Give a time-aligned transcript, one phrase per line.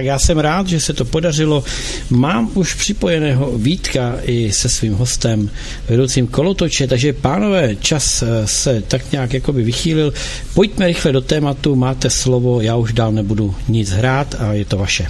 [0.00, 1.64] Tak já jsem rád, že se to podařilo.
[2.10, 5.50] Mám už připojeného Vítka i se svým hostem,
[5.88, 10.12] vedoucím kolotoče, takže pánové, čas eh, se tak nějak jakoby vychýlil.
[10.54, 14.78] Pojďme rychle do tématu, máte slovo, já už dál nebudu nic hrát a je to
[14.78, 15.06] vaše.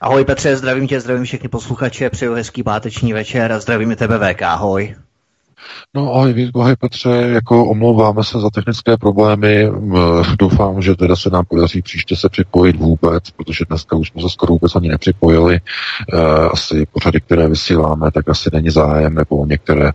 [0.00, 4.42] Ahoj Petře, zdravím tě, zdravím všechny posluchače, přeju hezký páteční večer a zdravím tebe VK,
[4.42, 4.94] ahoj.
[5.94, 9.68] No ahoj, ahoj Petře, jako omlouváme se za technické problémy,
[10.38, 14.28] doufám, že teda se nám podaří příště se připojit vůbec, protože dneska už jsme se
[14.28, 15.60] skoro vůbec ani nepřipojili, e,
[16.52, 19.92] asi pořady, které vysíláme, tak asi není zájem, nebo některé, e,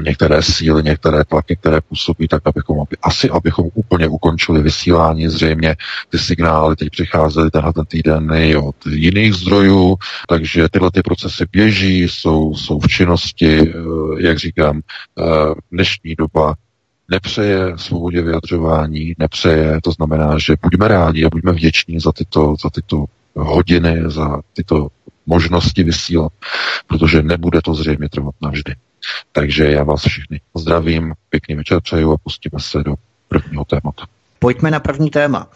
[0.02, 5.76] některé síly, některé tlaky, které působí, tak abychom, aby, asi abychom úplně ukončili vysílání, zřejmě
[6.10, 9.96] ty signály teď přicházely tenhle ten týden i od jiných zdrojů,
[10.28, 13.72] takže tyhle ty procesy běží, jsou, jsou v činnosti, e,
[14.18, 15.22] jak říkám, eh,
[15.72, 16.54] dnešní doba
[17.10, 22.70] nepřeje svobodě vyjadřování, nepřeje, to znamená, že buďme rádi a buďme vděční za tyto, za
[22.70, 23.04] tyto
[23.36, 24.88] hodiny, za tyto
[25.26, 26.32] možnosti vysílat,
[26.86, 28.74] protože nebude to zřejmě trvat navždy.
[29.32, 32.94] Takže já vás všichni zdravím, pěkný večer přeju a pustíme se do
[33.28, 34.04] prvního tématu.
[34.38, 35.48] Pojďme na první téma.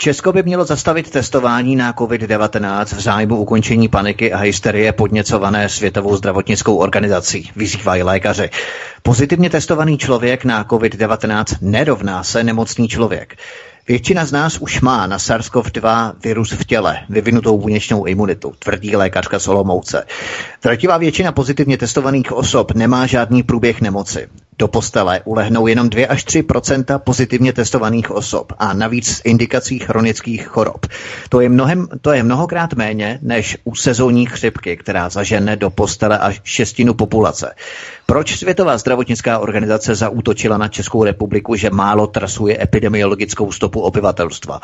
[0.00, 6.16] Česko by mělo zastavit testování na COVID-19 v zájmu ukončení paniky a hysterie podněcované Světovou
[6.16, 8.50] zdravotnickou organizací, vyzývají lékaři.
[9.02, 13.36] Pozitivně testovaný člověk na COVID-19 nerovná se nemocný člověk.
[13.88, 19.38] Většina z nás už má na SARS-CoV-2 virus v těle, vyvinutou buněčnou imunitu, tvrdí lékařka
[19.38, 20.04] Solomouce.
[20.62, 24.28] Drtivá většina pozitivně testovaných osob nemá žádný průběh nemoci.
[24.58, 30.46] Do postele ulehnou jenom 2 až 3% pozitivně testovaných osob a navíc z indikací chronických
[30.46, 30.86] chorob.
[31.28, 36.18] To je, mnohem, to je mnohokrát méně než u sezónní chřipky, která zažene do postele
[36.18, 37.54] až šestinu populace.
[38.10, 44.60] Proč Světová zdravotnická organizace zaútočila na Českou republiku, že málo trasuje epidemiologickou stopu obyvatelstva?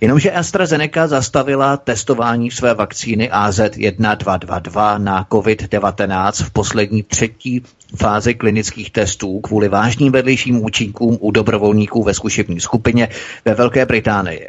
[0.00, 7.62] Jenomže AstraZeneca zastavila testování své vakcíny AZ1222 na COVID-19 v poslední třetí
[7.96, 13.08] fázi klinických testů kvůli vážným vedlejším účinkům u dobrovolníků ve zkušební skupině
[13.44, 14.48] ve Velké Británii.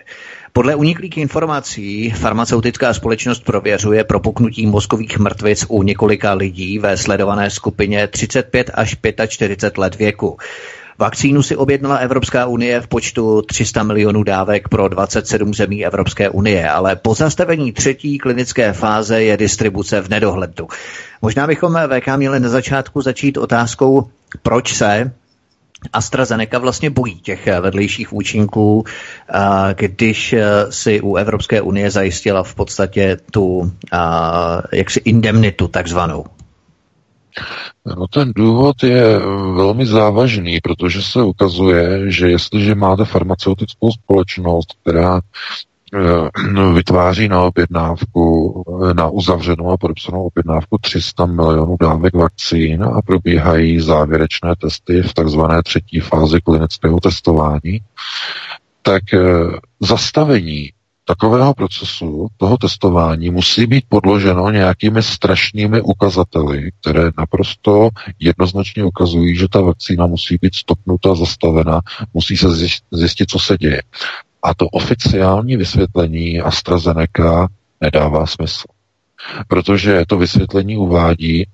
[0.54, 8.08] Podle uniklých informací farmaceutická společnost prověřuje propuknutí mozkových mrtvic u několika lidí ve sledované skupině
[8.08, 8.96] 35 až
[9.28, 10.38] 45 let věku.
[10.98, 16.70] Vakcínu si objednala Evropská unie v počtu 300 milionů dávek pro 27 zemí Evropské unie,
[16.70, 20.68] ale po zastavení třetí klinické fáze je distribuce v nedohledu.
[21.22, 24.09] Možná bychom VK měli na začátku začít otázkou,
[24.42, 25.12] proč se
[25.94, 28.84] AstraZeneca vlastně bojí těch vedlejších účinků,
[29.75, 30.35] když
[30.69, 33.72] si u Evropské unie zajistila v podstatě tu
[34.73, 36.25] jaksi indemnitu takzvanou.
[37.85, 39.19] No ten důvod je
[39.56, 45.22] velmi závažný, protože se ukazuje, že jestliže máte farmaceutickou společnost, která eh,
[46.74, 48.64] vytváří na objednávku,
[48.94, 55.64] na uzavřenou a podepsanou objednávku 300 milionů dávek vakcín a probíhají závěrečné testy v takzvané
[55.64, 57.82] třetí fázi klinického testování,
[58.82, 59.20] tak eh,
[59.80, 60.70] zastavení
[61.10, 67.90] takového procesu, toho testování, musí být podloženo nějakými strašnými ukazateli, které naprosto
[68.20, 71.82] jednoznačně ukazují, že ta vakcína musí být stopnuta, zastavena,
[72.14, 72.48] musí se
[72.92, 73.82] zjistit, co se děje.
[74.44, 77.48] A to oficiální vysvětlení AstraZeneca
[77.82, 78.64] nedává smysl.
[79.48, 81.48] Protože to vysvětlení uvádí,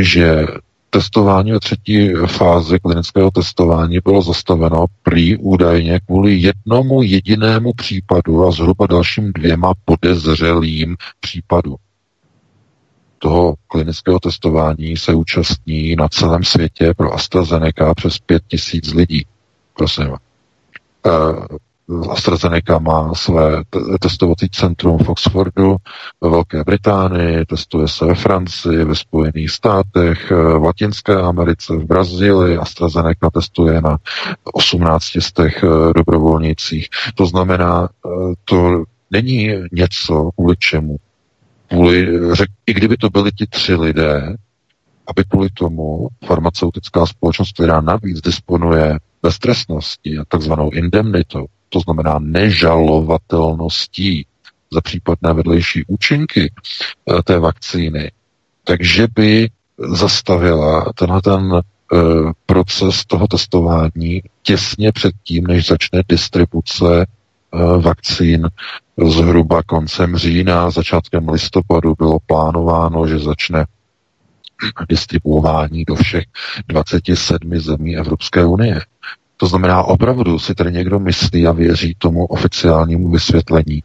[0.00, 0.46] že
[0.90, 8.50] testování ve třetí fázi klinického testování bylo zastaveno prý údajně kvůli jednomu jedinému případu a
[8.50, 11.76] zhruba dalším dvěma podezřelým případům.
[13.18, 19.26] Toho klinického testování se účastní na celém světě pro AstraZeneca přes pět tisíc lidí.
[19.76, 20.16] Prosím.
[22.10, 23.62] AstraZeneca má své
[24.00, 25.76] testovací centrum v Oxfordu,
[26.20, 32.56] ve Velké Británii, testuje se ve Francii, ve Spojených státech, v Latinské Americe, v Brazílii.
[32.56, 33.98] AstraZeneca testuje na
[34.52, 36.88] 18 z těch eh, dobrovolnících.
[37.14, 38.08] To znamená, eh,
[38.44, 40.96] to není něco, kvůli čemu.
[41.68, 44.36] Kvůli, řek, I kdyby to byli ti tři lidé,
[45.06, 54.26] aby kvůli tomu farmaceutická společnost, která navíc disponuje beztrestnosti a takzvanou indemnitou, to znamená nežalovatelností
[54.72, 58.10] za případné vedlejší účinky eh, té vakcíny,
[58.64, 61.60] takže by zastavila tenhle ten eh,
[62.46, 68.48] proces toho testování těsně předtím, než začne distribuce eh, vakcín
[69.08, 73.66] zhruba koncem října, začátkem listopadu bylo plánováno, že začne
[74.88, 76.24] distribuování do všech
[76.68, 78.80] 27 zemí Evropské unie.
[79.40, 83.82] To znamená, opravdu si tady někdo myslí a věří tomu oficiálnímu vysvětlení,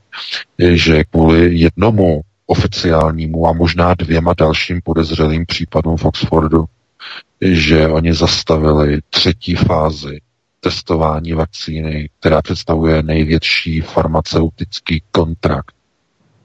[0.60, 6.66] že kvůli jednomu oficiálnímu a možná dvěma dalším podezřelým případům v Oxfordu,
[7.42, 10.20] že oni zastavili třetí fázi
[10.60, 15.76] testování vakcíny, která představuje největší farmaceutický kontrakt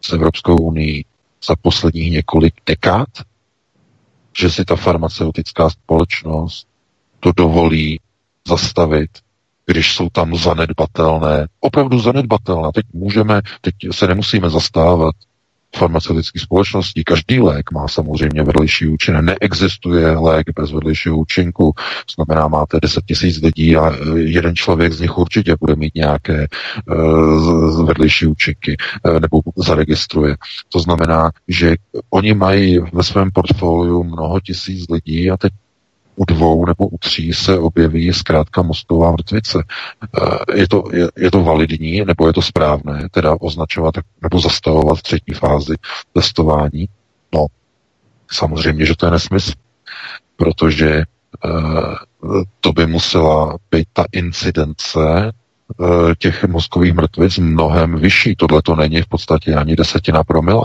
[0.00, 1.04] s Evropskou unii
[1.46, 3.08] za posledních několik dekád,
[4.38, 6.66] že si ta farmaceutická společnost
[7.20, 8.00] to dovolí
[8.48, 9.10] zastavit,
[9.66, 12.68] když jsou tam zanedbatelné, opravdu zanedbatelné.
[12.74, 15.14] Teď můžeme, teď se nemusíme zastávat
[15.76, 17.04] farmaceutických společností.
[17.04, 19.22] Každý lék má samozřejmě vedlejší účinek.
[19.22, 21.72] Neexistuje lék bez vedlejšího účinku.
[22.14, 26.46] Znamená, máte 10 tisíc lidí a jeden člověk z nich určitě bude mít nějaké
[26.86, 30.36] uh, vedlejší účinky uh, nebo zaregistruje.
[30.68, 31.76] To znamená, že
[32.10, 35.52] oni mají ve svém portfoliu mnoho tisíc lidí a teď
[36.20, 39.64] u dvou nebo u tří se objeví zkrátka mozková mrtvice.
[40.22, 45.02] Eh, je to, je, je to validní, nebo je to správné, teda označovat nebo zastavovat
[45.02, 45.74] třetí fázi
[46.12, 46.88] testování?
[47.34, 47.46] No,
[48.30, 49.52] samozřejmě, že to je nesmysl,
[50.36, 51.02] protože
[51.44, 55.32] uh, to by musela být ta incidence
[55.78, 58.36] uh, těch mozkových mrtvic mnohem vyšší.
[58.36, 60.64] Tohle to není v podstatě ani desetina promile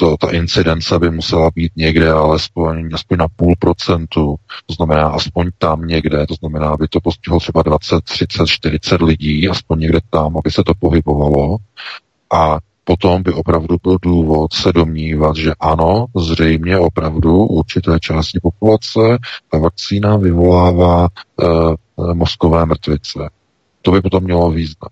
[0.00, 4.36] to, ta incidence by musela být někde alespoň aspoň na půl procentu,
[4.66, 9.48] to znamená aspoň tam někde, to znamená, aby to postihlo třeba 20, 30, 40 lidí,
[9.48, 11.56] aspoň někde tam, aby se to pohybovalo
[12.32, 19.18] a potom by opravdu byl důvod se domnívat, že ano, zřejmě opravdu určité části populace
[19.50, 23.30] ta vakcína vyvolává e, mozkové mrtvice.
[23.82, 24.90] To by potom mělo význam.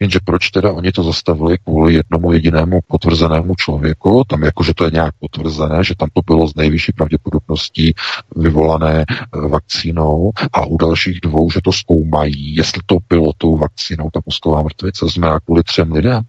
[0.00, 4.84] Jenže proč teda oni to zastavili kvůli jednomu jedinému potvrzenému člověku, tam jako, že to
[4.84, 7.94] je nějak potvrzené, že tam to bylo z nejvyšší pravděpodobností
[8.36, 14.10] vyvolané eh, vakcínou a u dalších dvou, že to zkoumají, jestli to bylo tou vakcínou,
[14.12, 16.22] ta mozková mrtvice, znamená kvůli třem lidem.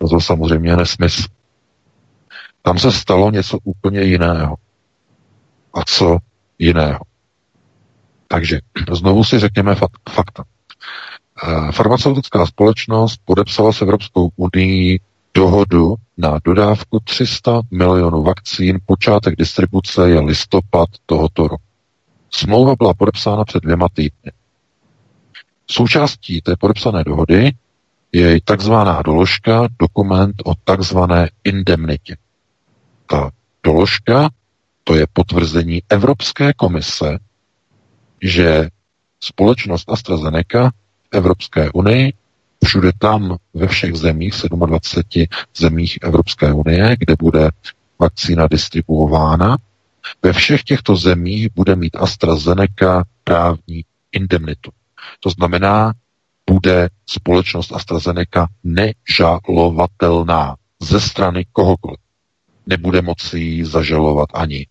[0.00, 1.22] No to samozřejmě nesmysl.
[2.62, 4.56] Tam se stalo něco úplně jiného.
[5.74, 6.18] A co
[6.58, 7.00] jiného?
[8.28, 8.58] Takže
[8.92, 9.74] znovu si řekněme
[10.10, 10.44] fakta.
[11.72, 15.00] Farmaceutická společnost podepsala s Evropskou unii
[15.34, 18.78] dohodu na dodávku 300 milionů vakcín.
[18.86, 21.62] Počátek distribuce je listopad tohoto roku.
[22.30, 24.32] Smlouva byla podepsána před dvěma týdny.
[25.70, 27.52] Součástí té podepsané dohody
[28.12, 32.16] je takzvaná doložka, dokument o takzvané indemnitě.
[33.06, 33.30] Ta
[33.64, 34.28] doložka,
[34.84, 37.18] to je potvrzení Evropské komise,
[38.22, 38.68] že
[39.20, 40.70] společnost AstraZeneca
[41.14, 42.12] Evropské unii,
[42.64, 44.34] všude tam ve všech zemích,
[44.66, 45.26] 27
[45.56, 47.50] zemích Evropské unie, kde bude
[47.98, 49.56] vakcína distribuována,
[50.22, 54.70] ve všech těchto zemích bude mít AstraZeneca právní indemnitu.
[55.20, 55.92] To znamená,
[56.50, 61.98] bude společnost AstraZeneca nežalovatelná ze strany kohokoliv.
[62.66, 64.66] Nebude moci ji zažalovat ani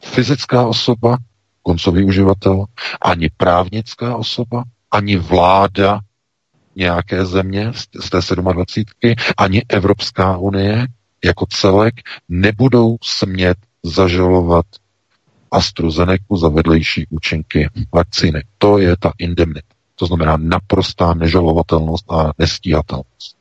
[0.00, 1.18] fyzická osoba,
[1.62, 2.64] koncový uživatel,
[3.02, 6.00] ani právnická osoba, ani vláda
[6.76, 10.86] nějaké země z té 27, ani Evropská unie
[11.24, 11.94] jako celek
[12.28, 14.66] nebudou smět zažalovat
[15.50, 18.42] AstraZeneca za vedlejší účinky vakcíny.
[18.58, 19.74] To je ta indemnita.
[19.94, 23.36] To znamená naprostá nežalovatelnost a nestíhatelnost.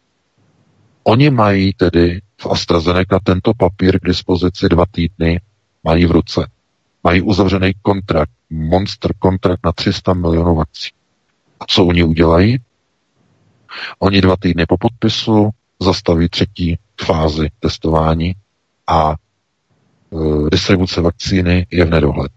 [1.03, 5.41] Oni mají tedy v AstraZeneca tento papír k dispozici dva týdny,
[5.83, 6.47] mají v ruce.
[7.03, 10.91] Mají uzavřený kontrakt, monster kontrakt na 300 milionů vakcín.
[11.59, 12.59] A co oni udělají?
[13.99, 15.49] Oni dva týdny po podpisu
[15.81, 18.35] zastaví třetí fázi testování
[18.87, 19.15] a e,
[20.49, 22.31] distribuce vakcíny je v nedohled.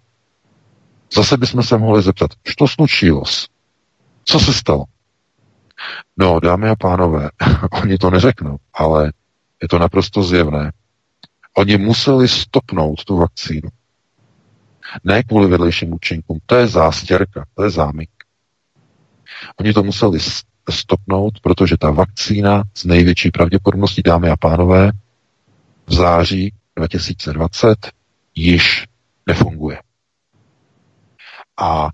[1.15, 3.23] Zase bychom se mohli zeptat, co slučilo?
[4.25, 4.85] Co se stalo?
[6.17, 7.31] No, dámy a pánové,
[7.83, 9.13] oni to neřeknou, ale
[9.63, 10.73] je to naprosto zjevné.
[11.57, 13.69] Oni museli stopnout tu vakcínu.
[15.05, 18.11] Ne kvůli vedlejším účinkům, to je zástěrka, to je zámyk.
[19.61, 20.19] Oni to museli
[20.71, 24.93] stopnout, protože ta vakcína z největší pravděpodobností, dámy a pánové,
[25.87, 27.91] v září 2020
[28.35, 28.87] již
[29.27, 29.83] nefunguje.
[31.61, 31.89] A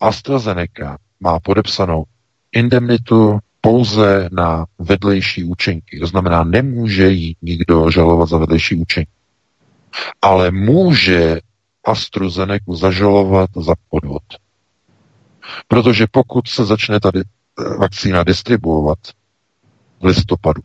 [0.00, 2.04] AstraZeneca má podepsanou
[2.52, 6.00] indemnitu pouze na vedlejší účinky.
[6.00, 9.10] To znamená, nemůže jí nikdo žalovat za vedlejší účinky.
[10.22, 11.40] Ale může
[11.84, 14.22] AstraZeneca zažalovat za podvod.
[15.68, 18.98] Protože pokud se začne tady eh, vakcína distribuovat
[20.00, 20.62] v listopadu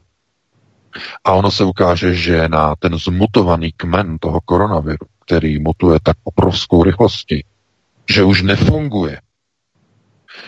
[1.24, 6.84] a ono se ukáže, že na ten zmutovaný kmen toho koronaviru, který mutuje tak obrovskou
[6.84, 7.46] rychlostí,
[8.10, 9.22] že už nefunguje,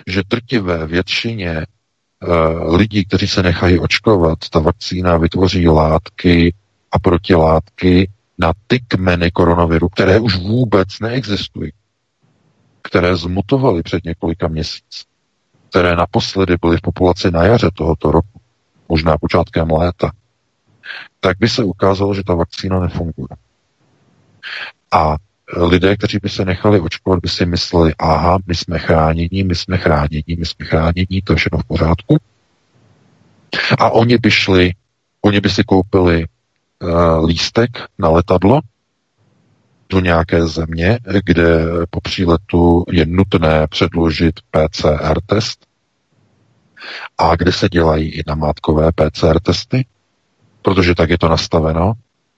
[0.07, 6.53] že trtivé většině uh, lidí, kteří se nechají očkovat, ta vakcína vytvoří látky
[6.91, 11.71] a protilátky na ty kmeny koronaviru, které už vůbec neexistují,
[12.87, 15.03] které zmutovaly před několika měsíci,
[15.69, 18.41] které naposledy byly v populaci na jaře tohoto roku,
[18.89, 20.11] možná počátkem léta,
[21.19, 23.27] tak by se ukázalo, že ta vakcína nefunguje.
[24.91, 25.15] A
[25.55, 29.77] lidé, kteří by se nechali očkovat, by si mysleli, aha, my jsme chráněni, my jsme
[29.77, 32.17] chráněni, my jsme chráněni, to je všechno v pořádku.
[33.79, 34.73] A oni by šli,
[35.21, 38.59] oni by si koupili uh, lístek na letadlo
[39.89, 45.65] do nějaké země, kde po příletu je nutné předložit PCR test
[47.17, 49.85] a kde se dělají i namátkové PCR testy,
[50.61, 51.93] protože tak je to nastaveno.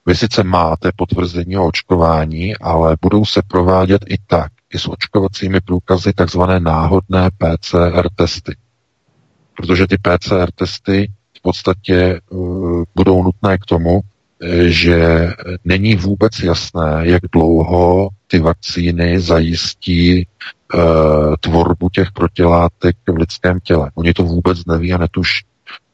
[0.06, 5.62] Vy sice máte potvrzení o očkování, ale budou se provádět i tak, i s očkovacími
[5.62, 8.56] průkazy, takzvané náhodné PCR testy.
[9.58, 14.01] Protože ty PCR testy v podstatě uh, budou nutné k tomu,
[14.65, 15.29] že
[15.65, 20.27] není vůbec jasné, jak dlouho ty vakcíny zajistí
[20.74, 20.81] uh,
[21.39, 23.91] tvorbu těch protilátek v lidském těle.
[23.96, 25.46] Oni to vůbec neví a netuší.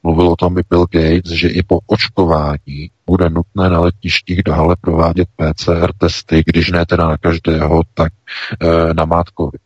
[0.03, 4.75] Mluvil o tom i Bill Gates, že i po očkování bude nutné na letištích dále
[4.81, 8.13] provádět PCR testy, když ne teda na každého, tak
[8.61, 9.57] e, na mátkovi.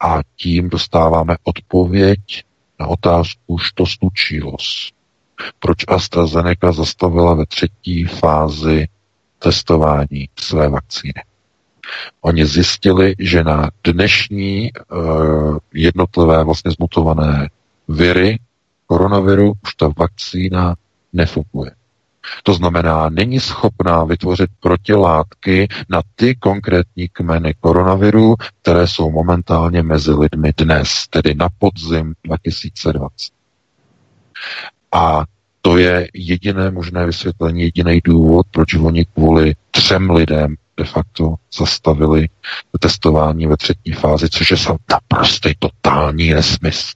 [0.00, 2.44] A tím dostáváme odpověď
[2.80, 4.56] na otázku, to slučilo.
[5.58, 8.86] Proč AstraZeneca zastavila ve třetí fázi
[9.38, 11.22] testování své vakcíny?
[12.20, 17.48] Oni zjistili, že na dnešní uh, jednotlivé vlastně zmutované
[17.88, 18.38] viry
[18.86, 20.74] koronaviru už ta vakcína
[21.12, 21.70] nefunguje.
[22.42, 30.10] To znamená, není schopná vytvořit protilátky na ty konkrétní kmeny koronaviru, které jsou momentálně mezi
[30.10, 33.32] lidmi dnes, tedy na podzim 2020.
[34.94, 35.24] A
[35.62, 42.28] to je jediné možné vysvětlení, jediný důvod, proč oni kvůli třem lidem de facto zastavili
[42.80, 44.56] testování ve třetí fázi, což je
[44.90, 46.92] naprostý totální nesmysl.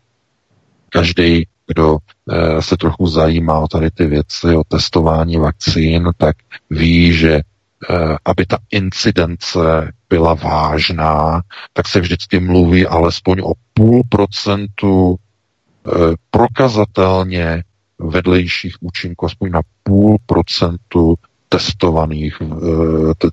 [0.88, 1.98] Každý kdo
[2.30, 6.36] eh, se trochu zajímá o tady ty věci, o testování vakcín, tak
[6.70, 14.02] ví, že eh, aby ta incidence byla vážná, tak se vždycky mluví alespoň o půl
[14.08, 15.90] procentu eh,
[16.30, 17.62] prokazatelně
[17.98, 21.14] vedlejších účinků, aspoň na půl procentu
[21.48, 22.42] testovaných,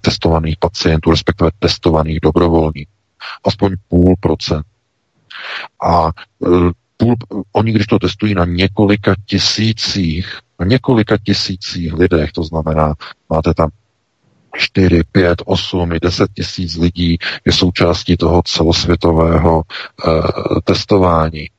[0.02, 2.92] testovaných pacientů, respektive testovaných dobrovolníků.
[3.44, 4.66] Aspoň půl procent.
[5.84, 6.12] A
[6.98, 7.16] půl,
[7.52, 12.94] oni když to testují na několika tisících, na několika tisících lidech, to znamená,
[13.30, 13.70] máte tam
[14.58, 19.62] 4, 5, 8 i 10 tisíc lidí je součástí toho celosvětového
[20.08, 20.24] uh,
[20.64, 21.50] testování.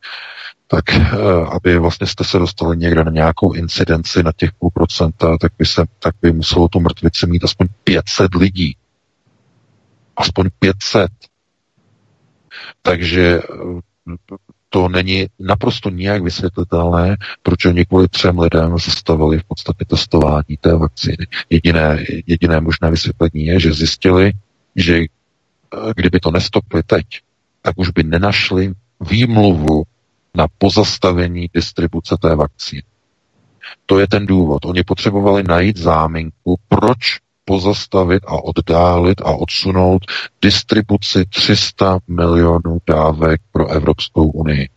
[0.66, 5.38] Tak uh, aby vlastně jste se dostali někde na nějakou incidenci na těch půl procenta,
[5.38, 8.76] tak by, se, tak by muselo tu mrtvici mít aspoň 500 lidí.
[10.16, 11.10] Aspoň 500.
[12.82, 13.40] Takže
[14.68, 20.74] to není naprosto nijak vysvětlitelné, proč oni kvůli třem lidem zastavili v podstatě testování té
[20.76, 21.26] vakcíny.
[21.50, 24.32] Jediné, jediné možné vysvětlení je, že zjistili,
[24.76, 25.06] že eh,
[25.96, 27.06] kdyby to nestopli teď,
[27.62, 29.82] tak už by nenašli výmluvu
[30.36, 32.82] na pozastavení distribuce té vakcíny.
[33.86, 34.64] To je ten důvod.
[34.64, 40.02] Oni potřebovali najít záminku, proč pozastavit a oddálit a odsunout
[40.42, 44.68] distribuci 300 milionů dávek pro Evropskou unii.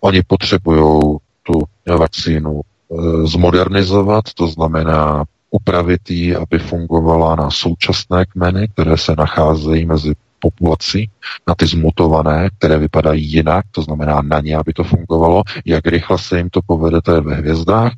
[0.00, 1.62] Oni potřebují tu
[1.98, 9.86] vakcínu e, zmodernizovat, to znamená upravit ji, aby fungovala na současné kmeny, které se nacházejí
[9.86, 11.10] mezi populací,
[11.48, 15.42] na ty zmutované, které vypadají jinak, to znamená na ně, aby to fungovalo.
[15.64, 17.92] Jak rychle se jim to povede, to je ve hvězdách.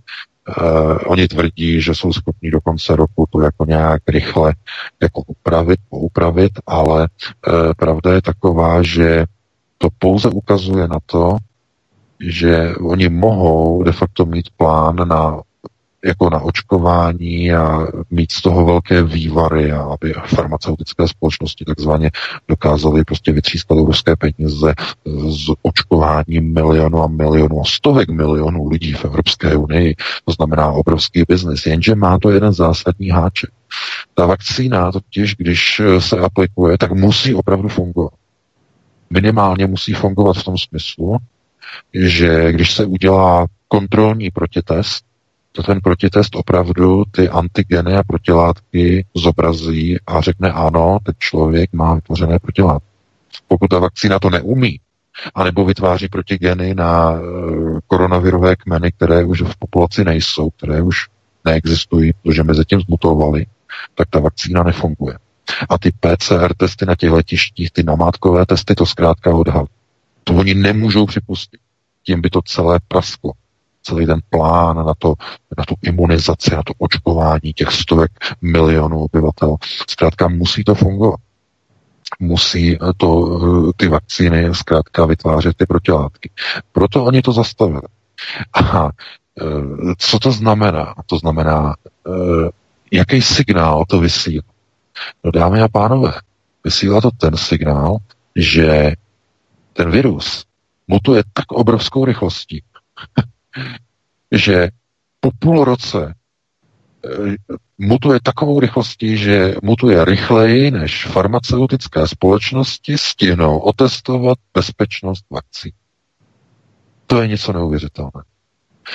[0.59, 4.55] Uh, oni tvrdí, že jsou schopni do konce roku to jako nějak rychle
[5.03, 9.25] jako upravit, poupravit, ale uh, pravda je taková, že
[9.79, 11.37] to pouze ukazuje na to,
[12.21, 15.41] že oni mohou de facto mít plán na
[16.05, 22.11] jako na očkování a mít z toho velké vývary a aby farmaceutické společnosti takzvaně
[22.49, 24.75] dokázaly prostě vytřískat ruské peníze
[25.29, 29.95] z očkování milionu a milionu a stovek milionů lidí v Evropské unii.
[30.25, 31.67] To znamená obrovský biznis.
[31.67, 33.51] Jenže má to jeden zásadní háček.
[34.15, 38.13] Ta vakcína totiž, když se aplikuje, tak musí opravdu fungovat.
[39.11, 41.17] Minimálně musí fungovat v tom smyslu,
[41.95, 45.05] že když se udělá kontrolní protitest,
[45.53, 51.95] to ten protitest opravdu ty antigeny a protilátky zobrazí a řekne ano, ten člověk má
[51.95, 52.89] vytvořené protilátky.
[53.49, 54.81] Pokud ta vakcína to neumí,
[55.35, 57.21] anebo vytváří protigeny na e,
[57.87, 60.97] koronavirové kmeny, které už v populaci nejsou, které už
[61.45, 63.47] neexistují, protože mezi tím zmutovaly,
[63.95, 65.19] tak ta vakcína nefunguje.
[65.69, 69.67] A ty PCR testy na těch letištích, ty namátkové testy, to zkrátka odhal.
[70.25, 71.61] To oni nemůžou připustit.
[72.07, 73.33] Tím by to celé prasklo
[73.83, 75.15] celý ten plán na, to,
[75.59, 78.11] na tu imunizaci, na to očkování těch stovek
[78.41, 79.57] milionů obyvatel.
[79.91, 81.21] Zkrátka musí to fungovat.
[82.21, 83.39] Musí to,
[83.77, 86.31] ty vakcíny zkrátka vytvářet ty protilátky.
[86.73, 87.83] Proto oni to zastavili.
[88.55, 88.91] A e,
[89.99, 90.95] co to znamená?
[91.07, 91.75] To znamená,
[92.93, 94.43] jaký signál to vysílá?
[95.25, 96.13] No dámy a pánové,
[96.65, 97.97] vysílá to ten signál,
[98.37, 98.93] že
[99.73, 100.45] ten virus
[100.89, 102.63] mutuje tak obrovskou rychlostí,
[104.33, 104.69] že
[105.21, 106.15] po půl roce
[107.05, 107.37] eh,
[107.79, 115.75] mutuje takovou rychlostí, že mutuje rychleji, než farmaceutické společnosti stihnou otestovat bezpečnost vakcí.
[117.07, 118.23] To je něco neuvěřitelné.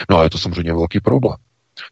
[0.10, 1.38] No a je to samozřejmě velký problém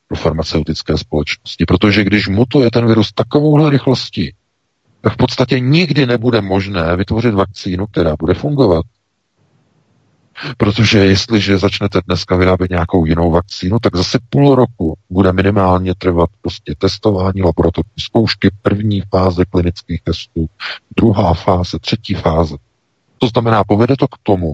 [0.08, 4.36] pro farmaceutické společnosti, protože když mutuje ten virus takovouhle rychlostí,
[5.02, 8.86] tak v podstatě nikdy nebude možné vytvořit vakcínu, která bude fungovat.
[10.58, 16.30] Protože jestliže začnete dneska vyrábět nějakou jinou vakcínu, tak zase půl roku bude minimálně trvat
[16.42, 20.50] prostě testování laboratorní zkoušky, první fáze klinických testů,
[20.98, 22.56] druhá fáze, třetí fáze.
[23.18, 24.54] To znamená, povede to k tomu,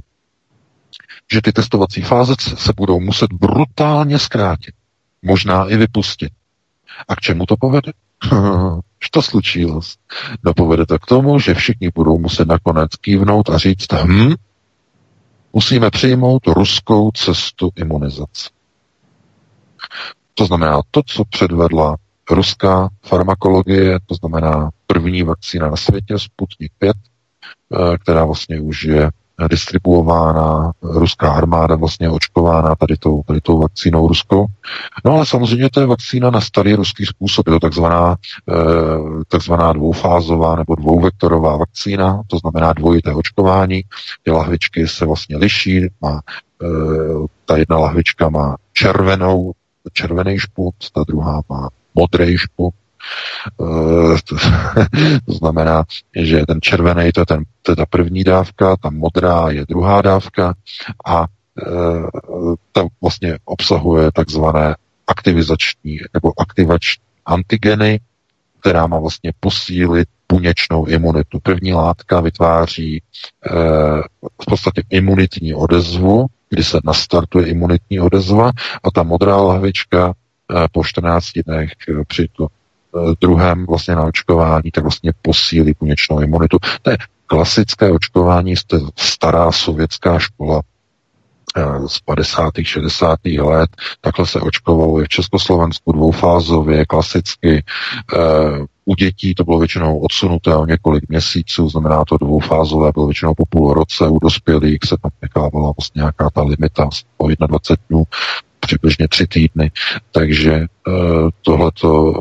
[1.32, 4.76] že ty testovací fáze se budou muset brutálně zkrátit.
[5.22, 6.30] Možná i vypustit.
[7.08, 7.92] A k čemu to povede?
[9.12, 9.82] to slučilo?
[10.44, 14.34] No povede to k tomu, že všichni budou muset nakonec kývnout a říct, hm,
[15.54, 18.50] musíme přijmout ruskou cestu imunizace.
[20.34, 21.96] To znamená to, co předvedla
[22.32, 29.10] ruská farmakologie, to znamená první vakcína na světě, Sputnik 5, eh, která vlastně už je
[29.48, 34.46] distribuována, ruská armáda vlastně očkována tady tou, tady tou vakcínou ruskou.
[35.06, 38.16] No ale samozřejmě to je vakcína na starý ruský způsob, je to takzvaná,
[38.52, 38.54] eh,
[39.28, 43.82] takzvaná dvoufázová nebo dvouvektorová vakcína, to znamená dvojité očkování.
[44.24, 46.22] Ty lahvičky se vlastně liší, má,
[46.64, 49.52] eh, ta jedna lahvička má červenou,
[49.94, 52.89] červený šput, ta druhá má modrý šput, Eh,
[55.26, 55.84] to znamená,
[56.16, 60.02] že ten červený to je, ten, to je ta první dávka, ta modrá je druhá
[60.02, 60.54] dávka
[61.06, 64.76] a eh, ta vlastně obsahuje takzvané
[65.08, 68.00] aktivizační nebo aktivační antigeny,
[68.60, 71.40] která má vlastně posílit buněčnou imunitu.
[71.40, 73.02] První látka vytváří e,
[74.42, 78.52] v podstatě imunitní odezvu, kdy se nastartuje imunitní odezva
[78.84, 81.72] a ta modrá lahvička e, po 14 dnech
[82.08, 82.48] při to,
[82.96, 86.58] Eh, druhém vlastně na očkování, tak vlastně posílí buněčnou imunitu.
[86.82, 86.98] To je
[87.28, 90.62] klasické očkování, to je stará sovětská škola
[91.58, 92.54] eh, z 50.
[92.64, 93.20] 60.
[93.40, 93.70] let.
[94.02, 97.64] Takhle se očkovalo i v Československu dvoufázově, klasicky.
[98.14, 103.34] Eh, u dětí to bylo většinou odsunuté o několik měsíců, znamená to dvoufázové, bylo většinou
[103.34, 108.04] po půl roce, u dospělých se tam nechávala vlastně nějaká ta limita o 21 dnů,
[108.60, 109.72] přibližně tři týdny.
[110.12, 110.66] Takže
[111.42, 112.14] tohleto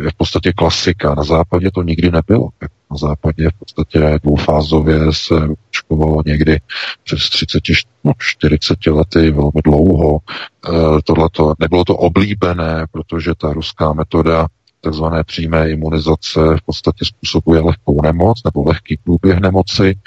[0.00, 1.14] je v podstatě klasika.
[1.14, 2.48] Na západě to nikdy nebylo.
[2.90, 5.34] Na západě v podstatě dvoufázově se
[5.68, 6.60] očkovalo někdy
[7.04, 7.62] přes 30,
[8.04, 10.18] no, 40 lety, velmi dlouho.
[10.18, 14.46] E, tohleto, nebylo to oblíbené, protože ta ruská metoda
[14.84, 19.98] takzvané přímé imunizace v podstatě způsobuje lehkou nemoc nebo lehký průběh nemoci,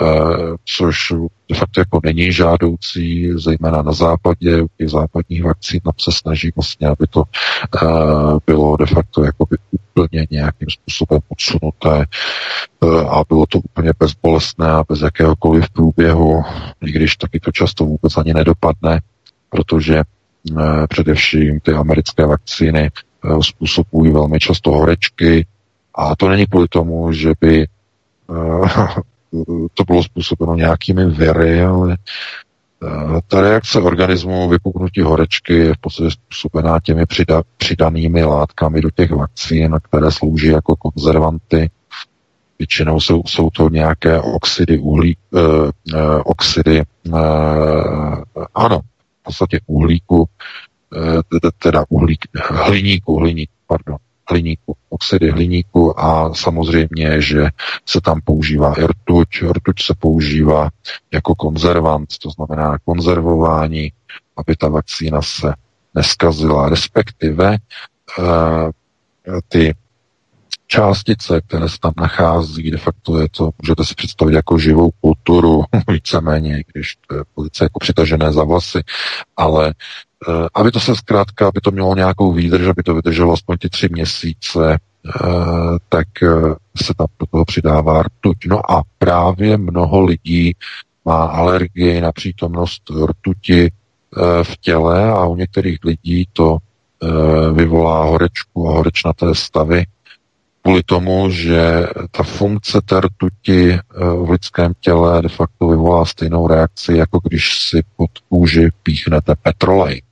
[0.00, 0.04] eh,
[0.64, 1.12] což
[1.48, 6.52] de facto jako není žádoucí, zejména na západě, u těch západních vakcín tam se snaží
[6.56, 7.86] vlastně, aby to eh,
[8.46, 14.84] bylo de facto jakoby úplně nějakým způsobem odsunuté eh, a bylo to úplně bezbolestné a
[14.88, 16.42] bez jakéhokoliv průběhu,
[16.86, 19.00] i když taky to často vůbec ani nedopadne,
[19.50, 20.02] protože
[20.88, 22.90] především ty americké vakcíny
[23.40, 25.46] způsobují velmi často horečky
[25.94, 29.02] a to není kvůli tomu, že by eh,
[29.74, 31.96] to bylo způsobeno nějakými viry, ale
[33.28, 39.10] ta reakce organismu vypuknutí horečky je v podstatě způsobená těmi přida, přidanými látkami do těch
[39.10, 41.70] vakcín, které slouží jako konzervanty.
[42.58, 45.40] Většinou jsou, jsou to nějaké oxidy uhlí, eh,
[45.94, 47.12] eh, oxidy, eh,
[48.54, 48.80] ano,
[49.20, 50.34] v podstatě uhlíku, eh,
[51.58, 53.96] teda uhlík, hliníku, hliník, pardon,
[54.30, 57.48] hliníku, oxidy hliníku a samozřejmě, že
[57.86, 59.28] se tam používá i rtuť.
[59.42, 60.70] Rtuť se používá
[61.12, 63.92] jako konzervant, to znamená konzervování,
[64.36, 65.54] aby ta vakcína se
[65.94, 67.56] neskazila, respektive
[68.18, 68.70] uh,
[69.48, 69.74] ty
[70.66, 75.64] částice, které se tam nachází, de facto je to, můžete si představit jako živou kulturu,
[75.88, 78.82] víceméně, když to je pozice jako přitažené za vlasy,
[79.36, 79.74] ale
[80.13, 80.13] Eh,
[80.54, 83.88] aby to se zkrátka, aby to mělo nějakou výdrž, aby to vydrželo aspoň ty tři
[83.92, 85.20] měsíce, eh,
[85.88, 88.36] tak eh, se tam do toho přidává rtuť.
[88.46, 90.52] No a právě mnoho lidí
[91.04, 93.70] má alergii na přítomnost rtuti
[94.42, 96.58] v těle a u některých lidí to
[97.52, 99.84] vyvolá horečku a horečnaté stavy
[100.64, 103.78] kvůli tomu, že ta funkce té rtuti
[104.24, 110.02] v lidském těle de facto vyvolá stejnou reakci, jako když si pod kůži píchnete petrolej.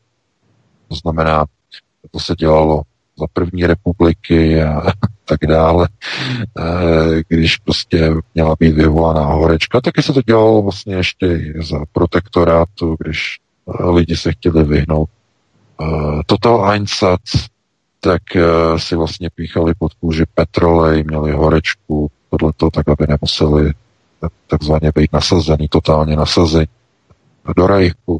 [0.89, 1.45] To znamená,
[2.11, 2.83] to se dělalo
[3.19, 4.83] za první republiky a
[5.25, 5.89] tak dále,
[6.59, 12.97] eh, když prostě měla být vyvolaná horečka, taky se to dělalo vlastně ještě za protektorátu,
[12.99, 13.39] když
[13.69, 15.09] eh, lidi se chtěli vyhnout.
[15.83, 15.87] Eh,
[16.27, 17.52] Total Einsatz,
[18.05, 18.23] tak
[18.77, 23.73] si vlastně píchali pod kůži petrolej, měli horečku, tohleto, tak aby nemuseli
[24.47, 26.67] takzvaně být nasazený, totálně nasazení
[27.57, 28.19] do rajchu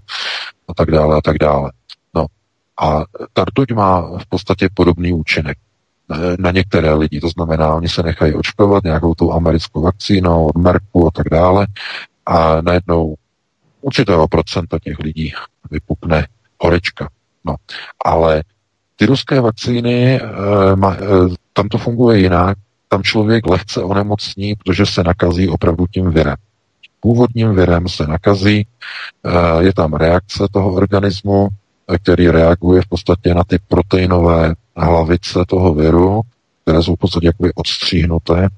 [0.69, 1.73] a tak dále a tak dále.
[2.81, 5.59] A ta rtuť má v podstatě podobný účinek
[6.39, 7.21] na některé lidi.
[7.21, 11.67] To znamená, oni se nechají očkovat nějakou tou americkou vakcínou od Merku a tak dále
[12.27, 13.15] a najednou
[13.81, 15.33] určitého procenta těch lidí
[15.71, 16.27] vypukne
[16.61, 17.09] horečka.
[17.45, 17.55] No,
[18.05, 18.43] ale
[18.97, 20.27] ty ruské vakcíny, eh,
[21.53, 22.59] tam to funguje jinak.
[22.89, 26.37] Tam člověk lehce onemocní, protože se nakazí opravdu tím virem.
[27.01, 28.67] Původním virem se nakazí,
[29.25, 31.49] eh, je tam reakce toho organismu,
[32.03, 36.23] který reaguje v podstatě na ty proteinové hlavice toho viru,
[36.63, 38.49] které jsou v podstatě jakoby odstříhnuté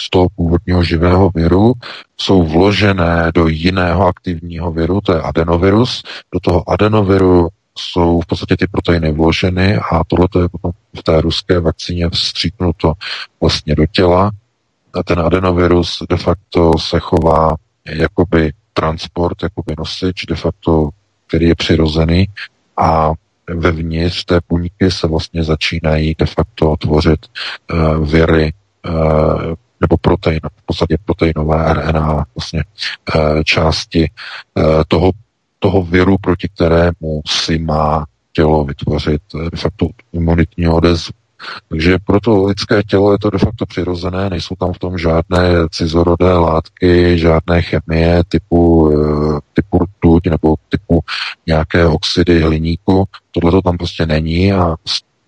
[0.00, 1.72] z toho původního živého viru,
[2.16, 6.02] jsou vložené do jiného aktivního viru, to je adenovirus.
[6.32, 11.20] Do toho adenoviru jsou v podstatě ty proteiny vloženy a tohle je potom v té
[11.20, 12.92] ruské vakcíně vstříknuto
[13.40, 14.30] vlastně do těla.
[14.94, 17.56] A ten adenovirus de facto se chová
[17.88, 20.88] jakoby transport, jakoby nosič, de facto
[21.26, 22.28] který je přirozený
[22.76, 23.12] a
[23.54, 27.26] vevnitř té buňky se vlastně začínají de facto tvořit
[27.72, 28.52] uh, viry
[28.88, 32.64] uh, nebo protein, v podstatě proteinové RNA vlastně
[33.14, 34.10] uh, části
[34.88, 35.10] toho,
[35.58, 41.12] toho viru, proti kterému si má tělo vytvořit de facto imunitní odezvu.
[41.68, 45.68] Takže pro to lidské tělo je to de facto přirozené, nejsou tam v tom žádné
[45.70, 51.00] cizorodé látky, žádné chemie typu, eh, typu rtuť nebo typu
[51.46, 53.04] nějaké oxidy hliníku.
[53.30, 54.76] Tohle to tam prostě není a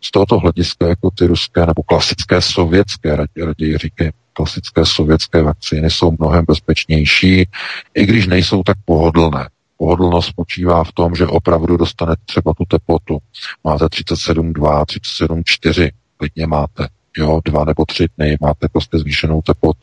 [0.00, 6.16] z tohoto hlediska jako ty ruské nebo klasické sovětské, raději říkají, klasické sovětské vakcíny jsou
[6.18, 7.48] mnohem bezpečnější,
[7.94, 9.48] i když nejsou tak pohodlné.
[9.80, 13.18] Pohodlnost spočívá v tom, že opravdu dostanete třeba tu teplotu.
[13.64, 16.88] Máte 37,2, 37,4, klidně máte.
[17.16, 19.80] Jo, dva nebo tři dny máte prostě zvýšenou teplotu.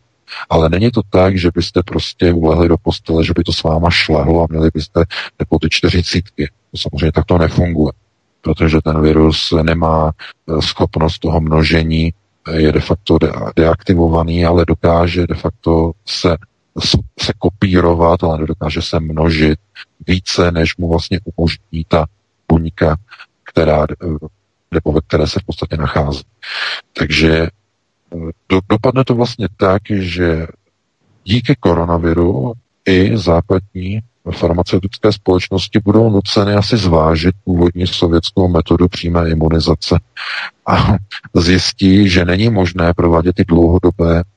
[0.50, 3.90] Ale není to tak, že byste prostě ulehli do postele, že by to s váma
[3.90, 5.04] šlehlo a měli byste
[5.38, 6.50] teploty čtyřicítky.
[6.76, 7.94] Samozřejmě tak to nefunguje,
[8.42, 12.14] protože ten virus nemá eh, schopnost toho množení,
[12.48, 16.38] eh, je de facto de- deaktivovaný, ale dokáže de facto se
[17.20, 19.60] se kopírovat, ale nedokáže se množit
[20.08, 22.06] více, než mu vlastně umožní ta
[22.48, 22.98] buňka,
[23.44, 23.86] která,
[24.72, 26.24] nebo ve které se v podstatě nachází.
[26.98, 28.18] Takže eh,
[28.50, 30.48] do, dopadne to vlastně tak, že
[31.24, 32.54] díky koronaviru
[32.86, 34.00] i západní
[34.32, 40.00] farmaceutické společnosti budou nuceny asi zvážit původní sovětskou metodu přímé imunizace
[40.68, 40.96] a
[41.34, 44.37] zjistí, že není možné provádět ty dlouhodobé Eh,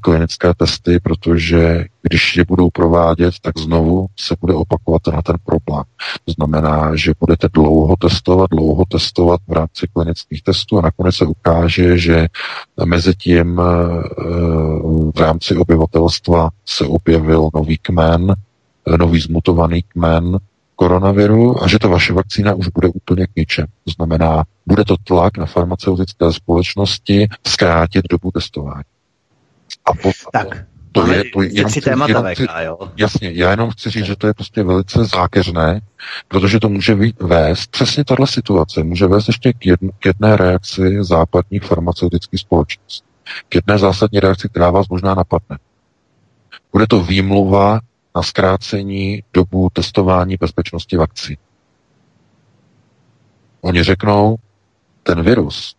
[0.00, 5.84] klinické testy, protože když je budou provádět, tak znovu se bude opakovat na ten problém.
[6.24, 11.24] To znamená, že budete dlouho testovat, dlouho testovat v rámci klinických testů a nakonec se
[11.24, 12.26] ukáže, že
[12.84, 13.64] mezi tím eh,
[15.14, 18.34] v rámci obyvatelstva se objevil nový kmen,
[18.86, 20.38] eh, nový zmutovaný kmen
[20.76, 23.66] koronaviru a že ta vaše vakcína už bude úplně k ničem.
[23.84, 28.95] To znamená, bude to tlak na farmaceutické společnosti zkrátit dobu testování.
[29.86, 30.10] A po...
[30.32, 32.78] Tak, To je, to je jenom, tři témata jenom chci, jo?
[32.96, 35.80] Jasně, já jenom chci říct, že to je prostě velice zákeřné,
[36.28, 40.98] protože to může vést, přesně tahle situace, může vést ještě k, jedn, k jedné reakci
[41.00, 43.06] západních farmaceutických společností.
[43.48, 45.58] K jedné zásadní reakci, která vás možná napadne.
[46.72, 47.80] Bude to výmluva
[48.16, 51.38] na zkrácení dobu testování bezpečnosti vakcí.
[53.60, 54.36] Oni řeknou,
[55.02, 55.76] ten virus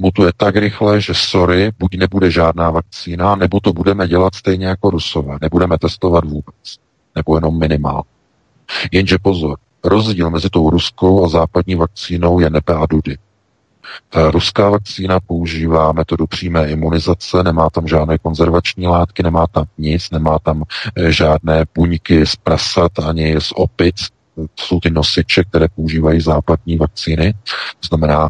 [0.00, 4.90] mutuje tak rychle, že sorry, buď nebude žádná vakcína, nebo to budeme dělat stejně jako
[4.90, 5.38] Rusové.
[5.40, 6.76] Nebudeme testovat vůbec.
[7.16, 8.02] Nebo jenom minimál.
[8.92, 13.18] Jenže pozor, rozdíl mezi tou ruskou a západní vakcínou je nebe a dudy.
[14.08, 20.10] Ta ruská vakcína používá metodu přímé imunizace, nemá tam žádné konzervační látky, nemá tam nic,
[20.10, 20.62] nemá tam
[20.96, 23.96] eh, žádné buňky z prasat ani z opic,
[24.34, 27.32] to jsou ty nosiče, které používají západní vakcíny.
[27.80, 28.28] To znamená,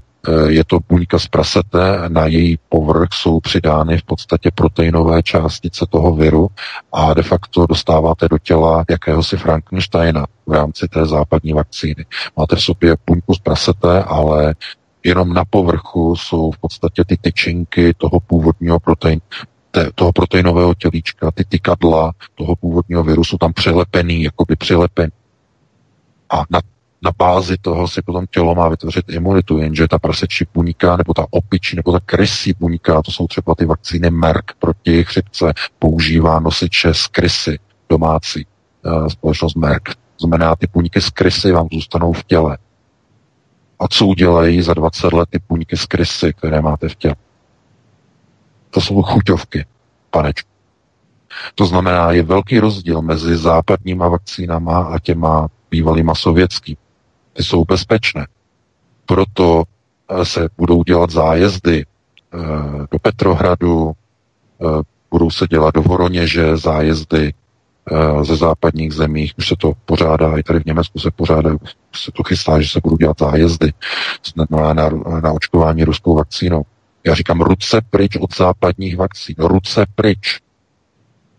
[0.49, 6.15] je to buňka z prasete, na její povrch jsou přidány v podstatě proteinové částice toho
[6.15, 6.49] viru
[6.93, 12.07] a de facto dostáváte do těla jakéhosi Frankensteina v rámci té západní vakcíny.
[12.37, 14.55] Máte v sobě buňku z prasete, ale
[15.05, 19.21] jenom na povrchu jsou v podstatě ty tyčinky toho původního proteinu,
[19.71, 25.13] te, toho proteinového tělíčka, ty tykadla toho původního virusu tam přilepený, jakoby přilepený.
[26.31, 26.61] A na,
[27.03, 31.27] na bázi toho si potom tělo má vytvořit imunitu, jenže ta prasečí buňka, nebo ta
[31.31, 36.95] opičí, nebo ta krysí buňka, to jsou třeba ty vakcíny Merck proti chřipce, používá nosiče
[36.95, 37.59] z krysy
[37.89, 38.47] domácí,
[38.85, 39.89] uh, společnost Merck.
[40.21, 42.59] Znamená, ty buňky z krysy vám zůstanou v těle.
[43.79, 47.17] A co udělají za 20 let ty buňky z krysy, které máte v těle?
[48.71, 49.65] To jsou chuťovky,
[50.11, 50.51] panečku.
[51.55, 56.77] To znamená, je velký rozdíl mezi západníma vakcínama a těma bývalýma sovětský.
[57.41, 58.27] Ty jsou bezpečné.
[59.07, 59.63] Proto
[60.11, 62.39] eh, se budou dělat zájezdy eh,
[62.91, 64.67] do Petrohradu, eh,
[65.11, 67.35] budou se dělat do Voroněže zájezdy
[68.23, 71.51] ze západních zemích, už se to pořádá, i tady v Německu se pořádá,
[71.95, 73.73] se to chystá, že se budou dělat zájezdy
[74.51, 74.89] na, na,
[75.21, 76.63] na očkování ruskou vakcínou.
[77.07, 80.39] Já říkám ruce pryč od západních vakcín, ruce pryč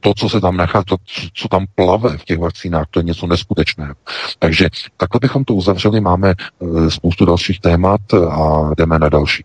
[0.02, 0.96] to, co se tam nechá, to,
[1.34, 3.94] co tam plave v těch vakcínách, to je něco neskutečného.
[4.40, 9.44] Takže takhle bychom to uzavřeli, máme eh, spoustu dalších témat a jdeme na další.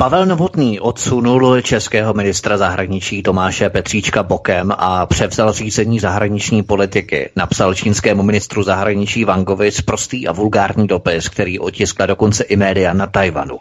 [0.00, 7.30] Pavel Novotný odsunul českého ministra zahraničí Tomáše Petříčka bokem a převzal řízení zahraniční politiky.
[7.36, 13.06] Napsal čínskému ministru zahraničí Wangovi prostý a vulgární dopis, který otiskla dokonce i média na
[13.06, 13.58] Tajvanu.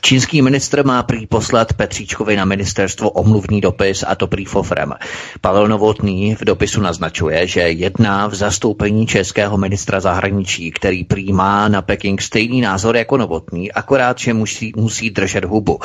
[0.00, 4.94] Čínský ministr má prý poslat Petříčkovi na ministerstvo omluvný dopis a to prý fofrem.
[5.40, 11.68] Pavel Novotný v dopisu naznačuje, že jedná v zastoupení českého ministra zahraničí, který prý má
[11.68, 15.75] na Peking stejný názor jako Novotný, akorát, že musí, musí držet hubu.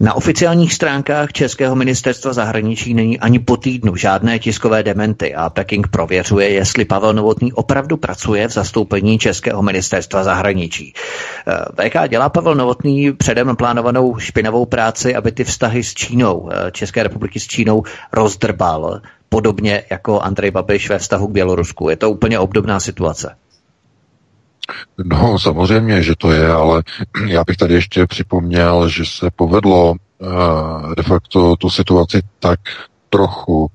[0.00, 5.88] Na oficiálních stránkách Českého ministerstva zahraničí není ani po týdnu žádné tiskové dementy a Peking
[5.88, 10.94] prověřuje, jestli Pavel Novotný opravdu pracuje v zastoupení Českého ministerstva zahraničí.
[11.46, 16.70] Eh, VK dělá Pavel Novotný předem plánovanou špinavou práci, aby ty vztahy s Čínou, eh,
[16.70, 21.88] České republiky s Čínou rozdrbal, podobně jako Andrej Babiš ve vztahu k Bělorusku.
[21.88, 23.36] Je to úplně obdobná situace.
[25.04, 26.82] No, samozřejmě, že to je, ale
[27.26, 32.60] já bych tady ještě připomněl, že se povedlo uh, de facto tu situaci tak
[33.10, 33.70] trochu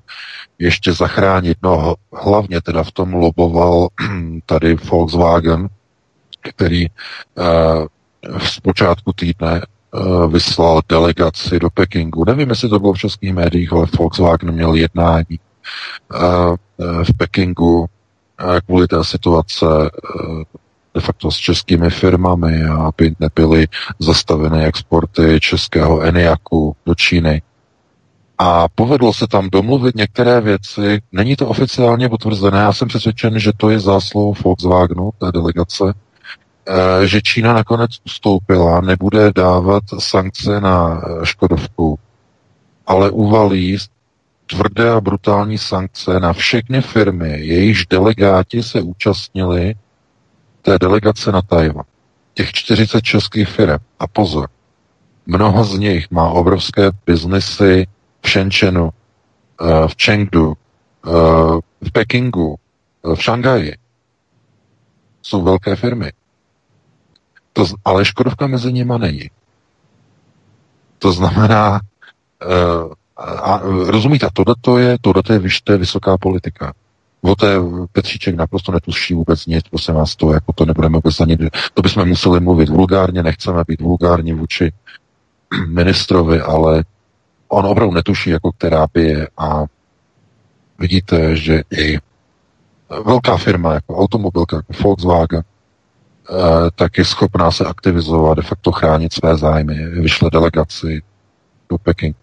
[0.58, 1.58] ještě zachránit.
[1.62, 3.88] No, hlavně teda v tom loboval
[4.46, 5.68] tady Volkswagen,
[6.40, 7.86] který uh,
[8.38, 12.24] v počátku týdne uh, vyslal delegaci do Pekingu.
[12.24, 15.38] Nevím, jestli to bylo v českých médiích, ale Volkswagen měl jednání
[16.78, 17.86] v Pekingu
[18.66, 19.66] kvůli té situace
[20.94, 23.66] de facto s českými firmami, aby nebyly
[23.98, 27.42] zastaveny exporty českého Eniaku do Číny.
[28.38, 31.02] A povedlo se tam domluvit některé věci.
[31.12, 35.94] Není to oficiálně potvrzené, já jsem přesvědčen, že to je zásluhou Volkswagenu, té delegace,
[36.68, 41.98] eh, že Čína nakonec ustoupila, nebude dávat sankce na eh, Škodovku,
[42.86, 43.78] ale uvalí
[44.46, 49.74] tvrdé a brutální sankce na všechny firmy, jejichž delegáti se účastnili
[50.62, 51.84] té delegace na Tajvan,
[52.34, 54.48] těch 40 českých firm, a pozor,
[55.26, 57.86] mnoho z nich má obrovské biznesy
[58.22, 60.54] v Shenzhenu, eh, v Chengdu,
[61.06, 61.10] eh,
[61.82, 62.56] v Pekingu,
[63.04, 63.76] eh, v Šanghaji.
[65.22, 66.12] Jsou velké firmy.
[67.52, 69.30] To, ale Škodovka mezi nimi není.
[70.98, 71.80] To znamená,
[73.16, 74.98] a, a, rozumíte, tohle je, je,
[75.64, 76.72] to je vysoká politika.
[77.24, 77.56] O té
[77.92, 81.36] Petříček naprosto netuší vůbec nic, prosím vás, to, jako to nebudeme vůbec ani,
[81.74, 84.72] to bychom museli mluvit vulgárně, nechceme být vulgární vůči
[85.68, 86.84] ministrovi, ale
[87.48, 89.64] on opravdu netuší, jako která je a
[90.78, 91.98] vidíte, že i
[93.04, 99.12] velká firma, jako automobilka, jako Volkswagen, eh, tak je schopná se aktivizovat, de facto chránit
[99.12, 99.74] své zájmy.
[99.74, 101.02] Vyšle delegaci
[101.68, 102.16] do Peking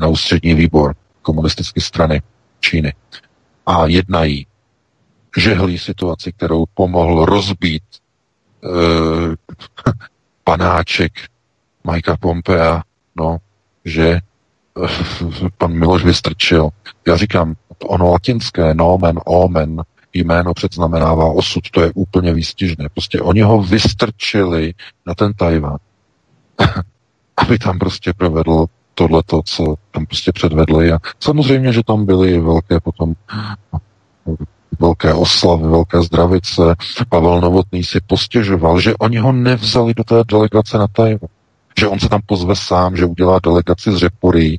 [0.00, 2.22] na ústřední výbor komunistické strany
[2.60, 2.94] Číny
[3.66, 4.46] a jednají,
[5.36, 7.82] žehlí situaci, kterou pomohl rozbít
[8.64, 8.68] eh,
[10.44, 11.12] panáček
[11.84, 12.82] Majka Pompea,
[13.16, 13.38] no,
[13.84, 14.88] že eh,
[15.58, 16.68] pan Miloš vystrčil.
[17.06, 19.82] Já říkám, ono latinské nomen, omen,
[20.14, 22.88] jméno předznamenává osud, to je úplně výstižné.
[22.88, 24.74] Prostě oni ho vystrčili
[25.06, 25.76] na ten Tajvan,
[27.36, 30.92] aby tam prostě provedl tohleto, co tam prostě předvedli.
[30.92, 33.14] A samozřejmě, že tam byly velké potom
[34.80, 36.62] velké oslavy, velké zdravice.
[37.08, 41.28] Pavel Novotný si postěžoval, že oni ho nevzali do té delegace na Tajvan.
[41.78, 44.58] Že on se tam pozve sám, že udělá delegaci z Řepory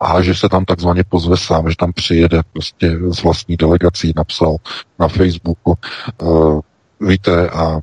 [0.00, 4.56] a že se tam takzvaně pozve sám, že tam přijede prostě s vlastní delegací, napsal
[4.98, 5.78] na Facebooku.
[6.22, 6.60] Uh,
[7.00, 7.80] víte, a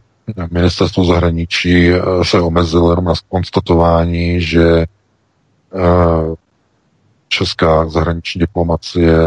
[0.51, 4.85] ministerstvo zahraničí eh, se omezilo jenom na konstatování, že
[7.27, 9.17] česká zahraniční diplomacie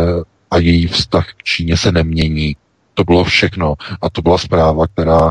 [0.50, 2.57] a její vztah k Číně se nemění.
[2.94, 3.74] To bylo všechno.
[4.02, 5.31] A to byla zpráva, která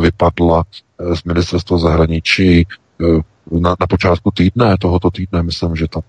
[0.00, 0.64] vypadla
[1.14, 2.66] z ministerstva zahraničí
[3.52, 6.02] na, na počátku týdne, tohoto týdne, myslím, že tam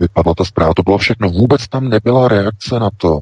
[0.00, 0.74] vypadla ta zpráva.
[0.74, 1.28] To bylo všechno.
[1.30, 3.20] Vůbec tam nebyla reakce na to,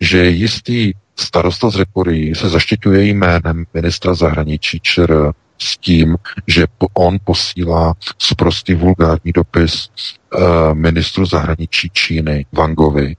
[0.00, 5.32] že jistý starosta z Repory se zaštiťuje jménem ministra zahraničí ČR
[5.62, 13.16] s tím, že on posílá sprostý vulgární dopis uh, ministru zahraničí Číny Wangovi,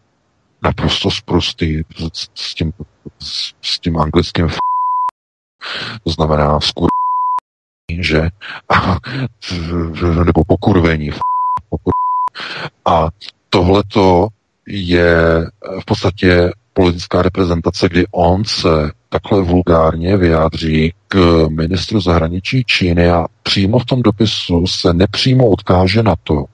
[0.63, 1.81] naprosto sprostý
[2.13, 2.73] s, s, tím,
[3.19, 4.57] s, s tím anglickým f...
[6.03, 6.87] to znamená skur
[7.99, 8.29] že
[8.69, 8.97] a,
[10.25, 11.11] nebo pokurvení
[11.69, 11.93] pokur...
[12.85, 13.09] a
[13.49, 14.27] tohleto
[14.67, 15.45] je
[15.81, 23.25] v podstatě politická reprezentace, kdy on se takhle vulgárně vyjádří k ministru zahraničí Číny a
[23.43, 26.45] přímo v tom dopisu se nepřímo odkáže na to,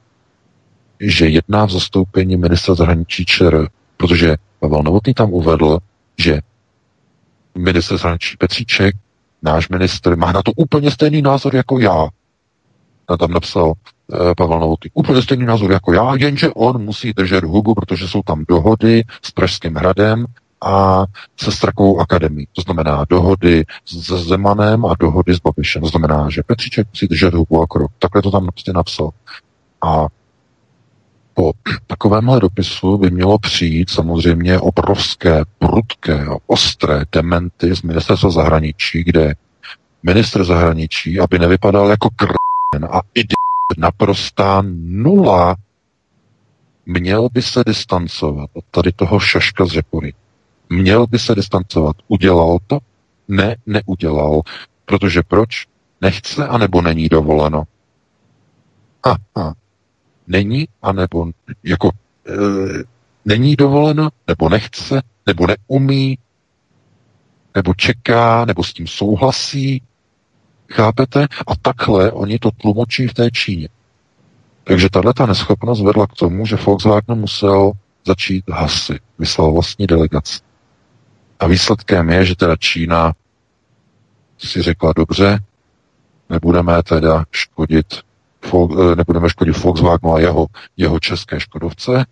[1.00, 3.68] že jedná v zastoupení ministra zahraničí ČR
[3.98, 5.80] Protože Pavel Novotný tam uvedl,
[6.18, 6.40] že
[7.58, 8.96] minister zahraničí Petříček,
[9.42, 12.08] náš minister, má na to úplně stejný názor jako já.
[13.08, 17.44] A tam napsal eh, Pavel Novotný, úplně stejný názor jako já, jenže on musí držet
[17.44, 20.26] hubu, protože jsou tam dohody s Pražským hradem
[20.62, 21.06] a
[21.38, 22.48] se Strakovou akademií.
[22.54, 25.82] To znamená dohody s Zemanem a dohody s Babišem.
[25.82, 27.92] To znamená, že Petříček musí držet hubu a krok.
[28.00, 29.10] Takhle to tam prostě napsal.
[29.82, 30.08] A
[31.34, 31.52] po
[31.88, 39.34] takovémhle dopisu by mělo přijít samozřejmě obrovské, prudké, ostré dementy z ministerstva zahraničí, kde
[40.04, 45.56] ministr zahraničí, aby nevypadal jako krn a idiot, naprostá nula,
[46.86, 50.14] měl by se distancovat od tady toho šaška z řepory.
[50.70, 51.96] Měl by se distancovat.
[52.08, 52.80] Udělal to?
[53.28, 54.42] Ne, neudělal.
[54.86, 55.66] Protože proč?
[56.02, 57.64] Nechce, anebo není dovoleno.
[59.04, 59.56] Aha,
[60.28, 61.28] není, anebo
[61.64, 61.90] jako
[62.28, 62.34] e,
[63.26, 66.18] není dovoleno, nebo nechce, nebo neumí,
[67.56, 69.82] nebo čeká, nebo s tím souhlasí.
[70.72, 71.28] Chápete?
[71.48, 73.70] A takhle oni to tlumočí v té Číně.
[74.64, 77.72] Takže tahle ta neschopnost vedla k tomu, že Volkswagen musel
[78.06, 79.00] začít hasit.
[79.20, 80.49] Vyslal vlastní delegaci.
[81.40, 83.14] A výsledkem je, že teda Čína
[84.38, 85.40] si řekla dobře,
[86.30, 87.86] nebudeme teda škodit
[88.54, 90.48] Eh, nebudeme škodit Volkswagenu a jeho,
[90.78, 92.06] jeho české Škodovce,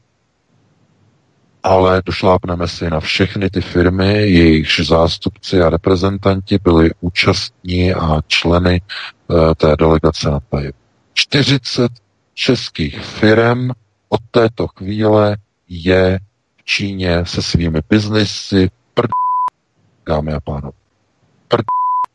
[1.64, 8.82] ale došlápneme si na všechny ty firmy, jejichž zástupci a reprezentanti byli účastní a členy
[9.28, 10.76] uh, té delegace na Tajib.
[11.14, 11.92] 40
[12.34, 13.70] českých firm
[14.10, 15.38] od této chvíle
[15.68, 16.20] je
[16.58, 19.12] v Číně se svými biznesy prd,
[20.06, 20.78] dámy a pánové.
[21.48, 21.66] Prd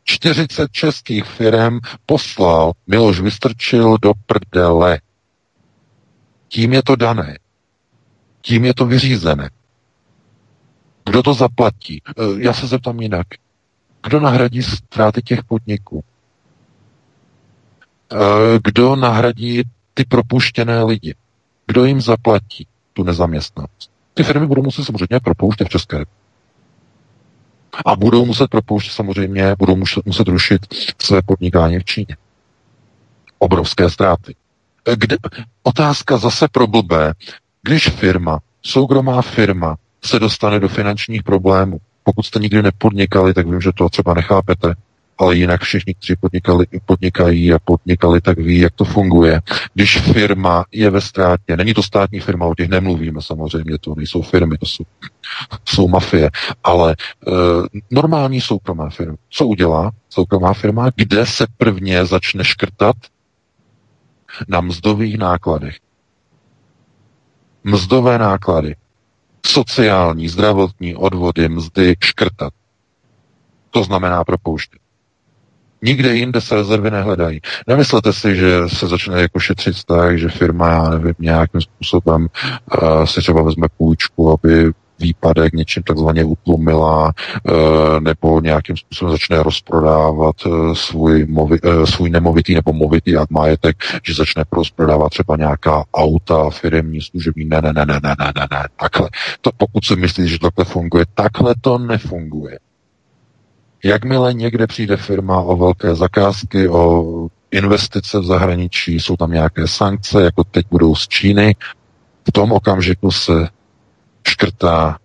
[0.03, 5.01] 40 českých firm poslal Miloš Vystrčil do prdele.
[6.47, 7.39] Tím je to dané.
[8.41, 9.49] Tím je to vyřízené.
[11.05, 12.01] Kdo to zaplatí?
[12.07, 13.27] E, já se zeptám jinak.
[14.03, 16.03] Kdo nahradí ztráty těch podniků?
[18.11, 18.15] E,
[18.63, 19.63] kdo nahradí
[19.93, 21.15] ty propuštěné lidi?
[21.67, 23.91] Kdo jim zaplatí tu nezaměstnanost?
[24.13, 26.22] Ty firmy budou muset samozřejmě propouštět v České republice.
[27.85, 30.61] A budou muset propouštět samozřejmě, budou muset, muset rušit
[31.01, 32.17] své podnikání v Číně.
[33.39, 34.35] Obrovské ztráty.
[34.95, 35.17] Kde,
[35.63, 37.13] otázka zase pro blbé.
[37.61, 43.61] Když firma, soukromá firma, se dostane do finančních problémů, pokud jste nikdy nepodnikali, tak vím,
[43.61, 44.73] že to třeba nechápete,
[45.17, 49.41] ale jinak všichni, kteří podnikali, podnikají a podnikali, tak ví, jak to funguje.
[49.73, 54.21] Když firma je ve ztrátě, není to státní firma, o těch nemluvíme samozřejmě, to nejsou
[54.21, 54.83] firmy, to jsou,
[55.65, 56.29] jsou mafie,
[56.63, 57.31] ale e,
[57.91, 59.15] normální soukromá firma.
[59.29, 60.89] Co udělá soukromá firma?
[60.95, 62.95] Kde se prvně začne škrtat?
[64.47, 65.77] Na mzdových nákladech.
[67.63, 68.75] Mzdové náklady.
[69.45, 72.53] Sociální, zdravotní odvody, mzdy škrtat.
[73.69, 74.82] To znamená propouštět.
[75.83, 77.39] Nikde jinde se rezervy nehledají.
[77.67, 82.27] Nemyslete si, že se začne jako šetřit tak, že firma, já nevím, nějakým způsobem
[82.81, 87.51] uh, si třeba vezme půjčku, aby výpadek něčím takzvaně utlumila eh,
[87.99, 94.43] nebo nějakým způsobem začne rozprodávat eh, svůj, movi, svůj nemovitý nebo movitý majetek, že začne
[94.51, 97.45] rozprodávat třeba nějaká auta, firmní, služební.
[97.45, 99.09] Ne, ne, ne, ne, ne, ne, ne, ne, takhle.
[99.41, 102.59] To, pokud si myslíte, že takhle funguje, takhle to nefunguje.
[103.83, 110.23] Jakmile někde přijde firma o velké zakázky, o investice v zahraničí, jsou tam nějaké sankce,
[110.23, 111.55] jako teď budou z Číny,
[112.27, 113.49] v tom okamžiku se
[114.27, 114.97] škrtá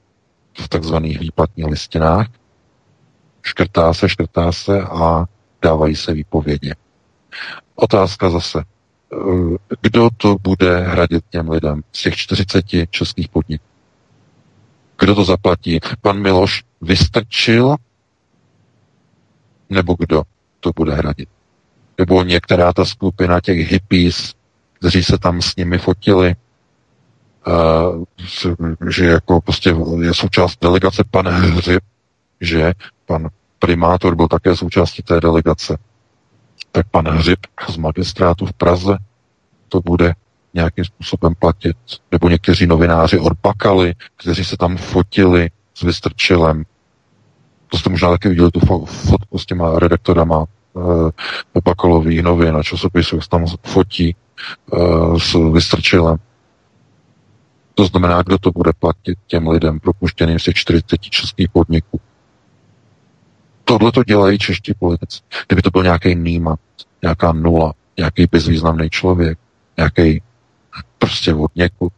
[0.61, 2.27] v takzvaných výplatních listinách,
[3.43, 5.25] škrtá se, škrtá se a
[5.63, 6.73] dávají se výpovědi.
[7.75, 8.65] Otázka zase,
[9.81, 13.65] kdo to bude hradit těm lidem z těch 40 českých podniků?
[14.99, 15.81] Kdo to zaplatí?
[16.03, 17.77] Pan Miloš vystrčil
[19.71, 20.23] nebo kdo
[20.61, 21.29] to bude hradit?
[21.99, 24.35] Nebo některá ta skupina těch hippies,
[24.73, 26.35] kteří se tam s nimi fotili,
[27.47, 28.05] uh,
[28.91, 31.83] že jako prostě je součást delegace pan Hřib,
[32.41, 32.73] že
[33.07, 35.79] pan primátor byl také součástí té delegace.
[36.73, 37.39] Tak pan Hřib
[37.69, 38.97] z magistrátu v Praze
[39.69, 40.15] to bude
[40.55, 41.77] nějakým způsobem platit.
[42.13, 46.65] Nebo někteří novináři od Bakaly, kteří se tam fotili s Vystrčilem,
[47.69, 51.11] to jste možná taky viděli tu fotku s těma redaktorama uh,
[51.65, 54.17] bakalových novin a časopisů, jak tam fotí
[54.73, 56.17] uh, s Vystrčilem.
[57.75, 62.01] To znamená, kdo to bude platit těm lidem propuštěným z těch 40 českých podniků.
[63.65, 65.21] Tohle to dělají čeští politici.
[65.47, 66.57] Kdyby to byl nějaký nýma,
[67.03, 69.39] nějaká nula, nějaký bezvýznamný člověk,
[69.77, 70.23] nějaký
[70.99, 71.93] prostě od někud.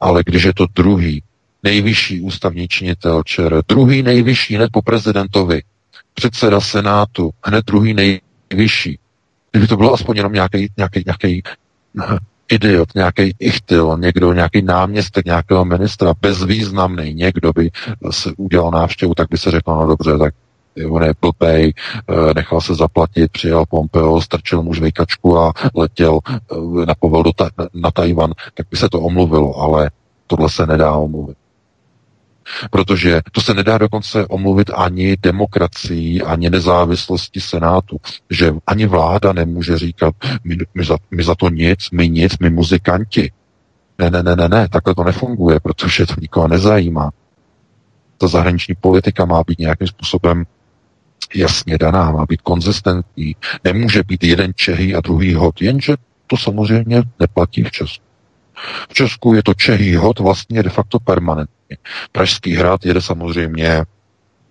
[0.00, 1.22] Ale když je to druhý,
[1.64, 5.62] nejvyšší ústavní činitel ČR, druhý nejvyšší hned po prezidentovi,
[6.14, 8.98] předseda Senátu, hned druhý nejvyšší.
[9.52, 11.42] Kdyby to bylo aspoň jenom nějaký, nějaký, nějaký
[12.48, 17.70] idiot, nějaký ichtyl, někdo, nějaký náměstek nějakého ministra, bezvýznamný, někdo by
[18.10, 20.34] se udělal návštěvu, tak by se řekl, no dobře, tak
[20.90, 21.72] on je blbej,
[22.08, 27.32] eh, nechal se zaplatit, přijel Pompeo, strčil mu žvejkačku a letěl eh, na povel do
[27.32, 29.90] ta- na Tajvan, tak by se to omluvilo, ale
[30.26, 31.36] tohle se nedá omluvit.
[32.70, 39.78] Protože to se nedá dokonce omluvit ani demokracií, ani nezávislosti Senátu, že ani vláda nemůže
[39.78, 40.14] říkat,
[40.44, 43.32] my, my, za, my za to nic, my nic, my muzikanti.
[43.98, 47.10] Ne, ne, ne, ne, ne, takhle to nefunguje, protože to nikoho nezajímá.
[48.18, 50.44] Ta zahraniční politika má být nějakým způsobem
[51.34, 53.36] jasně daná, má být konzistentní.
[53.64, 55.94] Nemůže být jeden Čehý a druhý hod, jenže
[56.26, 58.04] to samozřejmě neplatí v Česku.
[58.88, 61.53] V Česku je to Čehý hod vlastně de facto permanentně.
[62.12, 63.84] Pražský hrad jede samozřejmě,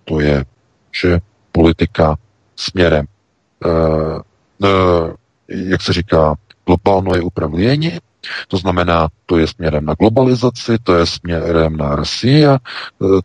[0.06, 0.46] to je,
[1.02, 1.20] že
[1.52, 2.16] politika
[2.56, 3.06] směrem,
[3.66, 4.22] uh,
[4.58, 5.12] uh,
[5.48, 6.36] jak se říká,
[6.66, 7.98] globálno je upravlění,
[8.48, 12.46] to znamená, to je směrem na globalizaci, to je směrem na Rusii,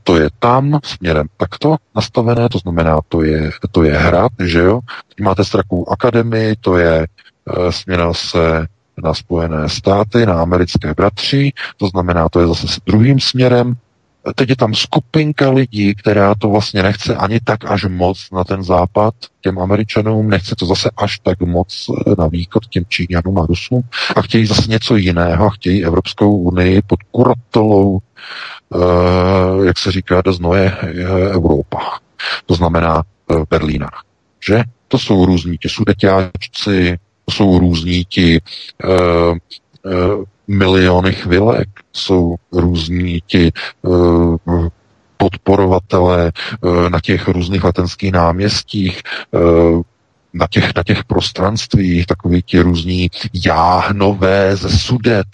[0.02, 4.80] to je tam směrem takto nastavené, to znamená, to je, to je hrad, že jo.
[5.08, 7.06] Teď máte strakou akademii, to je
[7.70, 8.66] směrem se
[9.04, 13.76] na Spojené státy, na americké bratři, to znamená, to je zase s druhým směrem.
[14.34, 18.62] Teď je tam skupinka lidí, která to vlastně nechce ani tak až moc na ten
[18.62, 23.82] západ těm američanům, nechce to zase až tak moc na východ těm Číňanům a Rusům
[24.16, 27.98] a chtějí zase něco jiného a chtějí Evropskou unii pod kuratolou,
[28.68, 30.76] uh, jak se říká, do znoje
[31.32, 31.98] Evropa.
[32.46, 33.88] To znamená uh, Berlína.
[34.46, 34.62] Že?
[34.88, 36.98] To jsou různí ti sudeťáčci,
[37.30, 38.40] jsou různí ti
[38.84, 39.36] uh,
[39.92, 43.52] uh, miliony chvilek, jsou různí ti
[43.82, 44.36] uh,
[45.16, 49.82] podporovatelé uh, na těch různých letenských náměstích, uh,
[50.32, 53.10] na těch, na těch prostranstvích, takový ti různí
[53.46, 55.26] jáhnové ze sudet.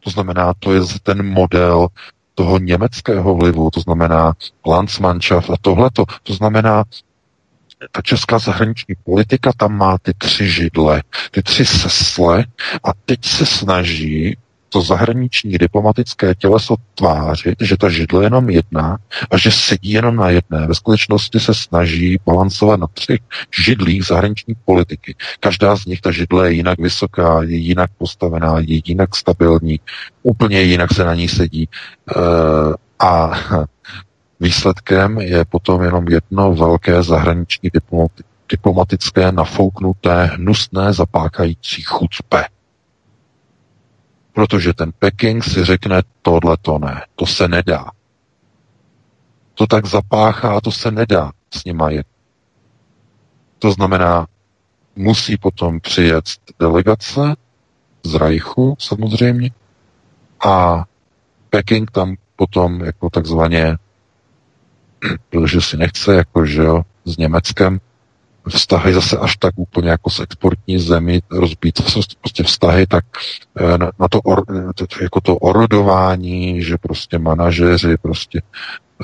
[0.00, 1.88] To znamená, to je ten model
[2.34, 4.32] toho německého vlivu, to znamená
[4.66, 6.04] Landsmannschaft a tohleto.
[6.22, 6.84] To znamená,
[7.92, 12.44] ta česká zahraniční politika tam má ty tři židle, ty tři sesle
[12.84, 14.36] a teď se snaží
[14.68, 18.98] to zahraniční diplomatické těleso tvářit, že ta židle je jenom jedna
[19.30, 20.66] a že sedí jenom na jedné.
[20.66, 23.20] Ve skutečnosti se snaží balancovat na třech
[23.64, 25.14] židlích zahraniční politiky.
[25.40, 29.80] Každá z nich, ta židle je jinak vysoká, je jinak postavená, je jinak stabilní,
[30.22, 31.68] úplně jinak se na ní sedí.
[31.68, 32.20] E,
[32.98, 33.30] a
[34.40, 37.70] výsledkem je potom jenom jedno velké zahraniční
[38.48, 42.44] diplomatické nafouknuté, hnusné, zapákající chucpe.
[44.32, 47.84] Protože ten Peking si řekne, tohle to ne, to se nedá.
[49.54, 52.06] To tak zapáchá, to se nedá s nima jet.
[53.58, 54.26] To znamená,
[54.96, 56.24] musí potom přijet
[56.58, 57.36] delegace
[58.04, 59.50] z Rajchu samozřejmě
[60.46, 60.84] a
[61.50, 63.76] Peking tam potom jako takzvaně,
[65.30, 67.80] protože si nechce jako, že jo, s Německem
[68.48, 71.80] vztahy zase až tak úplně jako s exportní zemi rozbít
[72.20, 73.04] prostě vztahy, tak
[73.60, 74.44] eh, na to, or,
[75.02, 78.42] jako to orodování, že prostě manažeři prostě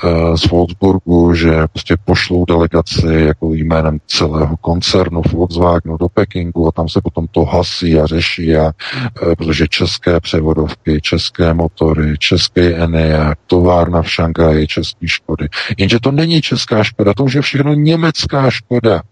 [0.05, 6.73] eh, z Wolfsburgu, že prostě pošlou delegaci jako jménem celého koncernu Volkswagenu do Pekingu a
[6.73, 12.75] tam se potom to hasí a řeší, a, eh, protože české převodovky, české motory, české
[12.75, 15.49] ENEA, továrna v Šangaji, české škody.
[15.79, 19.03] Jenže to není česká škoda, to už je všechno německá škoda.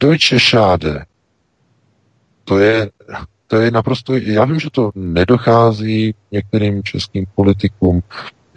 [0.00, 1.04] Deutsche Schade.
[2.44, 2.90] To je,
[3.46, 8.02] to je naprosto, já vím, že to nedochází některým českým politikům,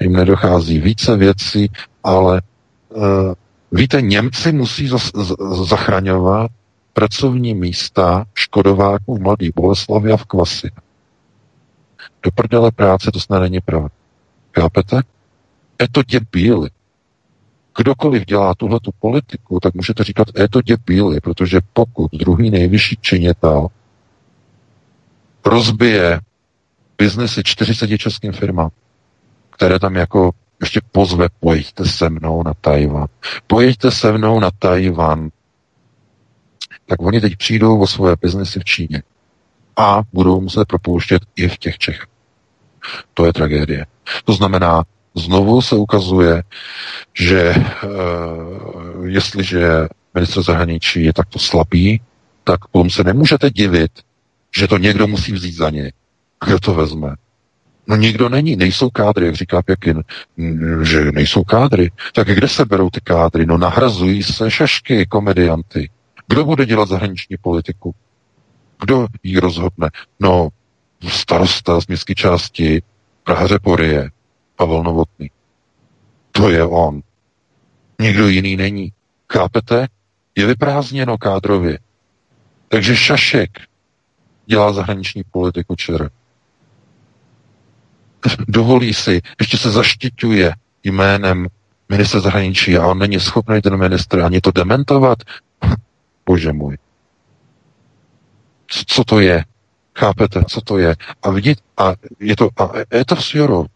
[0.02, 1.72] jim nedochází více věcí,
[2.04, 2.42] ale
[2.90, 3.34] uh,
[3.72, 5.36] víte, Němci musí zas, z,
[5.68, 6.52] zachraňovat
[6.94, 10.72] pracovní místa škodováků v Mladý Boleslavi a v Kvasi.
[12.24, 13.90] Do prdele práce to snad není pravda.
[14.60, 15.02] Chápete?
[15.82, 16.70] Je to děbíli
[17.82, 22.98] kdokoliv dělá tuhle tu politiku, tak můžete říkat, je to děbíli, protože pokud druhý nejvyšší
[23.02, 23.68] činitel
[25.46, 26.20] rozbije
[26.98, 28.70] biznesy 40 českým firmám,
[29.50, 33.08] které tam jako ještě pozve, pojďte se mnou na Tajvan.
[33.48, 35.30] Pojďte se mnou na Tajvan.
[36.86, 39.04] Tak oni teď přijdou o svoje biznesy v Číně
[39.76, 42.08] a budou muset propouštět i v těch Čechách.
[43.14, 43.86] To je tragédie.
[44.26, 44.84] To znamená,
[45.16, 46.44] znovu se ukazuje,
[47.14, 52.02] že uh, jestliže ministr zahraničí je takto slabý,
[52.44, 53.92] tak potom se nemůžete divit,
[54.58, 55.92] že to někdo musí vzít za něj.
[56.46, 57.16] Kdo to vezme?
[57.88, 60.04] No nikdo není, nejsou kádry, jak říká Pěkin,
[60.82, 61.92] že nejsou kádry.
[62.14, 63.46] Tak kde se berou ty kádry?
[63.46, 65.90] No nahrazují se šašky, komedianty.
[66.28, 67.96] Kdo bude dělat zahraniční politiku?
[68.80, 69.90] Kdo ji rozhodne?
[70.20, 70.50] No
[71.08, 72.82] starosta z městské části
[73.24, 74.10] Prahaře Porie,
[74.62, 75.32] Pavel Novotný.
[76.32, 77.02] To je on.
[78.02, 78.94] Nikdo jiný není.
[79.34, 79.88] Chápete?
[80.36, 81.80] Je vyprázdněno kádrově.
[82.68, 83.50] Takže Šašek
[84.46, 86.10] dělá zahraniční politiku ČR.
[88.48, 90.54] Dovolí si, ještě se zaštiťuje
[90.84, 91.48] jménem
[91.90, 95.18] ministra zahraničí a on není schopný ten ministr ani to dementovat.
[96.26, 96.78] Bože můj.
[98.68, 99.46] Co, co to je?
[99.98, 100.96] Chápete, co to je?
[101.24, 103.68] A vidět, a je to, a je to v Sjorov.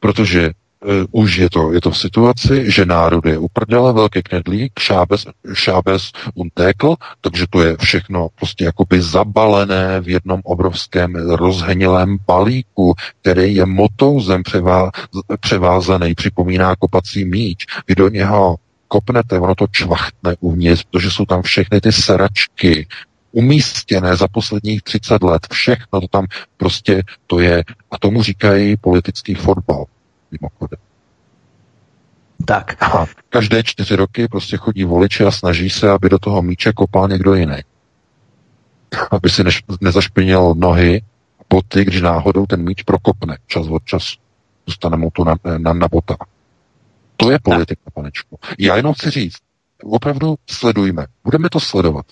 [0.00, 4.72] Protože uh, už je to, je to v situaci, že národ je uprdele, velký knedlík,
[4.78, 12.94] šábes, šábes untékl, takže to je všechno prostě jakoby zabalené v jednom obrovském rozhenilém balíku,
[13.20, 14.90] který je motouzem převá,
[15.40, 17.66] převázaný, připomíná kopací míč.
[17.88, 18.56] Vy do něho
[18.88, 22.86] kopnete, ono to čvachtne uvnitř, protože jsou tam všechny ty sračky,
[23.34, 25.46] umístěné za posledních 30 let.
[25.52, 26.26] Všechno to tam
[26.56, 29.84] prostě to je, a tomu říkají politický fotbal,
[30.30, 30.78] mimochodem.
[32.44, 32.82] Tak.
[32.82, 37.08] A každé čtyři roky prostě chodí voliči a snaží se, aby do toho míče kopal
[37.08, 37.56] někdo jiný.
[39.10, 41.02] Aby si než, nezašpinil nohy,
[41.50, 44.16] boty, když náhodou ten míč prokopne čas od času.
[44.66, 46.16] Dostane mu to na, na, na bota.
[47.16, 48.38] To je politika, panečku.
[48.58, 49.38] Já jenom chci říct,
[49.82, 51.06] opravdu sledujme.
[51.24, 52.06] Budeme to sledovat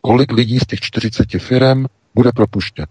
[0.00, 2.86] kolik lidí z těch 40 firm bude propuštěn.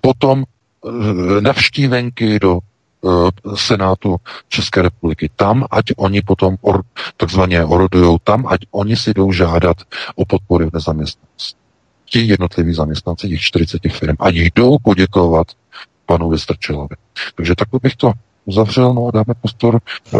[0.00, 3.08] Potom eh, navštívenky do eh,
[3.56, 4.16] Senátu
[4.48, 5.30] České republiky.
[5.36, 6.82] Tam, ať oni potom or,
[7.16, 9.76] takzvaně orodují, tam, ať oni si jdou žádat
[10.14, 11.60] o podpory v nezaměstnanosti.
[12.04, 15.46] Ti jednotliví zaměstnanci těch 40 firm, ať jdou poděkovat
[16.06, 16.96] panu Vystrčelovi.
[17.34, 18.12] Takže takhle bych to
[18.44, 19.80] uzavřel, no a dáme prostor
[20.14, 20.18] e,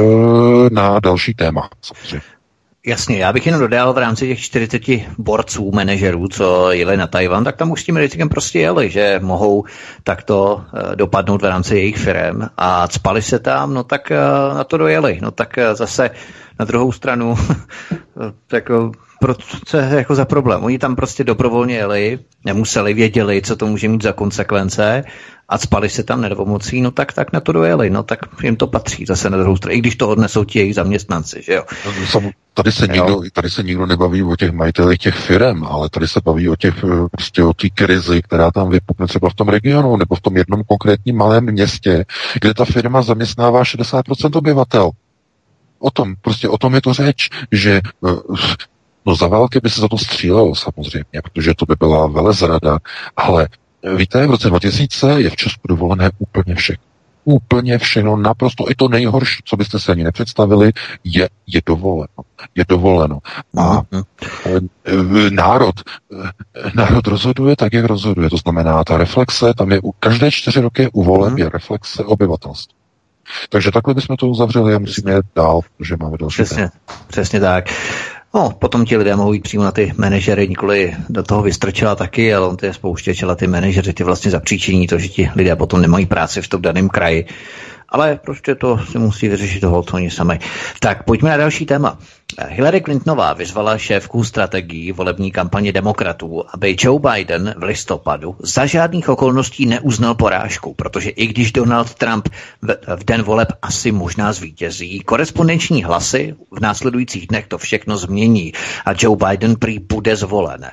[0.71, 1.69] na další téma.
[1.83, 2.40] Samozřejmě.
[2.87, 4.83] Jasně, já bych jenom dodal v rámci těch 40
[5.19, 9.21] borců, manažerů, co jeli na Tajvan, tak tam už s tím rizikem prostě jeli, že
[9.23, 9.65] mohou
[10.05, 14.17] takto eh, dopadnout v rámci jejich firm a spali se tam, no tak eh,
[14.55, 15.19] na to dojeli.
[15.23, 16.11] No tak eh, zase
[16.59, 17.35] na druhou stranu,
[18.53, 18.93] jako
[19.65, 20.65] co je jako za problém?
[20.65, 25.05] Oni tam prostě dobrovolně jeli, nemuseli, věděli, co to může mít za konsekvence
[25.49, 28.67] a spali se tam nedomocí, no tak, tak na to dojeli, no tak jim to
[28.67, 31.65] patří zase na druhou stranu, i když to odnesou ti jejich zaměstnanci, že jo.
[32.15, 36.09] No, tady se, nikdo, tady se nikdo nebaví o těch majitelích těch firm, ale tady
[36.09, 39.49] se baví o těch, eh, prostě o té krizi, která tam vypukne třeba v tom
[39.49, 42.05] regionu nebo v tom jednom konkrétním malém městě,
[42.41, 44.91] kde ta firma zaměstnává 60% obyvatel.
[45.79, 48.11] O tom, prostě o tom je to řeč, že eh,
[49.07, 52.79] no za války by se za to střílelo samozřejmě, protože to by byla velezrada,
[53.17, 53.49] ale
[53.97, 56.85] Víte, v roce 2000 je v Česku dovolené úplně všechno.
[57.25, 60.73] Úplně všechno, naprosto i to nejhorší, co byste si ani nepředstavili,
[61.05, 62.07] je, je dovoleno.
[62.55, 63.19] Je dovoleno.
[63.59, 65.35] A mm-hmm.
[65.35, 65.75] národ,
[66.25, 68.31] eh, národ rozhoduje tak, jak rozhoduje.
[68.31, 71.39] To znamená, ta reflexe, tam je u každé čtyři roky u voleb mm-hmm.
[71.39, 72.75] je reflexe obyvatelstva.
[73.49, 76.71] Takže takhle bychom to uzavřeli a musíme jít dál, protože máme další Přesně,
[77.09, 77.65] přesně tak.
[78.35, 82.35] No, potom ti lidé mohou jít přímo na ty manažery, nikoli do toho vystrčila taky,
[82.35, 85.57] ale on ty je spouštěč, ale ty manažery ty vlastně zapříčiní to, že ti lidé
[85.57, 87.27] potom nemají práci v tom daném kraji
[87.91, 90.39] ale prostě to si musí vyřešit toho oni sami.
[90.81, 91.99] Tak pojďme na další téma.
[92.39, 99.09] Hillary Clintonová vyzvala šéfku strategií volební kampaně demokratů, aby Joe Biden v listopadu za žádných
[99.09, 102.29] okolností neuznal porážku, protože i když Donald Trump
[102.97, 108.53] v den voleb asi možná zvítězí, korespondenční hlasy v následujících dnech to všechno změní
[108.87, 110.67] a Joe Biden prý bude zvolen.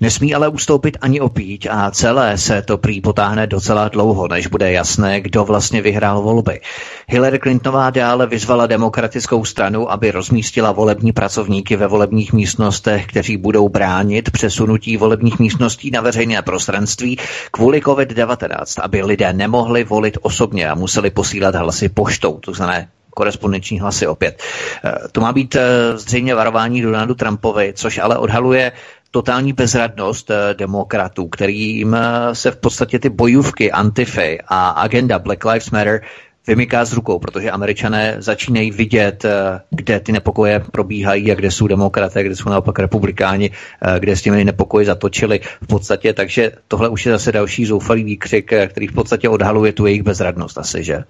[0.00, 4.72] Nesmí ale ustoupit ani opít a celé se to prý potáhne docela dlouho, než bude
[4.72, 6.60] jasné, kdo vlastně vyhrál volby.
[7.08, 13.68] Hillary Clintonová dále vyzvala demokratickou stranu, aby rozmístila volební pracovníky ve volebních místnostech, kteří budou
[13.68, 17.18] bránit přesunutí volebních místností na veřejné prostranství
[17.50, 23.80] kvůli COVID-19, aby lidé nemohli volit osobně a museli posílat hlasy poštou, to znamená korespondenční
[23.80, 24.42] hlasy opět.
[24.84, 28.72] Eh, to má být eh, zřejmě varování Donaldu Trumpovi, což ale odhaluje
[29.10, 31.96] totální bezradnost eh, demokratů, kterým
[32.32, 36.00] se v podstatě ty bojůvky Antify a agenda Black Lives Matter
[36.46, 41.66] vymyká z rukou, protože američané začínají vidět, eh, kde ty nepokoje probíhají a kde jsou
[41.66, 46.88] demokraté, kde jsou naopak republikáni, eh, kde s těmi nepokoji zatočili v podstatě, takže tohle
[46.88, 50.84] už je zase další zoufalý výkřik, eh, který v podstatě odhaluje tu jejich bezradnost asi,
[50.84, 51.04] že?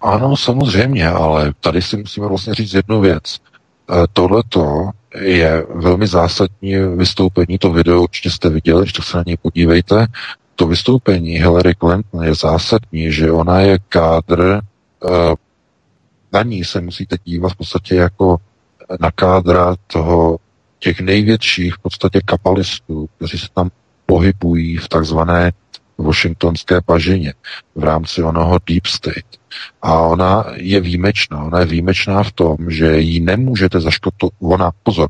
[0.00, 3.38] Ano, samozřejmě, ale tady si musíme vlastně říct jednu věc.
[4.12, 4.90] Tohleto
[5.20, 10.06] je velmi zásadní vystoupení, to video určitě jste viděli, to se na něj podívejte,
[10.56, 15.34] to vystoupení Hillary Clinton je zásadní, že ona je kádr, eh,
[16.32, 18.36] na ní se musíte dívat v podstatě jako
[19.00, 20.38] na kádra toho
[20.78, 23.70] těch největších v podstatě kapalistů, kteří se tam
[24.06, 25.52] pohybují v takzvané
[25.98, 27.34] washingtonské pažině
[27.74, 29.26] v rámci onoho Deep State.
[29.82, 31.44] A ona je výjimečná.
[31.44, 34.32] Ona je výjimečná v tom, že ji nemůžete zaškotot.
[34.40, 35.08] Ona, pozor,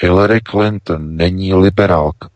[0.00, 2.28] Hillary Clinton není liberálka.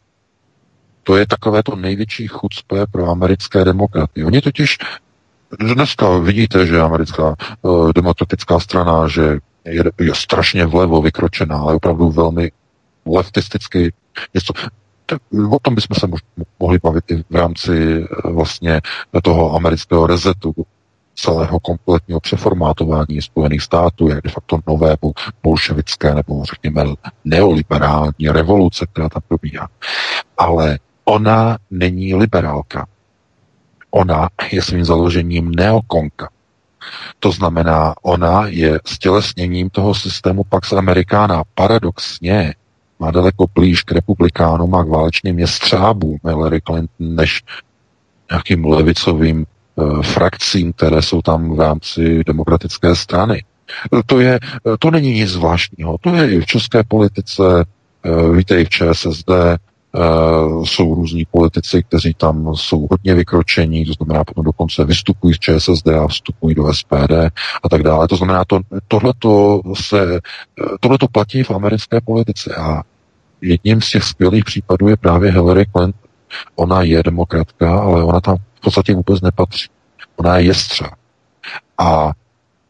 [1.09, 4.25] To je takové to největší chucpe pro americké demokraty.
[4.25, 4.79] Oni totiž
[5.61, 12.11] dneska vidíte, že americká uh, demokratická strana, že je, je strašně vlevo vykročená, ale opravdu
[12.11, 12.53] velmi
[13.07, 13.93] leftisticky
[14.35, 14.53] něco.
[15.51, 16.07] O tom bychom se
[16.61, 18.81] mohli bavit i v rámci uh, vlastně
[19.23, 20.55] toho amerického rezetu,
[21.15, 24.97] celého kompletního přeformátování Spojených států, jak de facto nové
[25.43, 26.85] bolševické nebo řekněme
[27.25, 29.69] neoliberální revoluce, která tam probíhá.
[30.39, 30.79] Ale
[31.09, 32.87] Ona není liberálka.
[33.91, 36.29] Ona je svým založením neokonka.
[37.21, 41.43] To znamená, ona je stělesněním toho systému Pax Americana.
[41.55, 42.55] Paradoxně
[42.99, 47.43] má daleko blíž k republikánům a k válečným jestřábům Hillary Clinton než
[48.31, 53.45] nějakým levicovým e, frakcím, které jsou tam v rámci demokratické strany.
[54.07, 54.39] To, je,
[54.79, 55.97] to není nic zvláštního.
[56.01, 57.65] To je i v české politice,
[58.05, 59.31] e, víte, i v ČSSD,
[59.95, 65.39] Uh, jsou různí politici, kteří tam jsou hodně vykročení, to znamená potom dokonce vystupují z
[65.39, 67.13] ČSSD a vstupují do SPD
[67.63, 68.09] a tak dále.
[68.09, 70.21] To znamená, to, tohleto, se,
[70.81, 72.83] tohleto platí v americké politice a
[73.41, 76.01] jedním z těch skvělých případů je právě Hillary Clinton.
[76.57, 79.69] Ona je demokratka, ale ona tam v podstatě vůbec nepatří.
[80.17, 80.91] Ona je jestřa.
[81.79, 82.13] A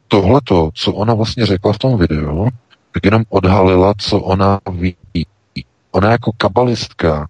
[0.08, 2.48] tohleto, co ona vlastně řekla v tom videu,
[2.92, 4.96] tak jenom odhalila, co ona ví
[5.90, 7.28] Ona jako kabalistka,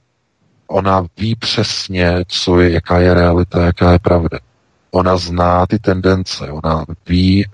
[0.67, 4.39] ona ví přesně, co je, jaká je realita, jaká je pravda.
[4.91, 7.47] Ona zná ty tendence, ona ví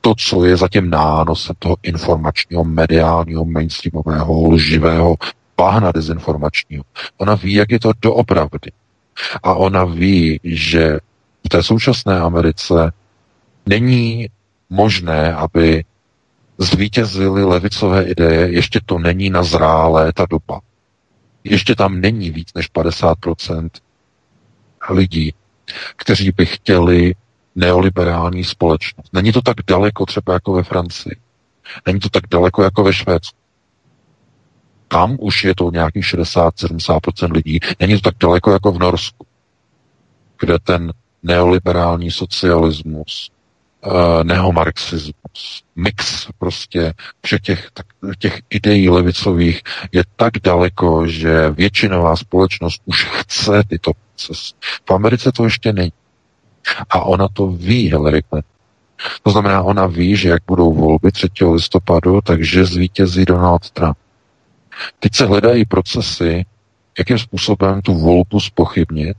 [0.00, 5.16] to, co je za tím nánosem toho informačního, mediálního, mainstreamového, lživého
[5.56, 6.84] bahna dezinformačního.
[7.18, 8.72] Ona ví, jak je to doopravdy.
[9.42, 10.98] A ona ví, že
[11.46, 12.92] v té současné Americe
[13.66, 14.28] není
[14.70, 15.84] možné, aby
[16.60, 20.60] zvítězily levicové ideje, ještě to není nazrálé ta doba.
[21.44, 23.70] Ještě tam není víc než 50%
[24.90, 25.34] lidí,
[25.96, 27.14] kteří by chtěli
[27.54, 29.12] neoliberální společnost.
[29.12, 31.16] Není to tak daleko třeba jako ve Francii.
[31.86, 33.36] Není to tak daleko jako ve Švédsku.
[34.88, 37.60] Tam už je to nějakých 60-70% lidí.
[37.80, 39.26] Není to tak daleko jako v Norsku,
[40.40, 40.92] kde ten
[41.22, 43.30] neoliberální socialismus,
[44.22, 47.68] neomarxismus, mix prostě všech těch,
[48.18, 49.62] těch ideí levicových
[49.92, 54.54] je tak daleko, že většinová společnost už chce tyto procesy.
[54.88, 55.92] V Americe to ještě není.
[56.90, 58.50] A ona to ví, Hillary Clinton.
[59.22, 61.28] To znamená, ona ví, že jak budou volby 3.
[61.52, 63.96] listopadu, takže zvítězí Donald Trump.
[64.98, 66.44] Teď se hledají procesy,
[66.98, 69.16] jakým způsobem tu volbu spochybnit,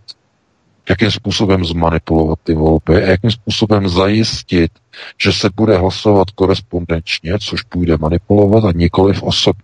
[0.90, 4.72] jakým způsobem zmanipulovat ty volby a jakým způsobem zajistit,
[5.18, 9.64] že se bude hlasovat korespondenčně, což půjde manipulovat a nikoli v osobě.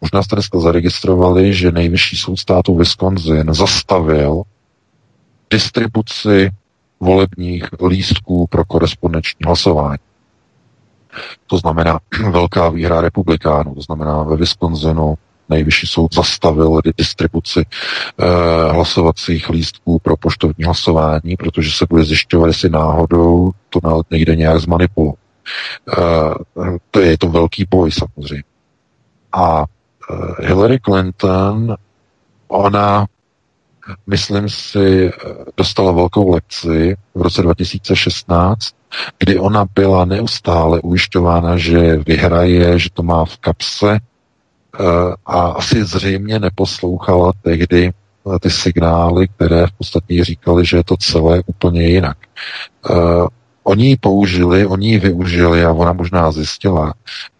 [0.00, 4.42] Možná jste dneska zaregistrovali, že nejvyšší soud státu Wisconsin zastavil
[5.50, 6.50] distribuci
[7.00, 9.98] volebních lístků pro korespondenční hlasování.
[11.46, 12.00] To znamená
[12.30, 15.14] velká výhra republikánů, to znamená ve Wisconsinu
[15.48, 18.24] nejvyšší soud zastavil distribuci eh,
[18.72, 25.18] hlasovacích lístků pro poštovní hlasování, protože se bude zjišťovat, jestli náhodou to nejde nějak zmanipulovat.
[25.98, 28.44] Eh, to je to velký boj samozřejmě.
[29.32, 29.64] A
[30.10, 31.76] eh, Hillary Clinton,
[32.48, 33.06] ona
[34.06, 35.10] myslím si,
[35.56, 38.74] dostala velkou lekci v roce 2016,
[39.18, 43.98] kdy ona byla neustále ujišťována, že vyhraje, že to má v kapse
[45.26, 50.96] a asi zřejmě neposlouchala tehdy eh, ty signály, které v podstatě říkali, že je to
[50.96, 52.16] celé úplně jinak.
[52.90, 52.94] Eh,
[53.64, 56.94] Oni ji použili, oni ji využili a ona možná zjistila,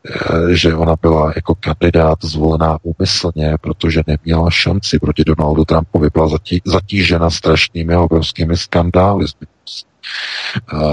[0.04, 6.08] eh, že ona byla jako kandidát zvolená úmyslně, protože neměla šanci proti Donaldu Trumpovi.
[6.12, 9.26] Byla zatí, zatížena strašnými obrovskými skandály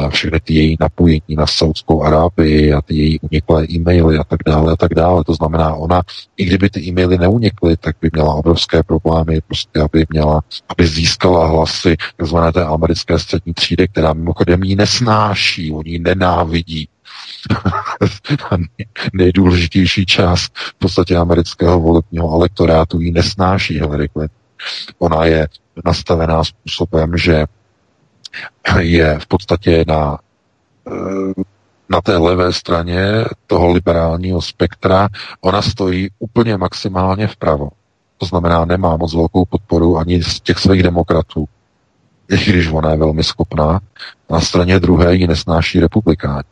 [0.09, 4.73] všechny ty její napojení na Saudskou Arábii a ty její uniklé e-maily a tak dále
[4.73, 5.23] a tak dále.
[5.23, 6.01] To znamená, ona,
[6.37, 11.47] i kdyby ty e-maily neunikly, tak by měla obrovské problémy, prostě aby měla, aby získala
[11.47, 16.87] hlasy takzvané té americké střední třídy, která mimochodem jí nesnáší, oni ji nenávidí.
[19.13, 24.37] nejdůležitější část v podstatě amerického volebního elektorátu ji nesnáší Hillary Clinton.
[24.99, 25.47] Ona je
[25.85, 27.45] nastavená způsobem, že
[28.79, 30.17] je v podstatě na,
[30.87, 31.43] eh,
[31.89, 35.09] na té levé straně toho liberálního spektra,
[35.41, 37.69] ona stojí úplně maximálně vpravo.
[38.17, 41.45] To znamená, nemá moc velkou podporu ani z těch svých demokratů,
[42.31, 43.79] i když ona je velmi schopná.
[44.29, 46.43] Na straně druhé ji nesnáší republikáni.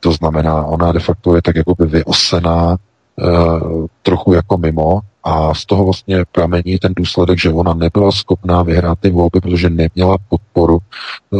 [0.00, 2.76] To znamená, ona de facto je tak jakoby vyosená e,
[4.02, 8.98] trochu jako mimo a z toho vlastně pramení ten důsledek, že ona nebyla schopná vyhrát
[8.98, 10.78] ty volby, protože neměla podporu
[11.34, 11.38] eh,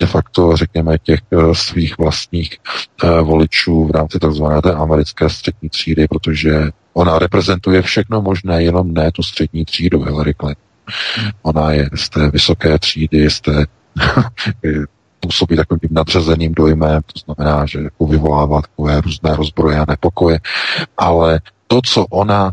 [0.00, 2.58] de facto, řekněme, těch eh, svých vlastních
[3.04, 4.44] eh, voličů v rámci tzv.
[4.62, 10.34] té americké střední třídy, protože ona reprezentuje všechno možné, jenom ne tu střední třídu Hillary
[10.34, 10.64] Clinton.
[11.42, 13.66] Ona je z té vysoké třídy, z té
[15.20, 20.40] působí takovým nadřazeným dojmem, to znamená, že jako vyvolává takové různé rozbroje a nepokoje,
[20.98, 22.52] ale to, co ona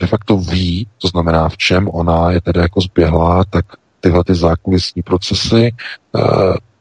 [0.00, 3.64] de facto ví, to znamená, v čem ona je tedy jako zběhlá, tak
[4.00, 5.74] tyhle ty zákulisní procesy,
[6.16, 6.20] eh,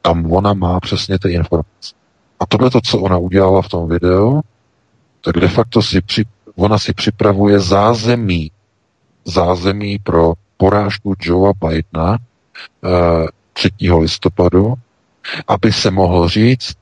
[0.01, 1.95] tam ona má přesně ty informace.
[2.39, 4.41] A tohle to, co ona udělala v tom videu,
[5.21, 6.25] tak de facto si při,
[6.55, 8.51] ona si připravuje zázemí,
[9.25, 12.17] zázemí pro porážku Joea Bidena
[13.53, 13.69] 3.
[13.81, 14.73] Eh, listopadu,
[15.47, 16.75] aby se mohl říct,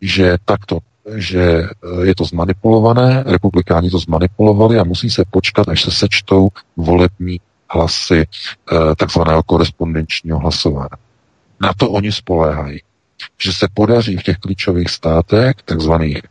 [0.00, 0.78] že takto
[1.14, 1.68] že eh,
[2.02, 7.40] je to zmanipulované, republikáni to zmanipulovali a musí se počkat, až se sečtou volební
[7.70, 10.98] hlasy eh, takzvaného korespondenčního hlasování.
[11.60, 12.80] Na to oni spoléhají,
[13.42, 16.22] že se podaří v těch klíčových státech, takzvaných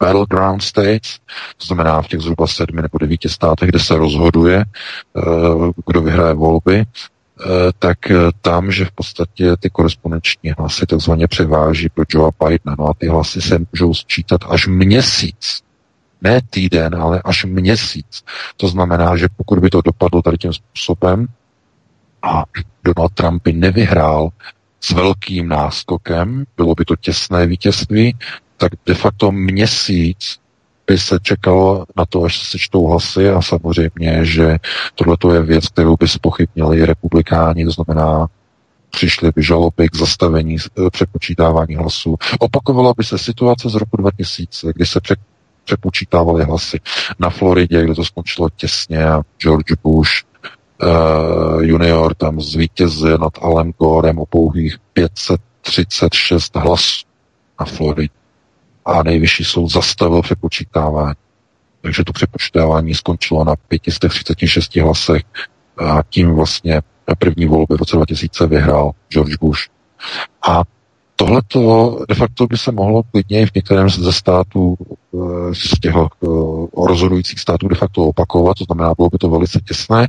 [0.00, 1.18] battleground states,
[1.56, 5.22] to znamená v těch zhruba sedmi nebo devíti státech, kde se rozhoduje, eh,
[5.86, 6.84] kdo vyhraje volby,
[7.78, 12.76] tak eh, tam, že v podstatě ty korespondenční hlasy takzvaně převáží pro Joe Bidena.
[12.78, 15.62] No a ty hlasy se můžou sčítat až měsíc.
[16.22, 18.24] Ne týden, ale až měsíc.
[18.56, 21.26] To znamená, že pokud by to dopadlo tady tím způsobem
[22.22, 22.44] a
[22.84, 24.28] Donald Trump by nevyhrál
[24.80, 28.16] s velkým náskokem, bylo by to těsné vítězství,
[28.56, 30.38] tak de facto měsíc
[30.88, 34.58] by se čekalo na to, až se sečtou hlasy a samozřejmě, že
[34.94, 38.26] tohle je věc, kterou by spochybnili republikáni, to znamená
[38.90, 42.16] přišly by žaloby k zastavení e, přepočítávání hlasů.
[42.38, 45.00] Opakovala by se situace z roku 2000, kdy se
[45.64, 46.80] přepočítávaly hlasy
[47.18, 50.10] na Floridě, kde to skončilo těsně a George Bush
[50.82, 57.06] uh, junior tam zvítězil nad Alem Gorem o pouhých 536 hlasů
[57.60, 58.17] na Floridě.
[58.84, 61.14] A nejvyšší soud zastavil přepočítávání.
[61.80, 65.22] Takže to přepočítávání skončilo na 536 hlasech
[65.76, 66.82] a tím vlastně
[67.18, 69.60] první volby v roce 2000 vyhrál George Bush.
[70.48, 70.62] A
[71.16, 74.76] tohleto de facto by se mohlo klidně v některém ze států,
[75.14, 76.26] eh, z těch eh,
[76.86, 80.06] rozhodujících států de facto opakovat, to znamená, bylo by to velice těsné.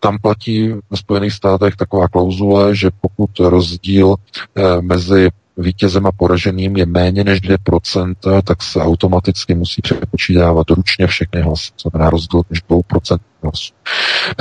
[0.00, 4.14] Tam platí ve Spojených státech taková klauzule, že pokud rozdíl
[4.56, 5.28] eh, mezi
[5.58, 11.70] vítězem a poraženým je méně než 2%, tak se automaticky musí přepočítávat ručně všechny hlasy.
[11.82, 13.72] To znamená rozdíl než 2% hlasů.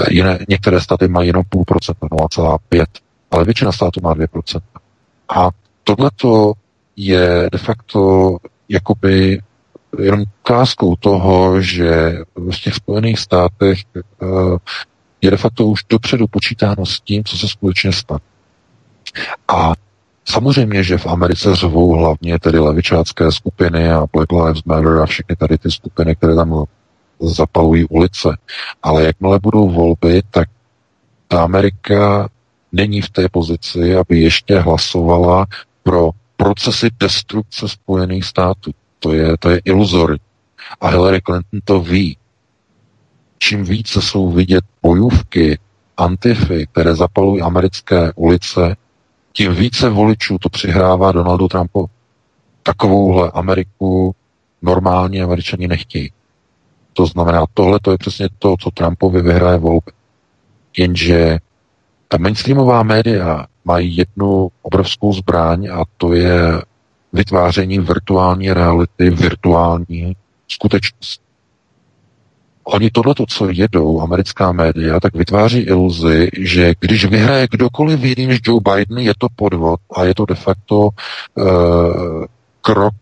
[0.10, 2.86] Jiné, některé státy mají jenom půl procenta, 0,5,
[3.32, 4.60] ale většina států má 2%.
[5.30, 5.50] A
[5.84, 6.54] tohleto
[6.96, 8.38] je de facto
[8.70, 9.42] jakoby
[10.00, 13.80] jenom ukázkou toho, že v těch Spojených státech
[14.22, 14.58] uh,
[15.22, 18.20] je de facto už dopředu počítáno s tím, co se skutečně stane.
[19.48, 19.74] A
[20.30, 25.36] samozřejmě, že v Americe řvou hlavně tedy levičácké skupiny a Black Lives Matter a všechny
[25.36, 26.64] tady ty skupiny, které tam
[27.20, 28.38] zapalují ulice.
[28.84, 30.50] Ale jakmile budou volby, tak
[31.28, 32.30] ta Amerika
[32.72, 35.46] není v té pozici, aby ještě hlasovala
[35.84, 38.72] pro procesy destrukce Spojených států.
[39.00, 40.20] To je, to je iluzorní.
[40.82, 42.18] A Hillary Clinton to ví.
[43.38, 45.60] Čím více jsou vidět bojůvky,
[45.98, 48.76] antify, které zapalují americké ulice,
[49.38, 51.90] tím více voličů to přihrává Donaldu Trumpu.
[52.64, 54.16] Takovouhle Ameriku
[54.62, 56.12] normální američani nechtějí.
[56.94, 59.92] To znamená, tohle to je přesně to, co Trumpovi vyhraje volby.
[60.78, 61.38] Jenže
[62.08, 66.62] ta mainstreamová média mají jednu obrovskou zbraň a to je
[67.14, 70.16] vytváření virtuální reality, virtuální
[70.48, 71.27] skutečnost.
[72.70, 78.40] Oni tohleto, co jedou, americká média, tak vytváří iluzi, že když vyhraje kdokoliv jiný než
[78.44, 82.26] Joe Biden, je to podvod a je to de facto uh,
[82.62, 82.96] krok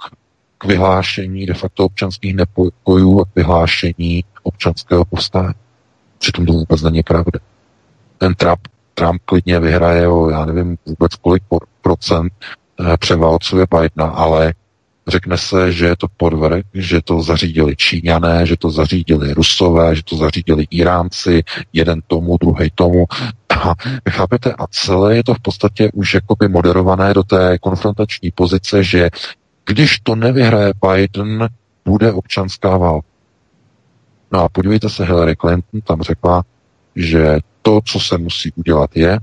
[0.57, 5.55] k vyhlášení de facto občanských nepokojů a k vyhlášení občanského povstání.
[6.17, 7.39] Přitom to vůbec není pravda.
[8.17, 11.43] Ten Trump Trump klidně vyhraje o, já nevím vůbec kolik
[11.81, 12.33] procent,
[12.79, 14.53] eh, převálcuje Bidena, ale
[15.07, 20.03] řekne se, že je to podvrh, že to zařídili Číňané, že to zařídili Rusové, že
[20.03, 21.43] to zařídili Iránci,
[21.73, 23.05] jeden tomu, druhý tomu.
[23.49, 23.73] A
[24.09, 24.53] chápete?
[24.53, 29.09] A celé je to v podstatě už jakoby moderované do té konfrontační pozice, že
[29.65, 31.49] když to nevyhraje Biden,
[31.85, 33.07] bude občanská válka.
[34.31, 36.43] No a podívejte se, Hillary Clinton tam řekla,
[36.95, 39.19] že to, co se musí udělat, je,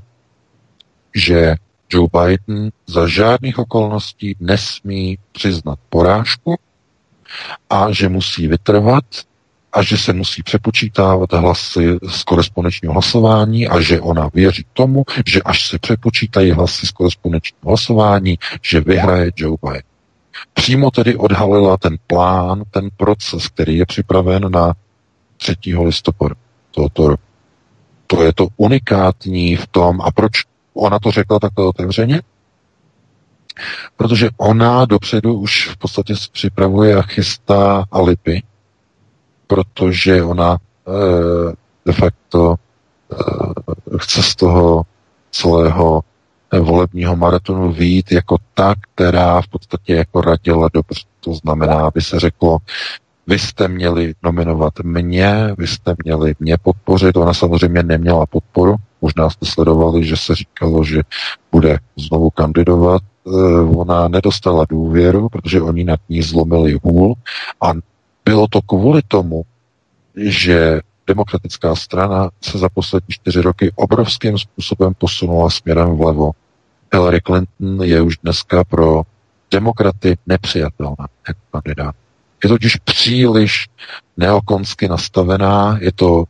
[1.14, 1.54] že
[1.92, 6.58] Joe Biden za žádných okolností nesmí přiznat porážku
[7.70, 9.04] a že musí vytrvat
[9.72, 15.42] a že se musí přepočítávat hlasy z korespondenčního hlasování a že ona věří tomu, že
[15.42, 19.82] až se přepočítají hlasy z korespondenčního hlasování, že vyhraje Joe Biden.
[20.54, 24.74] Přímo tedy odhalila ten plán, ten proces, který je připraven na
[25.36, 25.56] 3.
[25.78, 26.34] listopadu
[26.70, 27.22] tohoto roku.
[28.06, 30.00] To je to unikátní v tom.
[30.00, 30.32] A proč
[30.74, 32.22] ona to řekla takhle otevřeně?
[33.96, 38.42] Protože ona dopředu už v podstatě připravuje a chystá alipy,
[39.46, 40.92] protože ona e,
[41.86, 44.82] de facto e, chce z toho
[45.30, 46.02] celého
[46.60, 51.00] volebního maratonu výjít jako ta, která v podstatě jako radila dobře.
[51.20, 52.58] To znamená, aby se řeklo,
[53.26, 59.30] vy jste měli nominovat mě, vy jste měli mě podpořit, ona samozřejmě neměla podporu, možná
[59.30, 61.02] jste sledovali, že se říkalo, že
[61.52, 63.30] bude znovu kandidovat, eh,
[63.76, 67.14] ona nedostala důvěru, protože oni nad ní zlomili hůl
[67.60, 67.72] a
[68.24, 69.42] bylo to kvůli tomu,
[70.16, 76.30] že demokratická strana se za poslední čtyři roky obrovským způsobem posunula směrem vlevo.
[76.92, 79.02] Hillary Clinton je už dneska pro
[79.50, 81.94] demokraty nepřijatelná jako kandidát.
[82.44, 83.68] Je totiž příliš
[84.16, 86.24] neokonsky nastavená, je to,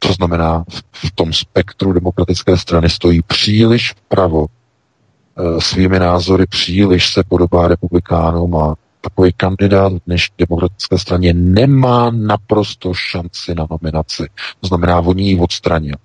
[0.00, 7.22] to znamená, v tom spektru demokratické strany stojí příliš vpravo e, svými názory, příliš se
[7.28, 14.28] podobá republikánům a takový kandidát v dnešní demokratické straně nemá naprosto šanci na nominaci.
[14.60, 15.96] To znamená, oni ji odstranil.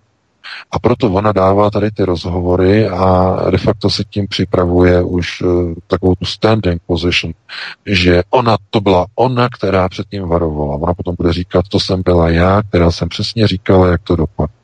[0.71, 5.73] A proto ona dává tady ty rozhovory a de facto se tím připravuje už uh,
[5.87, 7.33] takovou tu standing position,
[7.85, 10.75] že ona, to byla ona, která předtím varovala.
[10.75, 14.55] Ona potom bude říkat, to jsem byla já, která jsem přesně říkala, jak to dopadne.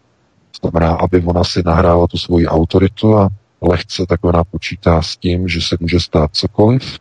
[0.61, 3.29] To znamená, aby ona si nahrála tu svoji autoritu a
[3.61, 6.99] lehce, tak ona počítá s tím, že se může stát cokoliv.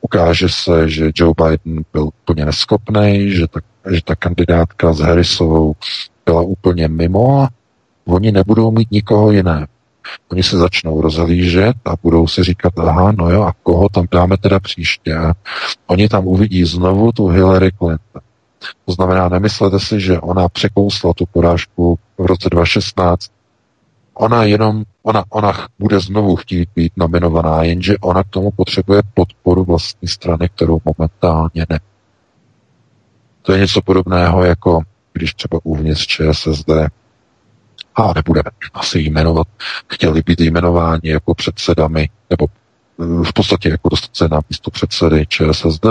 [0.00, 5.74] Ukáže se, že Joe Biden byl úplně neschopný, že ta, že ta kandidátka s Harrisovou
[6.24, 7.48] byla úplně mimo.
[8.08, 9.66] Oni nebudou mít nikoho jiného.
[10.28, 14.36] Oni se začnou rozhlížet a budou si říkat, aha, no jo, a koho tam dáme
[14.36, 15.16] teda příště?
[15.16, 15.32] A
[15.86, 18.22] oni tam uvidí znovu tu Hillary Clinton.
[18.84, 23.30] To znamená, nemyslete si, že ona překousla tu porážku v roce 2016.
[24.14, 29.64] Ona jenom, ona, ona bude znovu chtít být nominovaná, jenže ona k tomu potřebuje podporu
[29.64, 31.80] vlastní strany, kterou momentálně ne.
[33.42, 34.80] To je něco podobného, jako
[35.12, 36.70] když třeba uvnitř ČSSD
[37.98, 39.46] a nebudeme asi jmenovat,
[39.92, 42.46] chtěli být jmenováni jako předsedami, nebo
[43.00, 45.86] eh, v podstatě jako dostat se na místo předsedy ČSSD,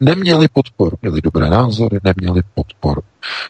[0.00, 3.02] neměli podporu, měli dobré názory, neměli podporu.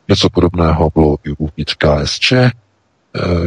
[0.08, 2.50] Něco podobného bylo i uvnitř KSČ, eh,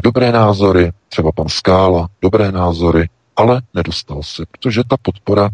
[0.03, 5.49] dobré názory, třeba pan Skála, dobré názory, ale nedostal se, protože ta podpora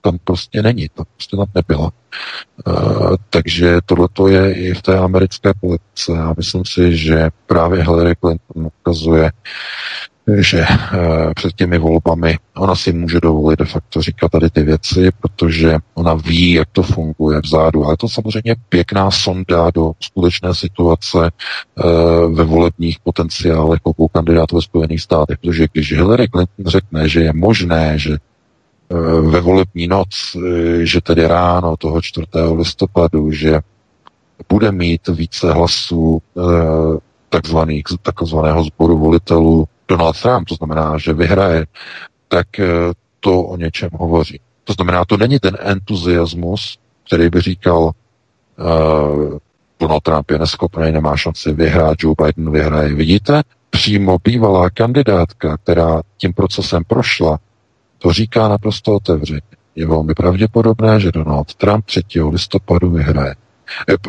[0.00, 1.92] tam prostě není, tam prostě tam nebyla.
[2.66, 6.12] Uh, takže tohle je i v té americké politice.
[6.12, 9.32] Já myslím si, že právě Hillary Clinton ukazuje,
[10.36, 15.10] že uh, před těmi volbami ona si může dovolit de facto říkat tady ty věci,
[15.20, 17.84] protože ona ví, jak to funguje vzadu.
[17.84, 24.62] Ale to samozřejmě pěkná sonda do skutečné situace uh, ve volebních potenciálech obou kandidátů ve
[24.62, 28.31] Spojených státech, protože když Hillary Clinton řekne, že je možné, že Eh,
[29.30, 32.26] ve volební noc, eh, že tedy ráno toho 4.
[32.56, 33.60] listopadu, že
[34.48, 36.42] bude mít více hlasů eh,
[37.28, 41.66] takzvaných, takzvaného sboru volitelů Donald Trump, to znamená, že vyhraje,
[42.28, 42.46] tak
[43.20, 44.40] to o něčem hovoří.
[44.64, 49.38] To znamená, to není ten entuziasmus, který by říkal, uh,
[49.80, 52.94] Donald Trump je neschopný, nemá šanci vyhrát, Joe Biden vyhraje.
[52.94, 57.38] Vidíte, přímo bývalá kandidátka, která tím procesem prošla,
[58.02, 59.40] to říká naprosto otevřeně.
[59.76, 62.02] Je velmi pravděpodobné, že Donald Trump 3.
[62.30, 63.34] listopadu vyhraje.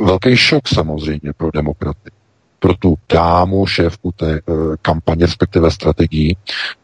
[0.01, 2.11] Velký šok samozřejmě pro demokraty.
[2.59, 6.35] Pro tu dámu, šéfku té uh, kampaně, respektive strategii,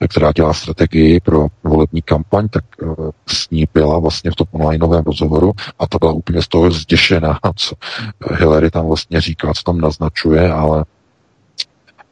[0.09, 5.03] která dělá strategii pro volební kampaň, tak uh, s ní byla vlastně v tom onlineovém
[5.03, 7.75] rozhovoru a ta byla úplně z toho zděšená, co
[8.31, 10.85] Hillary tam vlastně říká, co tam naznačuje, ale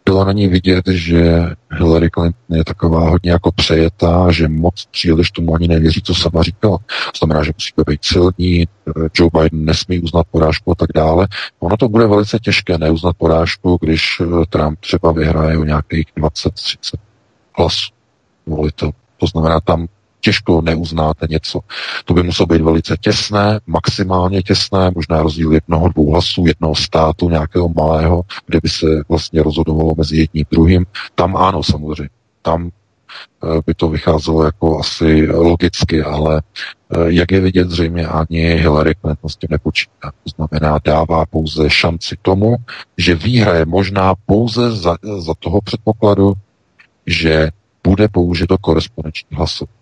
[0.07, 1.41] bylo na ní vidět, že
[1.71, 6.43] Hillary Clinton je taková hodně jako přejetá, že moc příliš tomu ani nevěří, co sama
[6.43, 6.77] říkala.
[7.19, 8.67] Znamená, že musí být silní,
[9.13, 11.27] Joe Biden nesmí uznat porážku a tak dále.
[11.59, 16.75] Ono to bude velice těžké neuznat porážku, když eh, Trump třeba vyhraje o nějakých 20-30
[17.57, 17.93] hlasů
[18.45, 18.91] volitel.
[19.17, 19.87] To znamená, tam
[20.27, 21.59] těžko neuznáte něco.
[22.05, 27.29] To by muselo být velice těsné, maximálně těsné, možná rozdíl jednoho, dvou hlasů, jednoho státu,
[27.29, 30.85] nějakého malého, kde by se vlastně rozhodovalo mezi jedním druhým.
[31.15, 32.09] Tam ano, samozřejmě.
[32.41, 38.39] Tam eh, by to vycházelo jako asi logicky, ale eh, jak je vidět, zřejmě ani
[38.39, 40.11] Hillary Clinton s tím nepočítá.
[40.23, 42.55] To znamená, dává pouze šanci tomu,
[42.97, 46.33] že výhra je možná pouze za, za toho předpokladu,
[47.05, 47.49] že
[47.83, 49.76] bude použito korespondenční hlasování.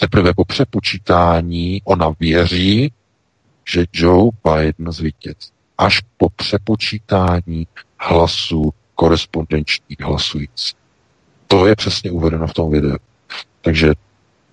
[0.00, 2.92] Teprve po přepočítání ona věří,
[3.68, 5.36] že Joe Biden zvítěz.
[5.78, 7.66] Až po přepočítání
[8.00, 10.74] hlasů korespondenčních hlasujících.
[11.46, 12.96] To je přesně uvedeno v tom videu.
[13.60, 13.92] Takže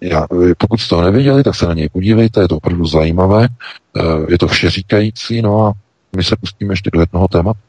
[0.02, 0.28] já,
[0.58, 4.38] pokud jste to neviděli, tak se na něj podívejte, je to opravdu zajímavé, eh, je
[4.38, 5.74] to všeříkající, no a
[6.16, 7.60] my se pustíme ještě do jednoho tématu.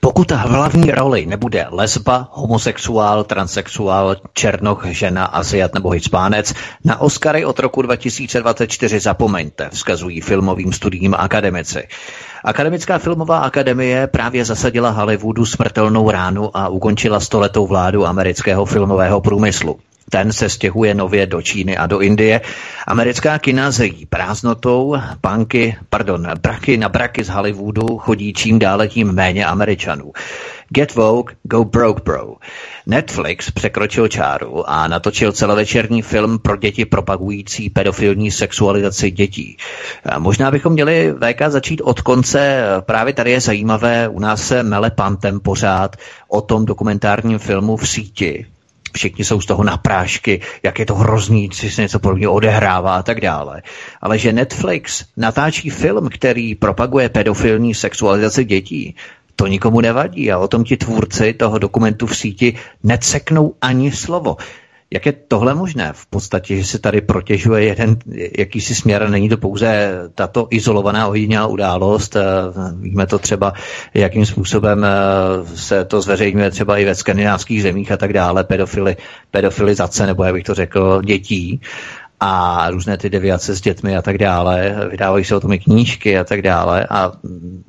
[0.00, 7.58] Pokud hlavní roli nebude lesba, homosexuál, transexuál, černoch, žena, aziat nebo hispánec, na Oscary od
[7.58, 11.88] roku 2024 zapomeňte, vzkazují filmovým studijním akademici.
[12.44, 19.78] Akademická filmová akademie právě zasadila Hollywoodu smrtelnou ránu a ukončila stoletou vládu amerického filmového průmyslu.
[20.10, 22.40] Ten se stěhuje nově do Číny a do Indie.
[22.86, 29.12] Americká kina zejí prázdnotou, banky, pardon, braky na braky z Hollywoodu chodí čím dále tím
[29.12, 30.12] méně Američanů.
[30.70, 32.34] Get Vogue, Go Broke Bro.
[32.86, 39.56] Netflix překročil čáru a natočil celovečerní film pro děti propagující pedofilní sexualizaci dětí.
[40.18, 42.64] Možná bychom měli VK začít od konce.
[42.80, 45.96] Právě tady je zajímavé, u nás se mele pantem pořád
[46.28, 48.46] o tom dokumentárním filmu v síti,
[48.98, 52.96] všichni jsou z toho na prášky, jak je to hrozný, co se něco podobného odehrává
[52.96, 53.62] a tak dále.
[54.00, 58.94] Ale že Netflix natáčí film, který propaguje pedofilní sexualizaci dětí,
[59.36, 64.36] to nikomu nevadí a o tom ti tvůrci toho dokumentu v síti neceknou ani slovo.
[64.92, 65.92] Jak je tohle možné?
[65.92, 67.98] V podstatě, že se tady protěžuje jeden
[68.38, 72.16] jakýsi směr, není to pouze tato izolovaná ojedinělá událost.
[72.16, 72.22] Eh,
[72.76, 73.52] víme to třeba,
[73.94, 78.96] jakým způsobem eh, se to zveřejňuje třeba i ve skandinávských zemích a tak dále, pedofily,
[79.30, 81.60] pedofilizace, nebo jak bych to řekl, dětí
[82.20, 84.88] a různé ty deviace s dětmi a tak dále.
[84.90, 87.12] Vydávají se o tom i knížky a tak dále a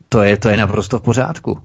[0.10, 1.60] to je, to je naprosto v pořádku.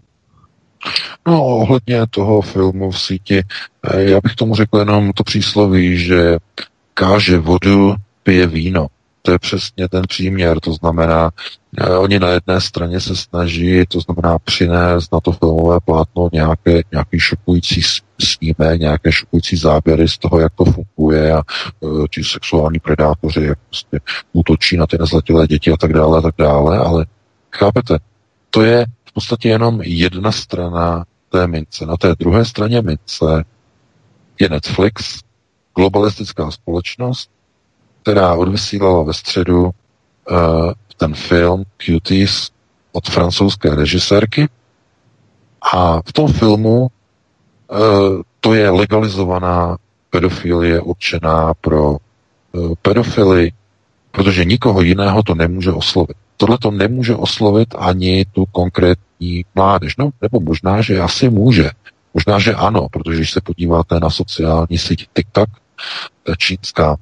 [1.26, 3.42] No, ohledně toho filmu v síti,
[3.90, 6.36] eh, já bych tomu řekl jenom to přísloví, že
[6.94, 8.86] káže vodu, pije víno.
[9.22, 11.30] To je přesně ten příměr, to znamená,
[11.78, 16.82] eh, oni na jedné straně se snaží, to znamená přinést na to filmové plátno nějaké,
[16.92, 17.82] nějaký šokující
[18.20, 21.42] snímek, nějaké šokující záběry z toho, jak to funguje a
[21.80, 24.00] uh, ti sexuální predátoři, jak prostě
[24.32, 27.06] útočí na ty nezletilé děti a tak dále a tak dále, ale
[27.52, 27.98] chápete,
[28.50, 31.86] to je podstatě jenom jedna strana té mince.
[31.86, 33.44] Na té druhé straně mince
[34.40, 35.20] je Netflix,
[35.76, 37.30] globalistická společnost,
[38.02, 39.72] která odvysílala ve středu uh,
[40.96, 42.50] ten film Cuties
[42.92, 44.48] od francouzské režisérky.
[45.74, 46.88] A v tom filmu uh,
[48.40, 49.76] to je legalizovaná
[50.10, 51.98] pedofilie určená pro uh,
[52.82, 53.52] pedofily,
[54.10, 56.16] protože nikoho jiného to nemůže oslovit.
[56.36, 59.96] Tohle to nemůže oslovit ani tu konkrétní mládež.
[59.96, 61.70] No, nebo možná, že asi může.
[62.14, 65.48] Možná, že ano, protože když se podíváte na sociální síť TikTok,
[66.22, 66.96] ta čínská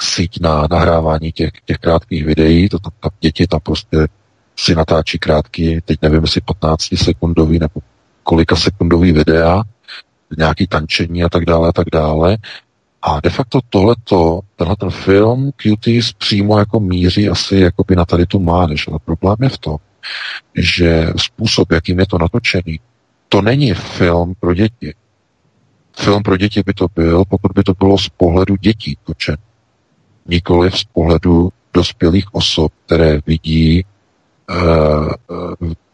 [0.00, 4.06] síť na nahrávání těch, těch krátkých videí, to, to, ta děti tam prostě
[4.56, 7.80] si natáčí krátký, teď nevím, jestli 15 sekundový nebo
[8.22, 9.62] kolika sekundový videa,
[10.38, 12.36] nějaký tančení a tak dále a tak dále.
[13.06, 18.04] A de facto tohleto, tenhle ten film Cuties přímo jako míří asi jako by na
[18.04, 18.88] tady tu mládež.
[18.88, 19.76] Ale problém je v tom,
[20.54, 22.80] že způsob, jakým je to natočený,
[23.28, 24.94] to není film pro děti.
[25.96, 29.36] Film pro děti by to byl, pokud by to bylo z pohledu dětí točen.
[30.26, 33.84] Nikoli z pohledu dospělých osob, které vidí
[34.50, 35.08] uh,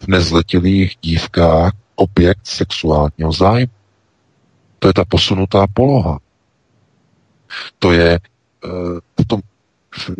[0.01, 3.73] v nezletilých dívkách objekt sexuálního zájmu.
[4.79, 6.19] To je ta posunutá poloha.
[7.79, 8.19] To je
[8.65, 8.69] eh,
[9.23, 9.41] v tom,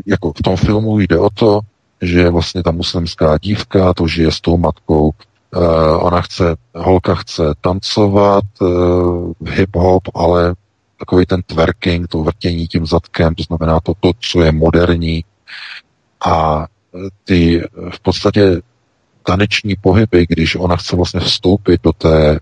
[0.07, 1.61] jako v tom filmu jde o to,
[2.03, 5.11] že vlastně ta muslimská dívka to žije s tou matkou.
[5.57, 10.55] Uh, ona chce, holka chce tancovat uh, hip-hop, ale
[10.99, 15.25] takový ten twerking, to vrtění tím zadkem, to znamená to, to co je moderní.
[16.27, 16.67] A
[17.25, 18.61] ty v podstatě
[19.23, 22.39] taneční pohyby, když ona chce vlastně vstoupit do té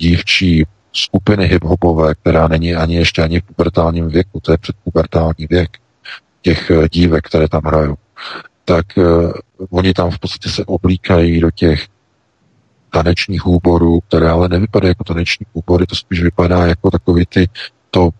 [0.00, 5.78] dívčí skupiny hiphopové, která není ani ještě ani v pubertálním věku, to je předpubertální věk
[6.42, 7.96] těch eh, dívek, které tam hrajou,
[8.64, 9.32] tak uh,
[9.70, 11.86] oni tam v podstatě se oblíkají do těch
[12.90, 17.48] tanečních úborů, které ale nevypadají jako taneční úbory, to spíš vypadá jako takový ty
[17.90, 18.10] to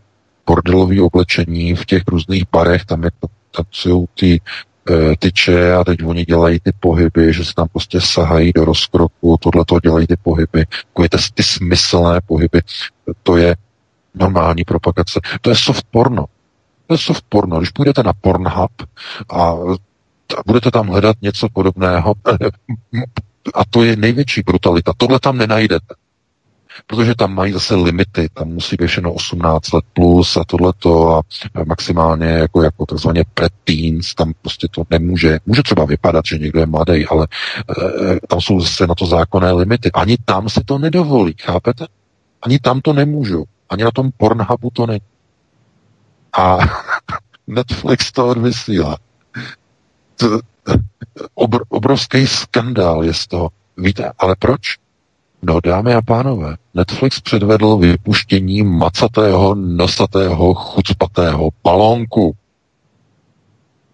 [0.46, 3.14] bordelové oblečení v těch různých barech, tam jak
[3.50, 4.40] tancují ty E,
[5.18, 9.64] tyče a teď oni dělají ty pohyby, že se tam prostě sahají do rozkroku, tohle
[9.64, 10.66] to dělají ty pohyby,
[11.10, 12.60] ty, ty smyslné pohyby,
[13.22, 13.56] to je
[14.14, 15.20] normální propagace.
[15.40, 16.24] To je soft porno.
[16.86, 17.58] To je soft porno.
[17.58, 18.72] Když půjdete na Pornhub
[19.30, 19.54] a
[20.46, 22.14] budete tam hledat něco podobného,
[23.54, 24.92] a to je největší brutalita.
[24.96, 25.94] Tohle tam nenajdete
[26.86, 31.22] protože tam mají zase limity, tam musí být všechno 18 let plus a tohleto a
[31.66, 36.66] maximálně jako, jako takzvaně preteens, tam prostě to nemůže, může třeba vypadat, že někdo je
[36.66, 37.28] mladý, ale
[37.70, 39.90] e, tam jsou zase na to zákonné limity.
[39.92, 41.86] Ani tam si to nedovolí, chápete?
[42.42, 43.44] Ani tam to nemůžu.
[43.70, 45.00] Ani na tom Pornhubu to není.
[46.32, 46.58] A
[47.46, 48.96] Netflix to odvysílá.
[50.16, 50.40] To,
[51.34, 53.50] obr, obrovský skandál je z toho.
[53.76, 54.60] Víte, ale proč?
[55.42, 62.36] No, dámy a pánové, Netflix předvedl vypuštění macatého, nosatého, chucpatého balónku.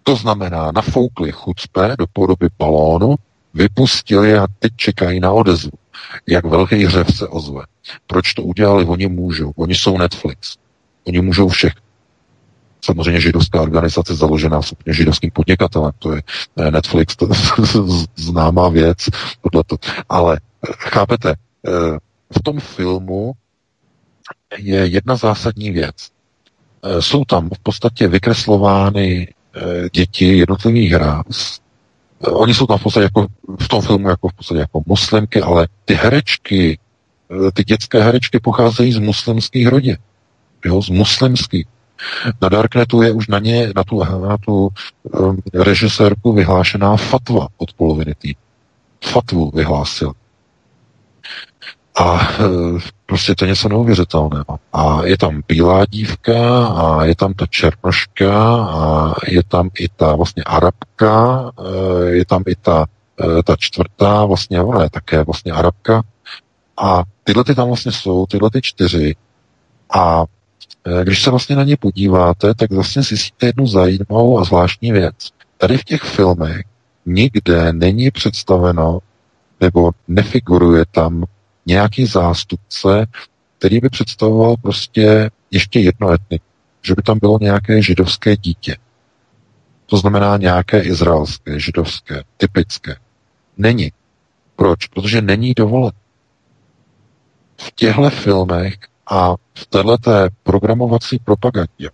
[0.03, 3.15] To znamená, nafoukli chucpe do podoby balónu,
[3.55, 5.71] vypustili a teď čekají na odezvu.
[6.29, 7.63] Jak velký hřev se ozve.
[8.07, 8.85] Proč to udělali?
[8.85, 9.53] Oni můžou.
[9.57, 10.57] Oni jsou Netflix.
[11.05, 11.81] Oni můžou všechno.
[12.85, 15.93] Samozřejmě židovská organizace založená úplně židovským podnikatelem.
[15.99, 16.23] To je
[16.71, 17.31] Netflix, to je
[18.17, 18.99] známá věc.
[19.41, 19.77] Tohleto.
[20.09, 20.41] Ale
[20.73, 21.35] Chápete?
[21.67, 21.99] Eh,
[22.39, 23.33] v tom filmu
[24.59, 25.95] je jedna zásadní věc.
[26.83, 31.61] Eh, jsou tam v podstatě vykreslovány eh, děti jednotlivých ráz.
[32.21, 33.27] Oni jsou tam v podstatě jako
[33.61, 36.79] v tom filmu jako v podstatě jako muslimky, ale ty herečky,
[37.55, 39.97] ty dětské herečky pocházejí z muslimských rodin.
[40.65, 41.67] Jo, z muslimských.
[42.43, 44.69] Na Darknetu je už na ně, na tu, na tu
[45.03, 48.43] um, režisérku vyhlášená fatva od poloviny týdne.
[49.05, 50.13] Fatvu vyhlásil.
[51.99, 52.29] A
[53.07, 54.59] prostě to je něco neuvěřitelného.
[54.73, 60.15] A je tam bílá dívka a je tam ta černoška a je tam i ta
[60.15, 61.51] vlastně arabka,
[62.07, 62.87] je tam i ta,
[63.45, 66.03] ta čtvrtá, vlastně ona je také vlastně arabka.
[66.77, 69.17] A tyhle ty tam vlastně jsou, tyhle ty čtyři.
[69.95, 70.25] A
[71.03, 75.15] když se vlastně na ně podíváte, tak vlastně zjistíte jednu zajímavou a zvláštní věc.
[75.59, 76.63] Tady v těch filmech
[77.07, 78.99] nikde není představeno
[79.61, 81.25] nebo nefiguruje tam
[81.67, 83.07] nějaký zástupce,
[83.59, 86.43] který by představoval prostě ještě jedno etnik.
[86.83, 88.77] Že by tam bylo nějaké židovské dítě.
[89.87, 92.97] To znamená nějaké izraelské, židovské, typické.
[93.57, 93.93] Není.
[94.57, 94.87] Proč?
[94.87, 95.93] Protože není dovolen.
[97.57, 98.75] V těchto filmech
[99.07, 101.91] a v této programovací propagandě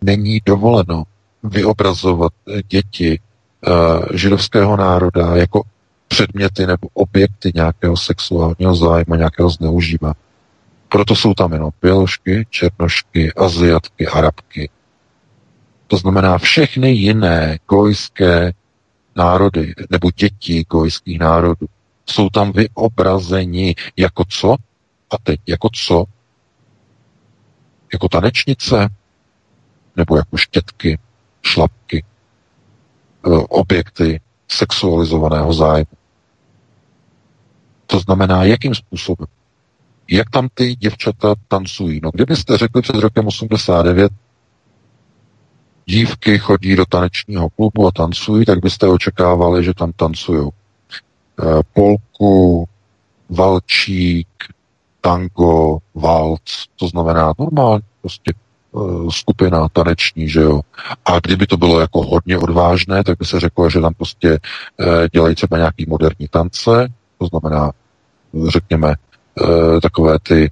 [0.00, 1.04] není dovoleno
[1.42, 2.32] vyobrazovat
[2.68, 5.62] děti uh, židovského národa jako
[6.12, 10.14] předměty nebo objekty nějakého sexuálního zájmu, nějakého zneužívání.
[10.88, 14.70] Proto jsou tam jenom běložky, černošky, aziatky, arabky.
[15.86, 18.52] To znamená všechny jiné gojské
[19.16, 21.66] národy nebo děti gojských národů
[22.06, 24.56] jsou tam vyobrazeni jako co?
[25.10, 26.04] A teď jako co?
[27.92, 28.88] Jako tanečnice?
[29.96, 30.98] Nebo jako štětky,
[31.42, 32.04] šlapky,
[33.26, 36.01] e, objekty sexualizovaného zájmu.
[37.92, 39.26] To znamená, jakým způsobem?
[40.10, 42.00] Jak tam ty děvčata tancují?
[42.02, 44.12] No, kdybyste řekli před rokem 89,
[45.86, 50.50] dívky chodí do tanečního klubu a tancují, tak byste očekávali, že tam tancují e,
[51.72, 52.68] polku,
[53.28, 54.28] valčík,
[55.00, 60.60] tango, valc, to znamená normálně prostě e, skupina taneční, že jo.
[61.04, 64.28] A kdyby to bylo jako hodně odvážné, tak by se řeklo, že tam prostě
[64.80, 66.88] e, dělají třeba nějaký moderní tance,
[67.18, 67.72] to znamená,
[68.48, 70.50] řekněme, e, takové ty e,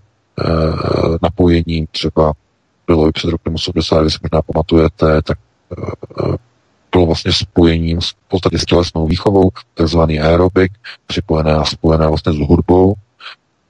[1.23, 2.33] napojení třeba
[2.87, 6.37] bylo i před rokem 80, když si možná pamatujete, tak e,
[6.93, 10.73] bylo vlastně spojením v podstatě s tělesnou výchovou, takzvaný aerobik,
[11.07, 12.95] připojené a spojené vlastně s hudbou,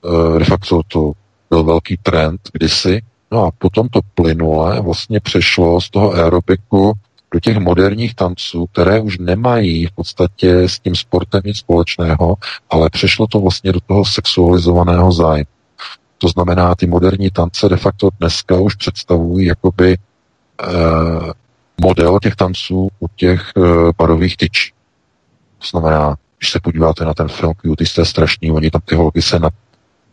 [0.04, 1.12] Eh, de facto to
[1.50, 6.92] byl velký trend kdysi, no a potom to plynule vlastně přešlo z toho aerobiku
[7.35, 12.36] do těch moderních tanců, které už nemají v podstatě s tím sportem nic společného,
[12.70, 15.44] ale přešlo to vlastně do toho sexualizovaného zájmu.
[16.19, 19.98] To znamená, ty moderní tance de facto dneska už představují jakoby
[20.62, 21.32] eh,
[21.81, 23.62] model těch tanců u těch eh,
[23.97, 24.73] parových tyčí.
[25.59, 29.23] To znamená, když se podíváte na ten film Cutie, je strašný, oni tam ty holky
[29.23, 29.51] se na,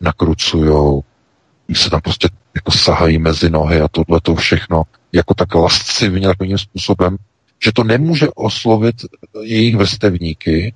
[0.00, 1.02] nakrucujou,
[1.74, 4.82] se tam prostě jako sahají mezi nohy a tohle to všechno
[5.12, 7.16] jako tak lascivně takovým způsobem,
[7.64, 8.96] že to nemůže oslovit
[9.42, 10.74] jejich vrstevníky,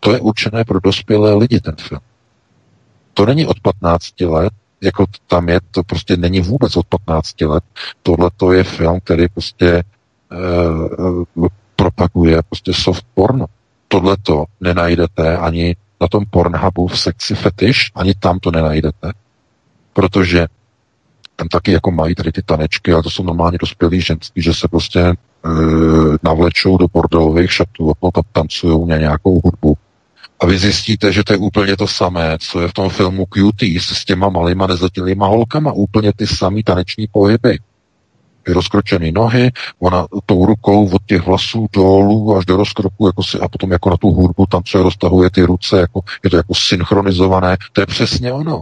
[0.00, 2.00] to je určené pro dospělé lidi ten film.
[3.14, 7.64] To není od 15 let, jako tam je, to prostě není vůbec od 15 let.
[8.02, 9.84] Tohle to je film, který prostě e,
[11.76, 13.46] propaguje prostě soft porno.
[13.88, 19.12] Tohle to nenajdete ani na tom Pornhubu v sekci fetiš, ani tam to nenajdete,
[19.92, 20.46] protože
[21.40, 24.68] tam taky jako mají tady ty tanečky, ale to jsou normálně dospělí ženský, že se
[24.68, 25.14] prostě e,
[26.22, 29.76] navlečou do bordelových šatů a potom tancují na nějakou hudbu.
[30.40, 33.80] A vy zjistíte, že to je úplně to samé, co je v tom filmu Cutie
[33.80, 35.72] s těma malýma nezletilýma holkama.
[35.72, 37.58] Úplně ty samý taneční pohyby
[38.46, 43.48] rozkročené nohy, ona tou rukou od těch vlasů dolů až do rozkroku jako si, a
[43.48, 47.80] potom jako na tu hudbu se roztahuje ty ruce, jako, je to jako synchronizované, to
[47.80, 48.60] je přesně ono.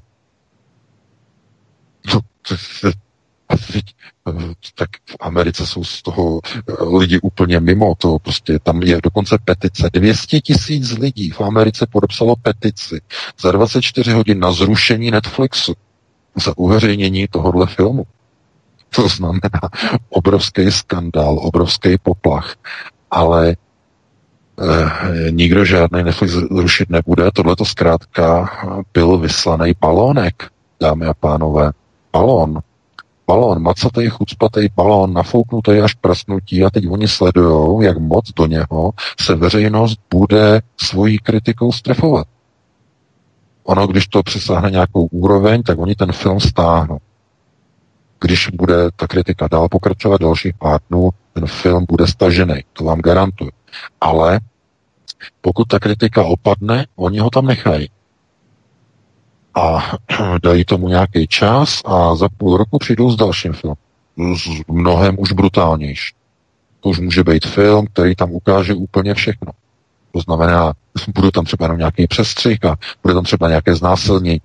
[2.14, 2.20] No,
[4.74, 6.40] tak v Americe jsou z toho
[6.98, 9.90] lidi úplně mimo to, prostě tam je dokonce petice.
[9.92, 13.00] 200 tisíc lidí v Americe podepsalo petici
[13.40, 15.74] za 24 hodin na zrušení Netflixu
[16.44, 18.06] za uveřejnění tohohle filmu.
[18.96, 19.60] To znamená
[20.08, 22.56] obrovský skandál, obrovský poplach.
[23.10, 23.56] Ale
[24.60, 27.30] eh, nikdo žádný Netflix zrušit nebude.
[27.34, 28.50] Tohle to zkrátka
[28.94, 30.50] byl vyslaný balónek,
[30.80, 31.72] dámy a pánové.
[32.12, 32.60] Balón.
[33.26, 38.92] Balón, macatej, chucpatej balón, nafouknutý až prasnutí a teď oni sledují, jak moc do něho
[39.20, 42.26] se veřejnost bude svojí kritikou strefovat.
[43.64, 46.98] Ono, když to přesáhne nějakou úroveň, tak oni ten film stáhnou
[48.20, 53.00] když bude ta kritika dál pokračovat dalších pár dnů, ten film bude stažený, to vám
[53.00, 53.50] garantuju.
[54.00, 54.40] Ale
[55.40, 57.90] pokud ta kritika opadne, oni ho tam nechají.
[59.58, 59.82] A
[60.42, 63.76] dají tomu nějaký čas a za půl roku přijdou s dalším filmem.
[64.36, 66.14] S mnohem už brutálnější.
[66.80, 69.52] To už může být film, který tam ukáže úplně všechno.
[70.12, 70.72] To znamená,
[71.14, 74.40] bude tam třeba jenom nějaký přestřih a bude tam třeba nějaké znásilnění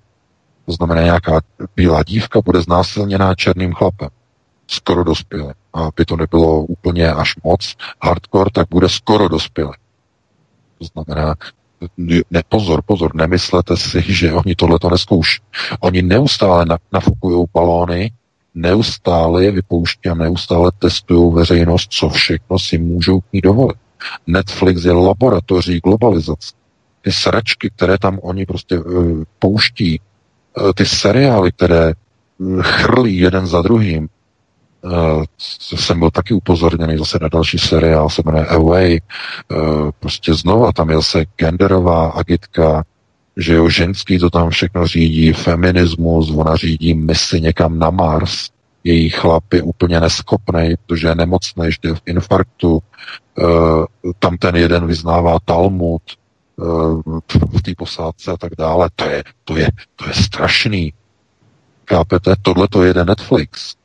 [0.65, 1.41] To znamená, nějaká
[1.75, 4.09] bílá dívka bude znásilněná černým chlapem.
[4.67, 5.53] Skoro dospělý.
[5.73, 9.73] A aby to nebylo úplně až moc hardcore, tak bude skoro dospělý.
[10.79, 11.35] To znamená,
[12.31, 15.41] ne, pozor, pozor, nemyslete si, že oni tohle to neskouší.
[15.79, 18.11] Oni neustále nafukují balóny,
[18.55, 23.77] neustále je vypouští a neustále testují veřejnost, co všechno si můžou k ní dovolit.
[24.27, 26.53] Netflix je laboratoří globalizace.
[27.01, 29.99] Ty sračky, které tam oni prostě uh, pouští,
[30.61, 31.93] uh, ty seriály, které
[32.37, 34.09] uh, chrlí jeden za druhým, Uh,
[35.37, 38.99] jsem byl taky upozorněný zase na další seriál, se jmenuje Away.
[39.51, 42.83] Uh, prostě znova tam je se genderová agitka,
[43.37, 48.49] že jo, ženský to tam všechno řídí, feminismus, ona řídí misi někam na Mars,
[48.83, 53.85] její chlap je úplně neschopný, protože je nemocný, ještě v infarktu, uh,
[54.19, 56.01] tam ten jeden vyznává Talmud,
[57.57, 58.89] v té posádce a tak dále.
[58.95, 60.93] To je, to je, to je strašný.
[61.89, 62.35] Chápete?
[62.41, 63.75] Tohle to jede Netflix.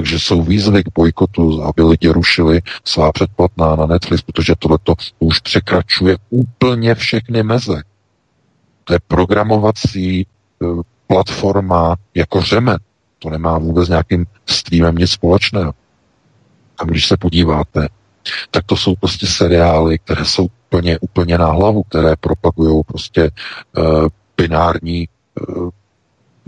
[0.00, 5.38] Takže jsou výzvy k bojkotu, aby lidi rušili svá předplatná na Netflix, protože tohleto už
[5.40, 7.82] překračuje úplně všechny meze.
[8.84, 10.26] To je programovací e,
[11.06, 12.78] platforma jako řemen.
[13.18, 15.72] To nemá vůbec nějakým streamem nic společného.
[16.78, 17.88] A když se podíváte,
[18.50, 23.30] tak to jsou prostě seriály, které jsou úplně, úplně na hlavu, které propagují prostě
[23.76, 25.08] uh, binární
[25.48, 25.70] uh,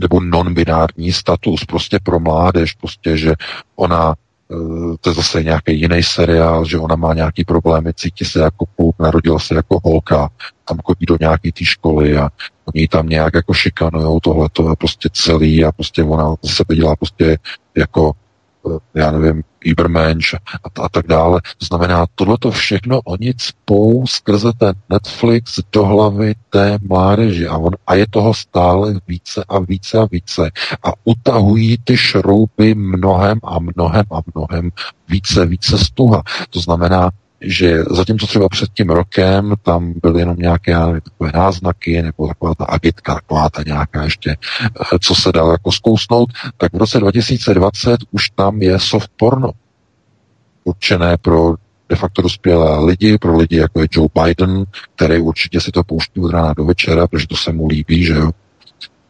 [0.02, 3.32] nebo non-binární status prostě pro mládež, prostě, že
[3.76, 4.14] ona
[4.50, 8.66] eh, to je zase nějaký jiný seriál, že ona má nějaký problémy, cítí se jako
[8.76, 10.30] kluk, narodila se jako holka,
[10.68, 12.30] tam chodí do nějaké té školy a
[12.64, 16.96] oni tam nějak jako šikanujou tohle, to je prostě celý a prostě ona sebe dělá
[16.96, 17.38] prostě
[17.76, 18.12] jako
[18.94, 21.40] já nevím, Ibermensch a, a tak dále.
[21.58, 27.72] To znamená, tohleto všechno oni cpou skrze ten Netflix do hlavy té mládeže a, on,
[27.86, 30.50] a je toho stále více a více a více
[30.82, 34.70] a utahují ty šrouby mnohem a mnohem a mnohem
[35.08, 36.22] více, více stuha.
[36.50, 37.10] To znamená,
[37.44, 40.72] že zatímco třeba před tím rokem tam byly jenom nějaké
[41.04, 45.72] takové náznaky nebo taková ta agitka, taková ta nějaká ještě, eh, co se dalo jako
[45.72, 49.50] zkousnout, tak v roce 2020 už tam je soft porno
[50.64, 51.54] určené pro
[51.88, 54.64] de facto dospělé lidi, pro lidi jako je Joe Biden,
[54.96, 58.14] který určitě si to pouští od rána do večera, protože to se mu líbí, že
[58.14, 58.30] jo.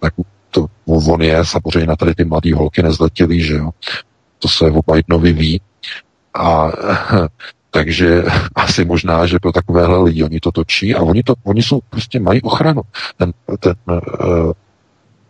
[0.00, 0.14] Tak
[0.50, 3.70] to, on je samozřejmě na tady ty mladé holky nezletilý, že jo.
[4.38, 5.60] To se o Bidenovi ví.
[6.34, 6.72] A
[7.72, 8.22] takže
[8.54, 12.20] asi možná, že pro takovéhle lidi oni to točí a oni, to, oni jsou, prostě
[12.20, 12.82] mají ochranu.
[13.16, 14.52] Ten, ten uh,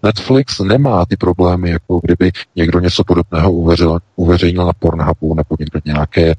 [0.02, 5.81] Netflix nemá ty problémy, jako kdyby někdo něco podobného uveřil, uveřejnil na Pornhubu nebo někdo
[5.85, 6.35] nějaké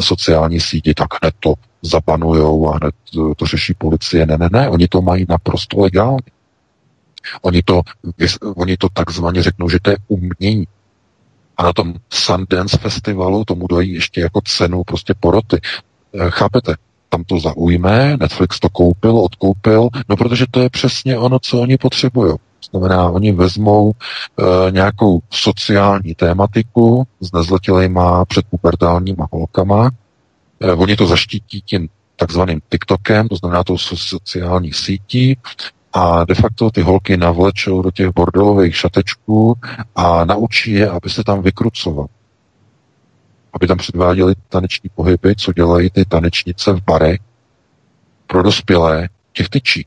[0.00, 2.94] sociální síti, tak hned to zapanujou a hned
[3.36, 4.26] to řeší policie.
[4.26, 6.32] Ne, ne, ne, oni to mají naprosto legálně.
[7.42, 7.82] Oni to,
[8.56, 10.64] oni to takzvaně řeknou, že to je umění.
[11.62, 15.60] A na tom Sundance festivalu tomu dají ještě jako cenu prostě poroty.
[16.20, 16.74] Eh, chápete?
[17.08, 21.78] Tam to zaujme, Netflix to koupil, odkoupil, no protože to je přesně ono, co oni
[21.78, 22.34] potřebují.
[22.70, 29.90] Znamená, oni vezmou e, nějakou sociální tématiku s nezletilejma předpubertálníma holkama,
[30.60, 35.38] e, oni to zaštítí tím takzvaným TikTokem, to znamená tou sociální sítí,
[35.92, 39.54] a de facto ty holky navlečou do těch bordelových šatečků
[39.96, 42.06] a naučí je, aby se tam vykrucoval.
[43.52, 47.20] Aby tam předváděli taneční pohyby, co dělají ty tanečnice v barech
[48.26, 49.86] pro dospělé těch tyčí.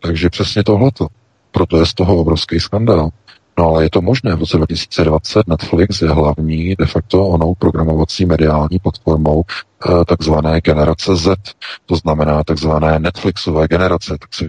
[0.00, 1.06] Takže přesně tohleto.
[1.50, 3.10] Proto je z toho obrovský skandál.
[3.58, 4.34] No ale je to možné.
[4.36, 11.16] V roce 2020 Netflix je hlavní de facto onou programovací mediální platformou eh, takzvané generace
[11.16, 11.38] Z.
[11.86, 14.16] To znamená takzvané Netflixové generace.
[14.20, 14.48] Tak se,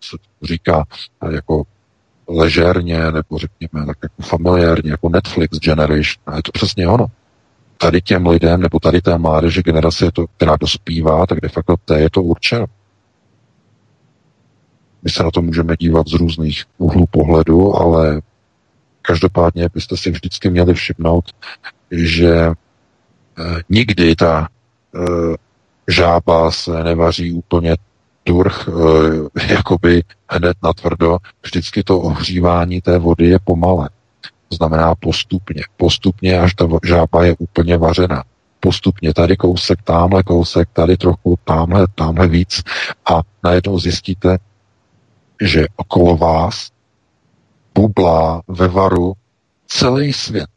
[0.00, 0.84] se říká
[1.22, 1.62] eh, jako
[2.28, 6.22] ležérně, nebo řekněme tak jako familiárně, jako Netflix Generation.
[6.26, 7.06] A je to přesně ono.
[7.78, 12.00] Tady těm lidem, nebo tady té mládeže generace, to, která dospívá, tak de facto té
[12.00, 12.66] je to určeno.
[15.02, 18.20] My se na to můžeme dívat z různých úhlů pohledu, ale
[19.08, 21.24] Každopádně byste si vždycky měli všimnout,
[21.90, 22.52] že e,
[23.68, 24.98] nikdy ta e,
[25.88, 27.76] žába se nevaří úplně
[28.26, 31.18] durch, e, jakoby hned na tvrdo.
[31.42, 33.88] Vždycky to ohřívání té vody je pomalé.
[34.48, 35.62] To znamená postupně.
[35.76, 38.24] Postupně, až ta žába je úplně vařena.
[38.60, 42.62] Postupně tady kousek, tamhle kousek, tady trochu, tamhle, tamhle víc.
[43.10, 44.38] A najednou zjistíte,
[45.40, 46.70] že okolo vás
[47.74, 49.12] bublá ve varu
[49.66, 50.48] celý svět.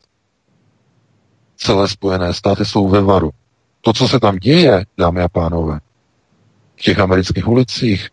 [1.57, 3.29] Celé Spojené státy jsou ve varu.
[3.81, 5.79] To, co se tam děje, dámy a pánové,
[6.81, 8.09] v těch amerických ulicích,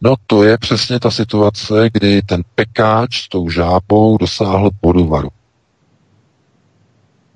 [0.00, 5.28] No to je přesně ta situace, kdy ten pekáč s tou žábou dosáhl poduvaru.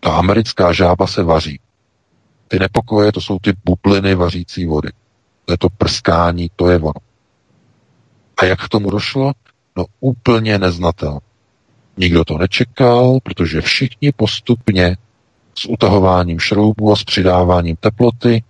[0.01, 1.61] Ta americká žába se vaří.
[2.49, 4.89] Ty nepokoje, to jsou ty bubliny vařící vody.
[5.45, 7.01] To je to prskání, to je ono.
[8.37, 9.33] A jak k tomu došlo?
[9.77, 11.19] No úplně neznatel.
[11.97, 14.97] Nikdo to nečekal, protože všichni postupně
[15.55, 18.43] s utahováním šroubů a s přidáváním teploty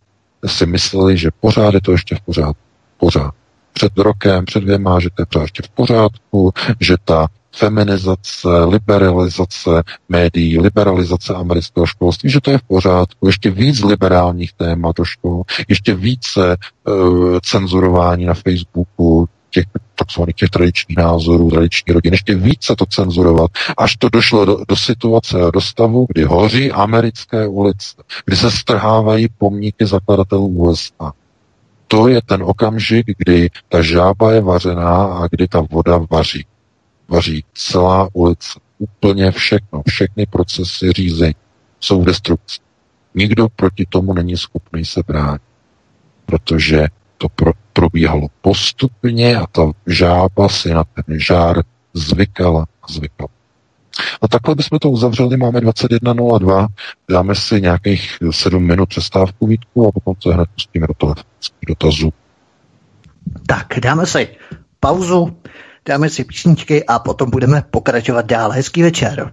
[0.46, 2.62] si mysleli, že pořád je to ještě v pořádku.
[2.98, 3.34] Pořád.
[3.72, 9.82] Před rokem, před dvěma, že to je pořád ještě v pořádku, že ta feminizace, liberalizace
[10.08, 15.42] médií, liberalizace amerického školství, že to je v pořádku, ještě víc liberálních témat do škol,
[15.68, 16.56] ještě více
[16.88, 19.19] uh, cenzurování na Facebooku,
[19.50, 19.64] těch
[19.94, 24.76] takzvaných těch tradičních názorů, tradiční rodin, ještě více to cenzurovat, až to došlo do, do
[24.76, 31.12] situace a do stavu, kdy hoří americké ulice, kdy se strhávají pomníky zakladatelů USA.
[31.88, 36.46] To je ten okamžik, kdy ta žába je vařená a kdy ta voda vaří.
[37.08, 38.60] Vaří celá ulice.
[38.78, 41.34] Úplně všechno, všechny procesy řízení
[41.80, 42.58] jsou v destrukci.
[43.14, 45.42] Nikdo proti tomu není schopný se bránit,
[46.26, 46.86] protože
[47.18, 51.62] to pro, probíhalo postupně a ta žába si na ten žár
[51.94, 53.28] zvykala a zvykala.
[54.22, 56.66] A takhle bychom to uzavřeli, máme 21.02,
[57.10, 62.12] dáme si nějakých 7 minut přestávku Vítku a potom se hned pustíme do telefonických dotazů.
[63.46, 64.28] Tak, dáme si
[64.80, 65.36] pauzu,
[65.88, 68.50] dáme si písničky a potom budeme pokračovat dál.
[68.50, 69.32] Hezký večer.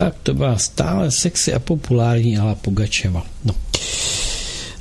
[0.00, 3.22] Tak to byla stále sexy a populární Ala Pugačeva.
[3.44, 3.54] No.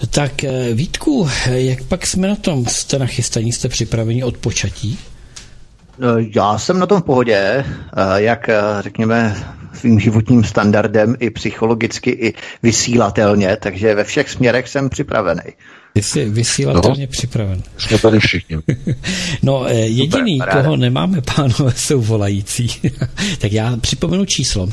[0.10, 2.66] Tak eh, Vítku, jak pak jsme na tom?
[2.66, 5.00] Jste nachystaní, jste připraveni od počatí?
[6.00, 7.66] No, já jsem na tom v pohodě, eh,
[8.16, 12.34] jak eh, řekněme svým životním standardem i psychologicky, i
[12.64, 15.42] vysílatelně, takže ve všech směrech jsem připravený.
[15.96, 17.64] Jsi vysílatelně no, připraven.
[17.78, 18.58] Jsme tady všichni.
[19.44, 22.72] no, jediný, Super, koho nemáme, pánové, jsou volající.
[23.40, 24.70] tak já připomenu číslo.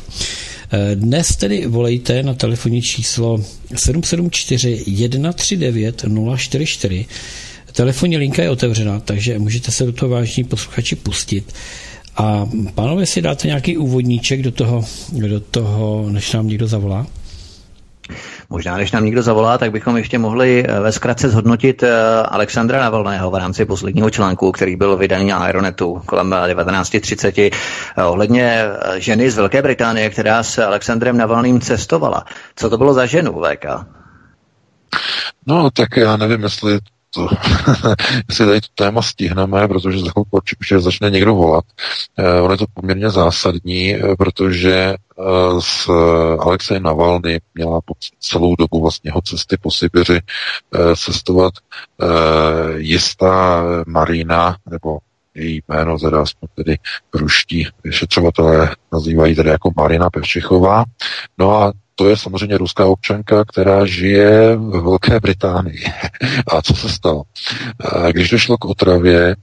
[0.94, 3.44] Dnes tedy volejte na telefonní číslo
[3.76, 6.04] 774 139
[6.36, 7.06] 044.
[7.72, 11.54] Telefonní linka je otevřená, takže můžete se do toho vážní posluchači pustit.
[12.16, 17.06] A pánové, si dáte nějaký úvodníček do toho, do toho, než nám někdo zavolá?
[18.50, 21.92] Možná, než nám někdo zavolá, tak bychom ještě mohli eh, ve zkratce zhodnotit eh,
[22.22, 27.50] Alexandra Navalného v rámci posledního článku, který byl vydaný na Aeronetu kolem 19.30
[27.96, 28.62] eh, ohledně
[28.96, 32.24] ženy z Velké Británie, která s Alexandrem Navalným cestovala.
[32.56, 33.64] Co to bylo za ženu, VK?
[35.46, 36.78] No, tak já nevím, jestli
[37.14, 37.28] to,
[38.28, 41.64] jestli tady to téma stihneme, protože za chvilku určitě začne někdo volat.
[42.18, 44.94] Eh, ono je to poměrně zásadní, eh, protože eh,
[45.60, 45.88] s
[46.38, 50.20] Alexejem Navalny měla po celou dobu vlastně jeho cesty po Sibiři
[50.96, 51.54] cestovat
[52.76, 54.98] jistá Marina, nebo
[55.34, 56.78] její jméno, teda aspoň tedy
[57.14, 60.84] ruští vyšetřovatelé nazývají tedy jako Marina Pevčichová.
[61.38, 65.84] No a to je samozřejmě ruská občanka, která žije v Velké Británii.
[66.46, 67.22] A co se stalo?
[68.10, 69.36] Když došlo k otravě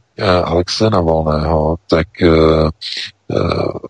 [0.43, 2.07] Alexe Navalného, tak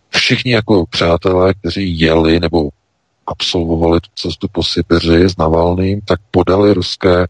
[0.10, 2.70] všichni jako přátelé, kteří jeli nebo
[3.28, 7.28] absolvovali tu cestu po Sibiři s Navalným, tak podali ruské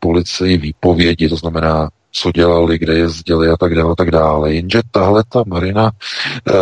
[0.00, 4.52] policii výpovědi, to znamená co dělali, kde jezdili a tak dále, tak dále.
[4.54, 6.52] Jenže tahle ta Marina e,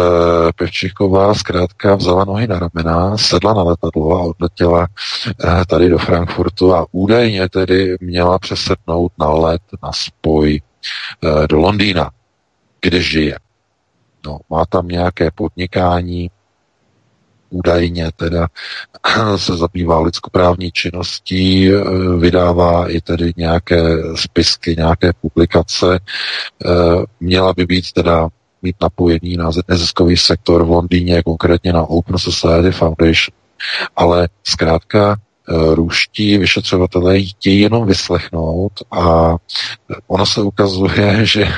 [0.57, 4.87] Pevčiková zkrátka vzala nohy na ramena, sedla na letadlo a odletěla
[5.45, 10.61] e, tady do Frankfurtu a údajně tedy měla přesednout na let, na spoj
[11.25, 12.11] e, do Londýna,
[12.81, 13.39] kde žije.
[14.27, 16.31] No, má tam nějaké podnikání,
[17.51, 18.49] údajně teda
[19.37, 21.83] se zabývá lidskoprávní činností, eh,
[22.19, 23.83] vydává i tedy nějaké
[24.15, 26.01] spisky, nějaké publikace.
[26.65, 26.69] Eh,
[27.21, 28.29] měla by být teda
[28.63, 33.37] mít napojení na neziskový sektor v Londýně, konkrétně na Open Society Foundation.
[33.97, 39.37] Ale zkrátka eh, růští vyšetřovatelé chtějí jenom vyslechnout a
[40.07, 41.49] ono se ukazuje, že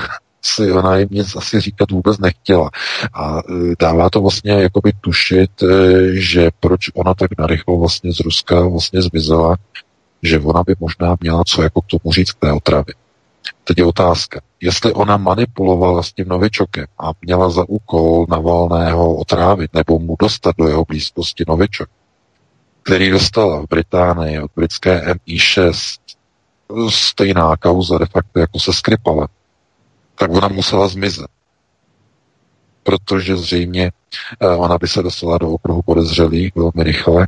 [0.45, 2.71] si ona jim nic asi říkat vůbec nechtěla.
[3.15, 3.43] A e,
[3.79, 5.67] dává to vlastně jakoby tušit, e,
[6.13, 9.57] že proč ona tak narychlo vlastně z Ruska vlastně zmizela,
[10.23, 12.95] že ona by možná měla co jako k tomu říct k té otravě.
[13.65, 19.75] Teď je otázka, jestli ona manipulovala s tím novičokem a měla za úkol Navalného otrávit
[19.75, 21.89] nebo mu dostat do jeho blízkosti novičok,
[22.83, 25.99] který dostala v Británii od britské MI6
[26.89, 29.29] stejná kauza de facto jako se Skripalem,
[30.15, 31.31] tak ona musela zmizet.
[32.83, 33.93] Protože zřejmě
[34.41, 37.27] eh, ona by se dostala do okruhu podezřelých velmi rychle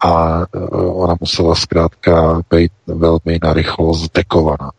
[0.00, 4.70] a eh, ona musela zkrátka být velmi narychlo zdekovaná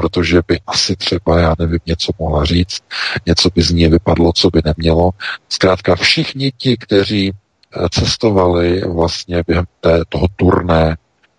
[0.00, 2.82] protože by asi třeba, já nevím, něco mohla říct,
[3.26, 5.10] něco by z ní vypadlo, co by nemělo.
[5.48, 10.96] Zkrátka všichni ti, kteří eh, cestovali vlastně během té, toho turné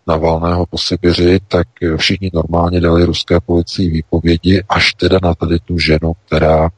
[0.08, 1.68] na Valného po Sibiři, tak
[1.98, 6.70] všichni normálně dali ruské policii výpovědi, až teda na tady tu ženu, která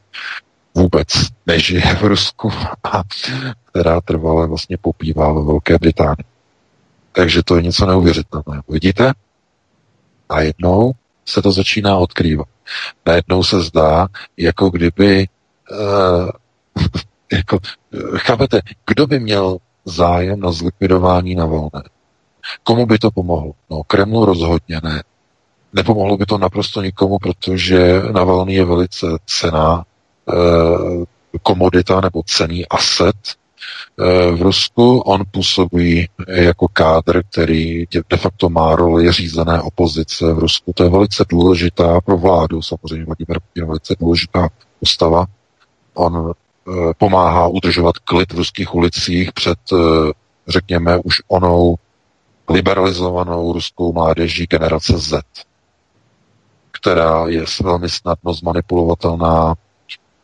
[0.74, 1.08] vůbec
[1.46, 2.50] nežije v Rusku
[2.84, 3.02] a
[3.64, 6.24] která trvale vlastně popívá ve Velké Británii.
[7.12, 8.62] Takže to je něco neuvěřitelného.
[8.68, 9.12] Vidíte?
[10.28, 10.92] A jednou
[11.24, 12.48] se to začíná odkrývat.
[13.06, 15.26] Najednou se zdá, jako kdyby
[15.70, 16.30] uh,
[17.32, 17.58] jako,
[18.16, 21.82] chápete, kdo by měl zájem na zlikvidování na volné?
[22.62, 23.52] Komu by to pomohlo?
[23.70, 25.02] No, Kremlu rozhodně ne.
[25.72, 30.34] Nepomohlo by to naprosto nikomu, protože Navalny je velice cená e,
[31.42, 34.98] komodita nebo cený aset e, v Rusku.
[34.98, 40.72] On působí jako kádr, který de facto má roli řízené opozice v Rusku.
[40.72, 44.48] To je velice důležitá pro vládu, samozřejmě Vladimir Putin velice důležitá
[44.80, 45.26] postava.
[45.94, 49.58] On e, pomáhá udržovat klid v ruských ulicích před,
[50.48, 51.76] řekněme, už onou
[52.48, 55.22] liberalizovanou ruskou mládeží generace Z,
[56.70, 59.54] která je velmi snadno zmanipulovatelná,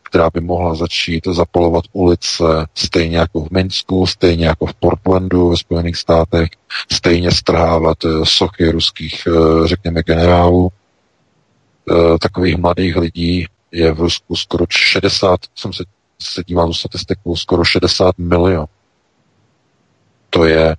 [0.03, 2.43] která by mohla začít zapolovat ulice
[2.75, 6.49] stejně jako v Minsku, stejně jako v Portlandu ve Spojených státech,
[6.91, 10.71] stejně strhávat eh, sochy ruských, eh, řekněme, generálů.
[11.91, 15.83] Eh, takových mladých lidí je v Rusku skoro 60, jsem se,
[16.21, 18.65] se díval statistiku, skoro 60 milionů.
[20.29, 20.75] To je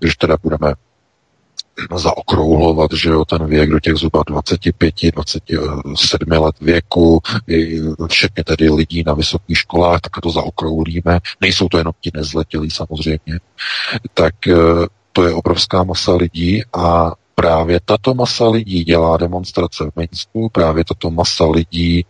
[0.00, 0.74] když teda budeme
[1.96, 7.20] zaokrouhlovat, že jo, ten věk do těch zhruba 25, 27 let věku,
[8.08, 11.18] všechny tedy lidí na vysokých školách, tak to zaokrouhlíme.
[11.40, 13.40] Nejsou to jenom ti nezletilí samozřejmě.
[14.14, 14.56] Tak eh,
[15.12, 20.84] to je obrovská masa lidí a právě tato masa lidí dělá demonstrace v Minsku, právě
[20.84, 22.04] tato masa lidí e,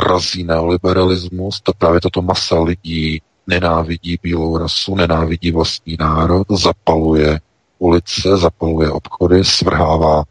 [0.00, 7.40] razí neoliberalismus, to právě tato masa lidí nenávidí bílou rasu, nenávidí vlastní národ, zapaluje
[7.78, 10.22] ulice, zapaluje obchody, svrhává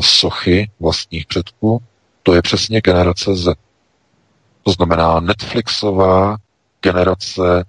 [0.00, 1.82] sochy vlastních předků.
[2.22, 3.54] To je přesně generace Z.
[4.62, 6.36] To znamená Netflixová
[6.82, 7.64] generace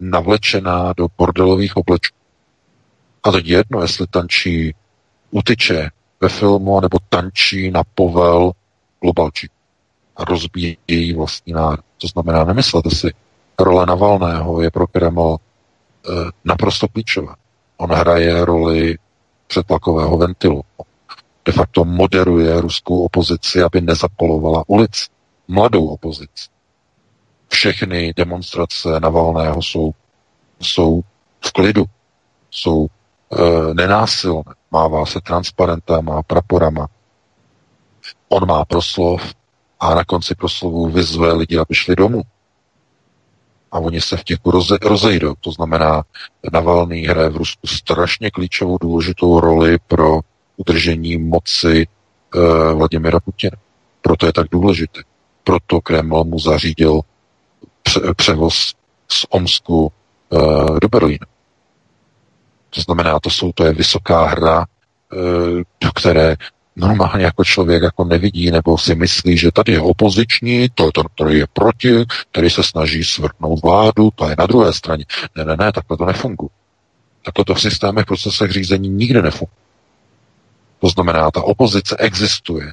[0.00, 2.16] navlečená do bordelových oblečků.
[3.22, 4.74] A teď jedno, jestli tančí
[5.30, 5.90] utyče
[6.20, 8.52] ve filmu, nebo tančí na povel
[9.00, 9.48] globalčí
[10.16, 11.84] a rozbíjí vlastní národ.
[12.00, 13.10] To znamená, nemyslete si,
[13.58, 16.10] role Navalného je pro Kreml eh,
[16.44, 17.34] naprosto klíčová.
[17.76, 18.98] On hraje roli
[19.46, 20.62] přetlakového ventilu.
[21.44, 25.06] De facto moderuje ruskou opozici, aby nezapalovala ulic.
[25.48, 26.48] Mladou opozici.
[27.48, 29.92] Všechny demonstrace Navalného jsou,
[30.60, 31.00] jsou
[31.40, 31.84] v klidu,
[32.50, 34.54] jsou e, nenásilné.
[34.70, 36.86] Mává se transparentama, praporama.
[38.28, 39.22] On má proslov
[39.80, 42.22] a na konci proslovu vyzve lidi, aby šli domů
[43.74, 45.34] a oni se v těch roze, rozejdou.
[45.40, 46.02] To znamená,
[46.52, 50.20] Navalný hraje v Rusku strašně klíčovou důležitou roli pro
[50.56, 53.56] udržení moci e, Vladimira Putina.
[54.02, 55.00] Proto je tak důležitý.
[55.44, 57.00] Proto Kreml mu zařídil
[57.82, 58.74] pře- převoz
[59.08, 59.92] z Omsku
[60.32, 61.26] e, do Berlína.
[62.70, 65.16] To znamená, to, jsou, to je vysoká hra, e,
[65.80, 66.36] do které
[66.76, 71.04] normálně jako člověk jako nevidí nebo si myslí, že tady je opoziční, to je ten,
[71.14, 75.04] který je proti, který se snaží svrtnout vládu, to je na druhé straně.
[75.36, 76.50] Ne, ne, ne, takhle to nefunguje.
[77.24, 79.64] Takhle to v systémech, procesech řízení nikdy nefunguje.
[80.80, 82.72] To znamená, ta opozice existuje.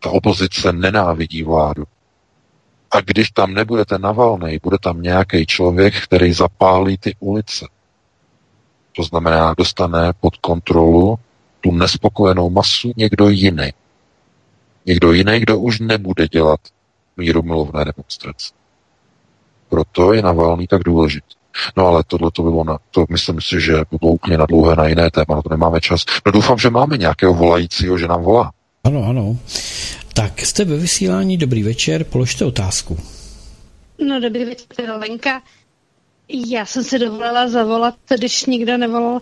[0.00, 1.84] Ta opozice nenávidí vládu.
[2.90, 7.66] A když tam nebude ten navalný, bude tam nějaký člověk, který zapálí ty ulice.
[8.96, 11.18] To znamená, dostane pod kontrolu
[11.62, 13.72] tu nespokojenou masu někdo jiný.
[14.86, 16.60] Někdo jiný, kdo už nebude dělat
[17.16, 18.52] mírumilovné demonstrace.
[19.68, 21.34] Proto je Navalný tak důležitý.
[21.76, 24.76] No ale tohle to bylo na, to myslím si, že by bylo úplně na dlouhé
[24.76, 26.04] na jiné téma, na to nemáme čas.
[26.26, 28.52] No doufám, že máme nějakého volajícího, že nám volá.
[28.84, 29.36] Ano, ano.
[30.14, 32.98] Tak jste ve vysílání, dobrý večer, položte otázku.
[34.08, 35.42] No dobrý večer, Lenka.
[36.28, 39.20] Já jsem si dovolila zavolat, když nikdo nevolal.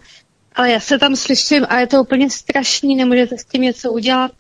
[0.60, 4.32] Ale já se tam slyším a je to úplně strašný, nemůžete s tím něco udělat?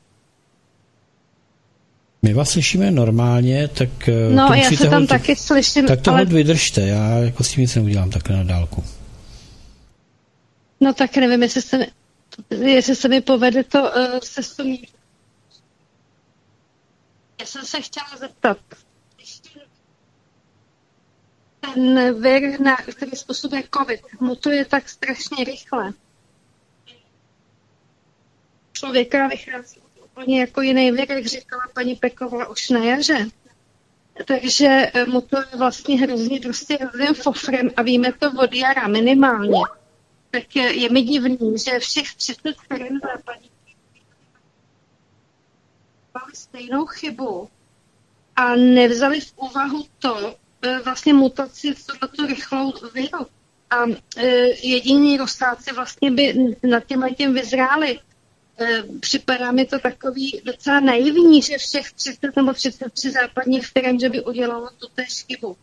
[2.22, 4.08] My vás slyšíme normálně, tak...
[4.08, 6.24] Eh, no, já se tam hold, taky slyším, Tak to ale...
[6.24, 8.84] vydržte, já jako s tím nic neudělám takhle na dálku.
[10.80, 11.90] No tak nevím, jestli se mi,
[12.72, 14.86] jestli se mi povede to uh, se sumí.
[17.40, 18.58] Já jsem se chtěla zeptat,
[21.60, 25.92] ten vir, na který způsobuje COVID, mutuje tak strašně rychle.
[28.80, 33.26] Člověka vychází úplně jako jiný věk, jak říkala paní Peková už na jaře.
[34.26, 39.60] Takže eh, motor je vlastně hrozně prostě hrozným fofrem a víme to od jara minimálně.
[40.30, 43.50] Tak je, je mi divný, že všech 30 firm západní
[46.14, 47.48] mali stejnou chybu
[48.36, 53.26] a nevzali v úvahu to, eh, vlastně mutaci v tuto rychlou viru.
[53.70, 53.84] A
[54.16, 54.26] e,
[54.66, 57.98] jediní rostáci vlastně by nad tím tím vyzráli.
[58.62, 64.08] Eh, připadá mi to takový docela naivní, že všech 30 nebo 33 západních firm, že
[64.08, 65.56] by udělalo tu též chybu.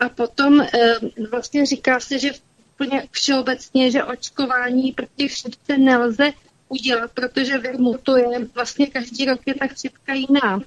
[0.00, 0.94] A potom eh,
[1.30, 2.30] vlastně říká se, že
[2.74, 6.32] úplně všeobecně, že očkování proti chřipce nelze
[6.68, 10.60] udělat, protože vir mutuje, vlastně každý rok je ta chřipka jiná.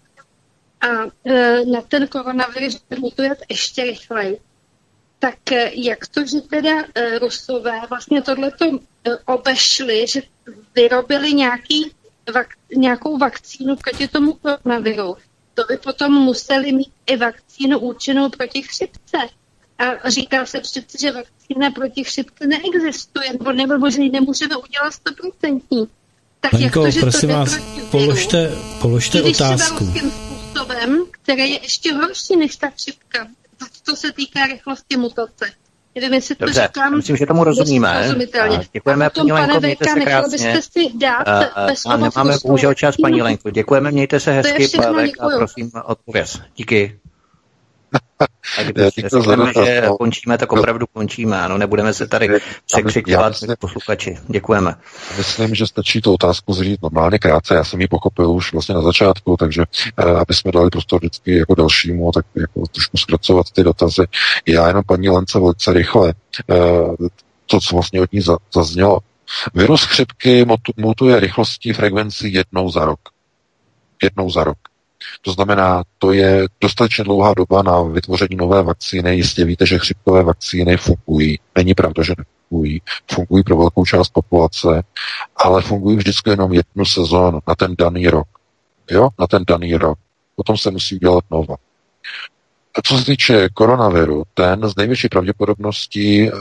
[0.82, 0.88] A
[1.26, 4.40] eh, na ten koronavirus mutuje ještě rychleji.
[5.20, 5.36] Tak
[5.72, 6.72] jak to, že teda
[7.22, 8.66] Rusové vlastně tohleto
[9.26, 10.22] obešli, že
[10.76, 11.92] vyrobili nějaký,
[12.34, 15.16] vak, nějakou vakcínu proti tomu koronaviru,
[15.54, 19.18] to by potom museli mít i vakcínu účinnou proti chřipce.
[19.78, 24.92] A říká se přece, že vakcína proti chřipce neexistuje, nebo, nebo že ji nemůžeme udělat
[24.92, 25.88] stoprocentní.
[26.40, 27.58] Tak Lenko, jak to, že prosím to vás,
[27.92, 28.52] položte,
[28.82, 29.94] položte otázku.
[30.50, 33.28] způsobem, který je ještě horší než ta chřipka,
[33.86, 35.46] to se týká rychlosti mutace.
[35.96, 36.96] Nevím, jestli to Dobře, říkám.
[36.96, 38.16] myslím, že tomu rozumíme.
[38.74, 40.32] Děkujeme, paní Lenko, mějte se krásně.
[40.32, 43.50] byste si dát uh, a nemáme bohužel čas, paní Lenko.
[43.50, 46.40] Děkujeme, mějte se hezky, Pavek, a prosím odpověz.
[46.56, 47.00] Díky.
[48.58, 49.98] A když řekneme, že no.
[49.98, 51.42] končíme, tak opravdu končíme.
[51.42, 52.30] Ano, nebudeme se tady
[52.66, 54.18] překřikovat posluchači.
[54.28, 54.76] Děkujeme.
[55.18, 57.56] Myslím, že stačí tu otázku zřídit normálně krátce.
[57.56, 59.64] Já jsem ji pochopil už vlastně na začátku, takže
[59.98, 64.08] eh, aby jsme dali prostor vždycky jako dalšímu, tak jako trošku zkracovat ty dotazy.
[64.46, 66.14] Já jenom paní Lence velice rychle.
[66.50, 66.56] Eh,
[67.46, 68.22] to, co vlastně od ní
[68.54, 69.00] zaznělo.
[69.54, 70.46] Virus chřipky
[70.78, 73.00] mutuje rychlostí frekvenci jednou za rok.
[74.04, 74.58] Jednou za rok.
[75.22, 79.16] To znamená, to je dostatečně dlouhá doba na vytvoření nové vakcíny.
[79.16, 81.40] Jistě víte, že chřipkové vakcíny fungují.
[81.58, 82.82] Není pravda, že nefungují.
[83.12, 84.84] Fungují pro velkou část populace,
[85.36, 88.28] ale fungují vždycky jenom jednu sezónu na ten daný rok.
[88.92, 89.98] Jo, na ten daný rok.
[90.36, 91.56] Potom se musí udělat nova.
[92.76, 96.40] A co se týče koronaviru, ten z největší pravděpodobností uh,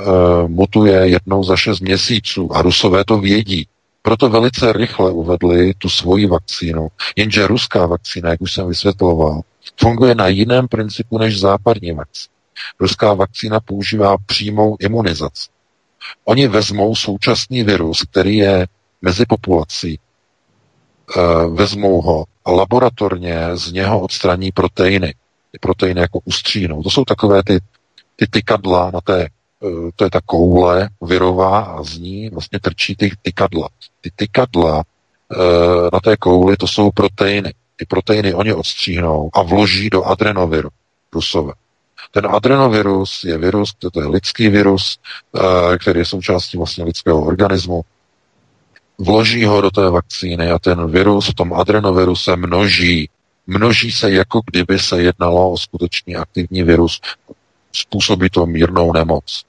[0.49, 3.69] mutuje jednou za šest měsíců a Rusové to vědí.
[4.09, 6.89] Proto velice rychle uvedli tu svoji vakcínu.
[7.17, 9.41] Jenže ruská vakcína, jak už jsem vysvětloval,
[9.81, 12.35] funguje na jiném principu než západní vakcína.
[12.81, 15.49] Ruská vakcína používá přímou imunizaci.
[16.25, 18.67] Oni vezmou současný virus, který je
[19.03, 19.99] mezi populací,
[21.17, 25.15] eh, vezmou ho a laboratorně z něho odstraní proteiny.
[25.61, 26.83] Proteiny jako ustřínou.
[26.83, 27.61] To jsou takové ty,
[28.17, 29.29] ty tykadla na té
[29.97, 33.69] to je ta koule virová a z ní vlastně trčí ty tykadla.
[34.01, 34.83] Ty tykadla
[35.33, 37.55] eh, na té kouli to jsou proteiny.
[37.77, 40.69] Ty proteiny oni odstříhnou a vloží do adrenoviru
[41.13, 41.53] rusové.
[42.11, 44.99] Ten adrenovirus je virus, to je lidský virus,
[45.37, 47.83] eh, který je součástí vlastně lidského organismu.
[48.99, 53.11] Vloží ho do té vakcíny a ten virus v tom adrenoviru se množí.
[53.47, 57.01] Množí se, jako kdyby se jednalo o skutečný aktivní virus.
[57.73, 59.48] Způsobí to mírnou nemoc.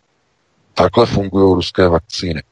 [0.80, 2.43] Takhle fungují ruské vakcíny.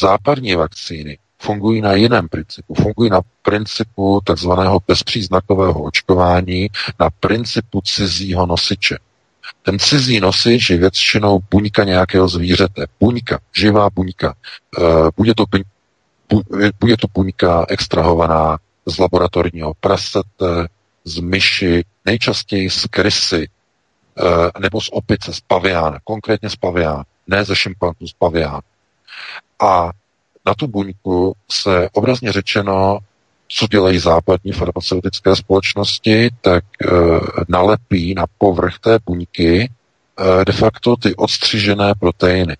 [0.00, 2.74] Západní vakcíny fungují na jiném principu.
[2.74, 6.68] Fungují na principu takzvaného bezpříznakového očkování,
[7.00, 8.98] na principu cizího nosiče.
[9.62, 12.86] Ten cizí nosič je většinou buňka nějakého zvířete.
[13.00, 14.34] Buňka, živá buňka.
[14.78, 14.82] Eh,
[15.16, 15.44] bude to,
[16.80, 20.68] bude to buňka extrahovaná z laboratorního prasete,
[21.04, 23.48] z myši, nejčastěji z krysy,
[24.18, 28.60] eh, nebo z opice, z paviána, konkrétně z paviána ne ze šimpanzů, z pavián.
[29.60, 29.90] A
[30.46, 32.98] na tu buňku se obrazně řečeno,
[33.48, 36.86] co dělají západní farmaceutické společnosti, tak e,
[37.48, 42.56] nalepí na povrch té buňky e, de facto ty odstřižené proteiny.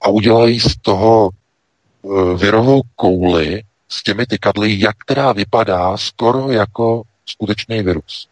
[0.00, 7.02] A udělají z toho e, virovou kouli s těmi tykadly, jak která vypadá skoro jako
[7.26, 8.28] skutečný virus.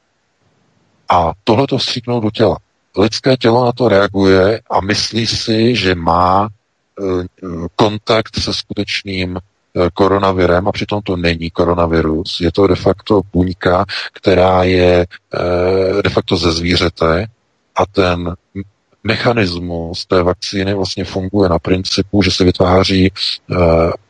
[1.09, 2.59] A tohle to vstříknou do těla
[2.99, 7.27] lidské tělo na to reaguje a myslí si, že má eh,
[7.77, 9.39] kontakt se skutečným
[9.95, 12.41] koronavirem a přitom to není koronavirus.
[12.41, 15.07] Je to de facto buňka, která je
[16.03, 17.27] de facto ze zvířete
[17.77, 18.35] a ten
[19.05, 23.13] mechanismus té vakcíny vlastně funguje na principu, že se vytváří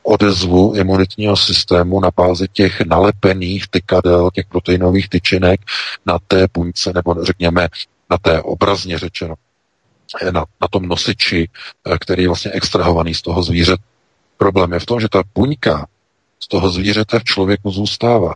[0.02, 5.60] odezvu imunitního systému na bázi těch nalepených tykadel, těch proteinových tyčinek
[6.06, 7.68] na té buňce, nebo řekněme
[8.10, 9.34] na té obrazně řečeno,
[10.32, 11.48] na, na tom nosiči,
[11.86, 13.82] eh, který je vlastně extrahovaný z toho zvířete.
[14.36, 15.86] Problém je v tom, že ta buňka
[16.40, 18.34] z toho zvířete v člověku zůstává.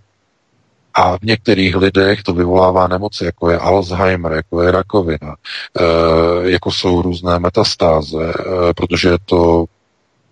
[0.94, 5.36] A v některých lidech to vyvolává nemoci, jako je Alzheimer, jako je rakovina,
[5.80, 8.32] e, jako jsou různé metastáze,
[8.76, 9.64] protože je to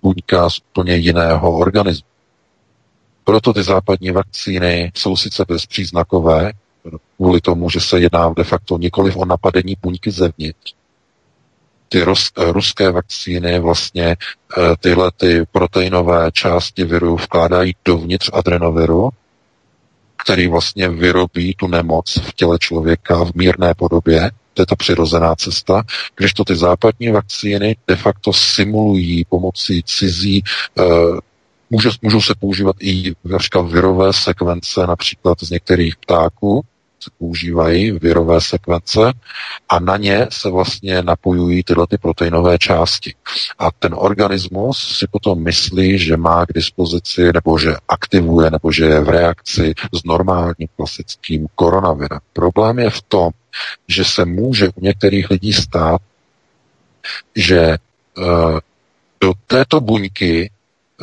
[0.02, 2.06] buňka z úplně jiného organismu.
[3.24, 6.52] Proto ty západní vakcíny jsou sice bezpříznakové,
[7.16, 10.74] kvůli tomu, že se jedná de facto nikoliv o napadení buňky zevnitř.
[11.88, 14.16] Ty rus, ruské vakcíny vlastně
[14.80, 19.10] tyhle ty proteinové části viru vkládají dovnitř adrenoviru
[20.22, 25.34] který vlastně vyrobí tu nemoc v těle člověka v mírné podobě, to je ta přirozená
[25.34, 25.82] cesta,
[26.16, 30.42] když to ty západní vakcíny de facto simulují pomocí cizí
[30.74, 31.18] uh,
[31.74, 36.64] Může, můžou se používat i například virové sekvence, například z některých ptáků,
[37.18, 39.12] používají virové sekvence
[39.68, 43.14] a na ně se vlastně napojují tyhle ty proteinové části.
[43.58, 48.84] A ten organismus si potom myslí, že má k dispozici, nebo že aktivuje, nebo že
[48.84, 52.20] je v reakci s normálním klasickým koronavirem.
[52.32, 53.30] Problém je v tom,
[53.88, 56.00] že se může u některých lidí stát,
[57.36, 57.76] že
[58.18, 58.58] uh,
[59.20, 60.50] do této buňky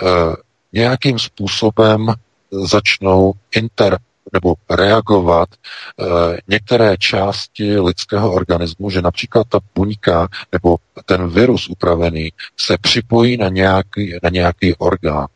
[0.02, 0.36] uh,
[0.74, 2.14] nějakým způsobem
[2.52, 3.98] začnou inter,
[4.34, 6.06] nebo reagovat e,
[6.48, 13.50] některé části lidského organismu, že například ta buňka nebo ten virus upravený se připojí na
[13.50, 15.28] nějaký, na nějaký orgán,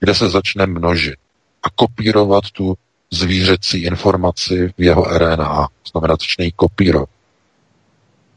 [0.00, 1.16] kde se začne množit
[1.62, 2.74] a kopírovat tu
[3.10, 5.68] zvířecí informaci v jeho RNA.
[5.92, 7.08] Znamená, začne ji kopírovat.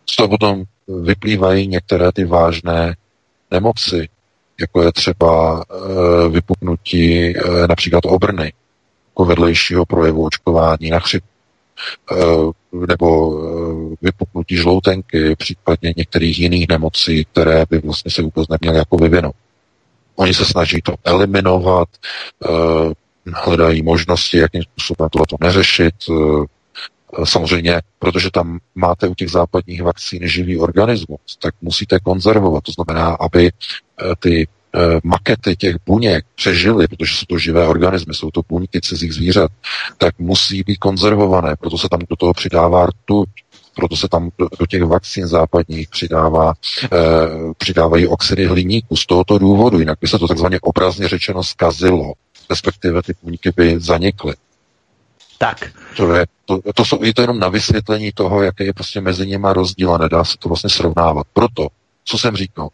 [0.10, 2.96] Z toho potom vyplývají některé ty vážné
[3.52, 4.10] nemoci,
[4.60, 8.54] jako je třeba e, vypuknutí e, například obrny,
[9.20, 11.24] jako vedlejšího projevu očkování na chřip
[12.12, 12.16] eh,
[12.88, 18.98] nebo eh, vypuknutí žloutenky, případně některých jiných nemocí, které by vlastně se vůbec neměly jako
[18.98, 19.36] vyvinout.
[20.16, 21.88] Oni se snaží to eliminovat,
[22.46, 22.94] eh,
[23.34, 25.96] hledají možnosti, jakým způsobem tohle neřešit.
[27.24, 32.64] Samozřejmě, protože tam máte u těch západních vakcín živý organismus, tak musíte konzervovat.
[32.64, 33.52] To znamená, aby
[34.20, 34.48] ty
[35.04, 39.52] makety těch buněk přežily, protože jsou to živé organismy, jsou to buňky cizích zvířat,
[39.98, 43.30] tak musí být konzervované, proto se tam do toho přidává rtuť,
[43.76, 46.98] proto se tam do, do těch vakcín západních přidává, e,
[47.58, 52.14] přidávají oxidy hliníku z tohoto důvodu, jinak by se to takzvaně obrazně řečeno zkazilo,
[52.50, 54.34] respektive ty buňky by zanikly.
[55.38, 55.72] Tak.
[55.98, 59.28] To je, to, to, jsou, je to jenom na vysvětlení toho, jaký je prostě mezi
[59.28, 61.28] nimi rozdíl a nedá se to vlastně srovnávat.
[61.34, 61.68] Proto,
[62.06, 62.70] co jsem říkal,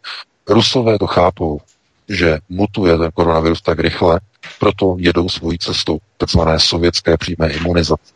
[0.48, 1.60] Rusové to chápou,
[2.08, 4.20] že mutuje ten koronavirus tak rychle,
[4.58, 8.12] proto jedou svojí cestou takzvané sovětské přímé imunizace.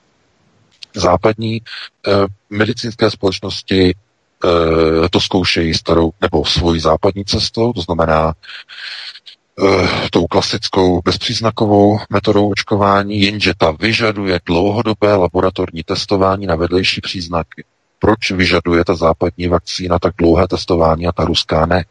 [0.95, 1.63] Západní
[2.07, 2.11] eh,
[2.51, 11.03] medicínské společnosti eh, to zkoušejí starou nebo svojí západní cestou, to znamená eh, tou klasickou
[11.05, 17.65] bezpříznakovou metodou očkování, jenže ta vyžaduje dlouhodobé laboratorní testování na vedlejší příznaky.
[17.99, 21.85] Proč vyžaduje ta západní vakcína tak dlouhé testování a ta ruská ne?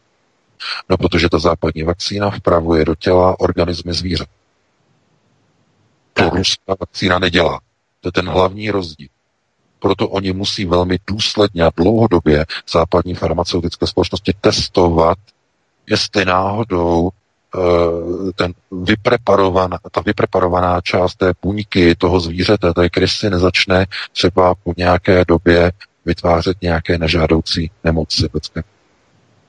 [0.90, 4.28] No, protože ta západní vakcína vpravuje do těla organismy zvířat.
[6.14, 7.60] To ruská vakcína nedělá.
[8.02, 9.08] To je ten hlavní rozdíl.
[9.80, 15.18] Proto oni musí velmi důsledně a dlouhodobě západní farmaceutické společnosti testovat,
[15.90, 17.60] jestli náhodou eh,
[18.36, 25.26] ten vypreparovaná, ta vypreparovaná část té buňky toho zvířete, té krysy, nezačne třeba po nějaké
[25.28, 25.72] době
[26.06, 28.64] vytvářet nějaké nežádoucí nemoci lidské.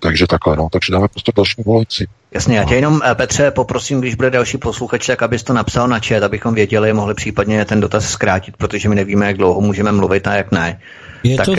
[0.00, 0.68] Takže takhle, no.
[0.72, 2.06] Takže dáme prostě další volající.
[2.32, 5.88] Jasně, já tě jenom, eh, Petře, poprosím, když bude další posluchač, tak abys to napsal
[5.88, 9.92] na chat, abychom věděli, mohli případně ten dotaz zkrátit, protože my nevíme, jak dlouho můžeme
[9.92, 10.80] mluvit a jak ne.
[11.22, 11.58] Je tak, to, uh,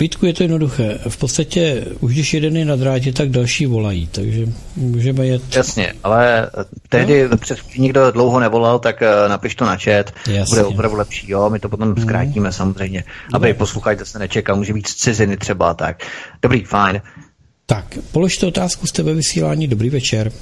[0.00, 0.98] Vítku, je to jednoduché.
[1.08, 4.46] V podstatě už když jeden je na drátě, tak další volají, takže
[4.76, 5.56] můžeme jet.
[5.56, 6.50] Jasně, ale
[6.88, 7.36] tehdy no?
[7.36, 10.54] před někdo dlouho nevolal, tak napiš to na chat, Jasně.
[10.54, 12.02] bude opravdu lepší, jo, my to potom mm.
[12.02, 13.04] zkrátíme samozřejmě,
[13.34, 16.06] aby posluchač se nečekal, může být z ciziny třeba, tak.
[16.42, 17.00] Dobrý, fajn.
[17.70, 19.68] Tak, položte otázku, jste ve vysílání.
[19.68, 20.32] Dobrý večer.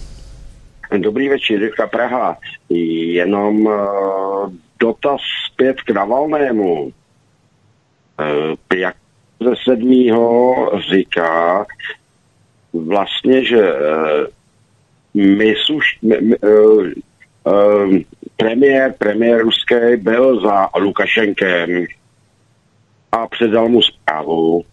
[0.98, 2.39] Dobrý večer, Jirka Praha.
[2.69, 5.20] Jenom uh, dotaz
[5.53, 6.82] zpět k Navalnému.
[6.82, 6.93] Uh,
[8.77, 8.97] jak
[9.40, 10.55] ze sedmýho
[10.90, 11.66] říká
[12.73, 13.73] vlastně, že
[15.15, 16.36] uh, suš, my, my,
[18.36, 21.85] premiér, premiér ruský byl za Lukašenkem
[23.12, 24.65] a předal mu zprávu,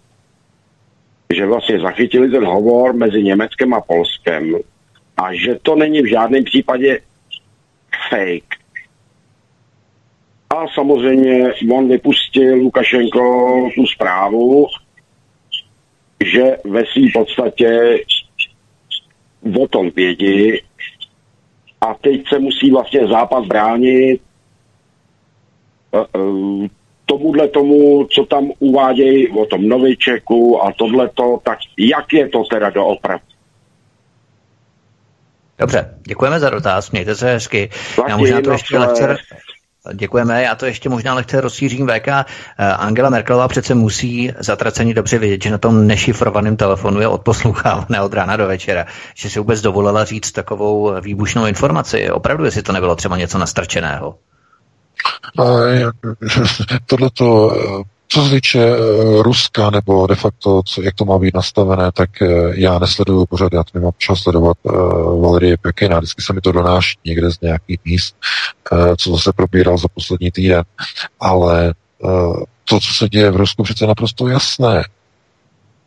[1.34, 4.56] že vlastně zachytili ten hovor mezi Německem a Polskem
[5.18, 7.00] a že to není v žádném případě
[8.10, 8.64] fake.
[10.50, 14.68] A samozřejmě on vypustil Lukašenko tu zprávu,
[16.26, 18.00] že ve své podstatě
[19.60, 20.60] o tom vědí
[21.82, 24.22] a teď se musí vlastně Západ bránit
[25.94, 32.30] eh, eh, tomuhle tomu, co tam uvádějí o tom novičeku a tohleto, tak jak je
[32.30, 33.26] to teda doopravdy?
[35.60, 37.70] Dobře, děkujeme za dotaz, mějte se hezky.
[38.08, 39.18] Já možná to ještě lehce,
[39.94, 42.08] Děkujeme, já to ještě možná lehce rozšířím VK.
[42.08, 42.26] Eh,
[42.58, 48.14] Angela Merkelová přece musí zatracení dobře vědět, že na tom nešifrovaném telefonu je odposlouchávané od
[48.14, 48.86] rána do večera,
[49.16, 52.12] že si vůbec dovolila říct takovou výbušnou informaci.
[52.12, 54.16] Opravdu, jestli to nebylo třeba něco nastrčeného?
[56.86, 57.52] Tohle to
[58.14, 58.78] co se týče eh,
[59.24, 63.54] Ruska nebo de facto, co, jak to má být nastavené, tak eh, já nesleduju pořád,
[63.54, 67.42] já to nemám čas sledovat uh, Valerie Pekina, vždycky se mi to donáší někde z
[67.42, 68.16] nějakých míst,
[68.72, 70.64] uh, co zase probíral za poslední týden,
[71.20, 74.84] ale uh, to, co se děje v Rusku, přece naprosto jasné.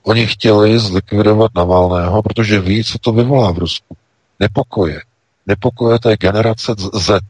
[0.02, 3.96] Oni chtěli zlikvidovat Navalného, protože ví, co to vyvolá v Rusku.
[4.40, 5.00] Nepokoje.
[5.46, 7.20] Nepokoje té generace Z.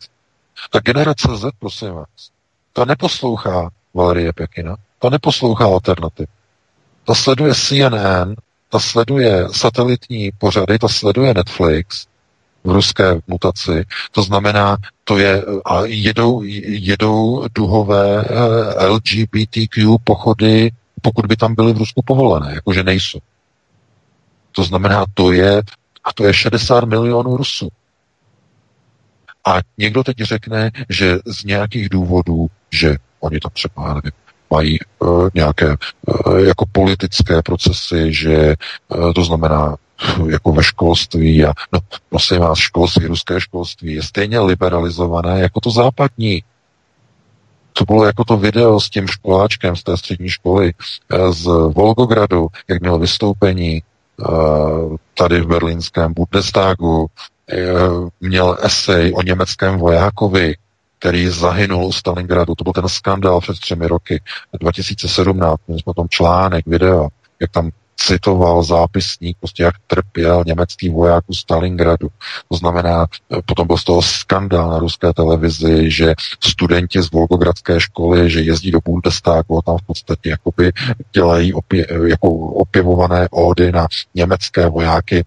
[0.71, 2.31] Ta generace Z, prosím vás,
[2.73, 6.27] ta neposlouchá Valerie Pekina, ta neposlouchá alternativ.
[7.05, 8.35] Ta sleduje CNN,
[8.69, 12.07] ta sleduje satelitní pořady, ta sleduje Netflix
[12.65, 13.85] v ruské mutaci.
[14.13, 20.71] To znamená, to je, a jedou, jedou duhové eh, LGBTQ pochody,
[21.03, 23.19] pokud by tam byly v Rusku povolené, jakože nejsou.
[24.53, 25.63] To znamená, to je,
[26.05, 27.69] a to je 60 milionů Rusů.
[29.47, 34.13] A někdo teď řekne, že z nějakých důvodů, že oni tam třeba, nevím,
[34.51, 38.55] mají uh, nějaké uh, jako politické procesy, že
[38.89, 39.77] uh, to znamená
[40.29, 45.71] jako ve školství a no, prosím vás, školství, ruské školství je stejně liberalizované jako to
[45.71, 46.43] západní.
[47.73, 50.73] To bylo jako to video s tím školáčkem z té střední školy
[51.31, 51.45] z
[51.75, 53.83] Volgogradu, jak měl vystoupení
[55.15, 57.07] tady v berlínském Bundestagu,
[58.21, 60.55] měl esej o německém vojákovi,
[60.99, 62.55] který zahynul u Stalingradu.
[62.55, 64.23] To byl ten skandál před třemi roky,
[64.61, 65.61] 2017.
[65.67, 67.09] Měli jsme tam článek, video,
[67.41, 72.09] jak tam citoval zápisník, prostě jak trpěl německý voják u Stalingradu.
[72.49, 73.07] To znamená,
[73.47, 78.71] potom byl z toho skandál na ruské televizi, že studenti z Volgogradské školy, že jezdí
[78.71, 80.73] do Bundestagu a tam v podstatě jakoby
[81.13, 85.25] dělají opě, jako opěvované ódy na německé vojáky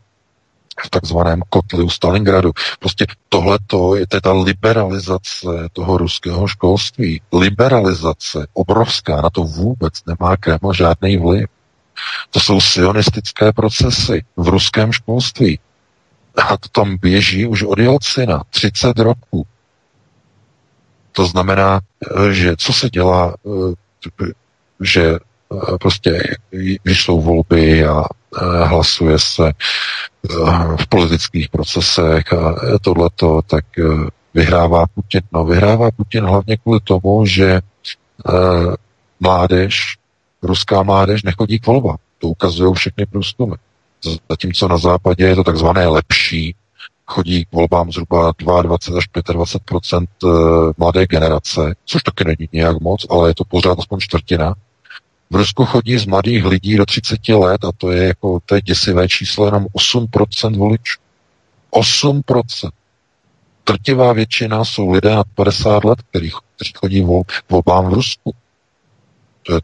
[0.86, 2.52] v takzvaném kotli u Stalingradu.
[2.80, 7.22] Prostě tohleto je ta liberalizace toho ruského školství.
[7.34, 11.50] Liberalizace obrovská, na to vůbec nemá Kreml žádný vliv.
[12.30, 15.60] To jsou sionistické procesy v ruském školství.
[16.36, 19.46] A to tam běží už od Jelcina 30 roků.
[21.12, 21.82] To znamená,
[22.32, 23.36] že co se dělá,
[24.82, 25.18] že
[25.82, 26.38] prostě,
[26.84, 28.04] když jsou volby a
[28.64, 29.52] hlasuje se
[30.80, 33.84] v politických procesech a tohleto, tak eh,
[34.34, 35.22] vyhrává Putin.
[35.32, 37.62] No vyhrává Putin hlavně kvůli tomu, že eh,
[39.20, 39.98] mládež,
[40.42, 41.98] ruská mládež nechodí k volbám.
[42.20, 43.56] To ukazují všechny průzkumy.
[44.30, 46.56] Zatímco na západě je to takzvané lepší,
[47.06, 50.28] chodí k volbám zhruba 22 až 25 eh,
[50.78, 54.56] mladé generace, což taky není nějak moc, ale je to pořád aspoň čtvrtina.
[55.32, 58.62] V Rusku chodí z mladých lidí do 30 let a to je jako, to je
[58.62, 61.00] děsivé číslo, jenom 8% voličů.
[61.72, 62.70] 8%.
[63.64, 66.32] Trtivá většina jsou lidé nad 50 let, kteří,
[66.76, 68.34] chodí vol, volbám v Rusku.
[69.44, 69.62] To je,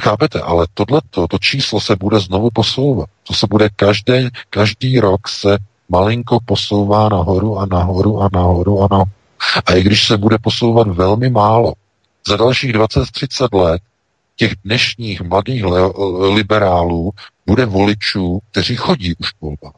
[0.00, 3.08] chápete, ale tohleto, to číslo se bude znovu posouvat.
[3.22, 5.58] To se bude každý, každý rok se
[5.88, 9.10] malinko posouvá nahoru a nahoru a nahoru a nahoru.
[9.66, 11.72] A i když se bude posouvat velmi málo,
[12.28, 13.82] za dalších 20-30 let
[14.40, 15.64] těch dnešních mladých
[16.32, 17.10] liberálů
[17.46, 19.72] bude voličů, kteří chodí už volba.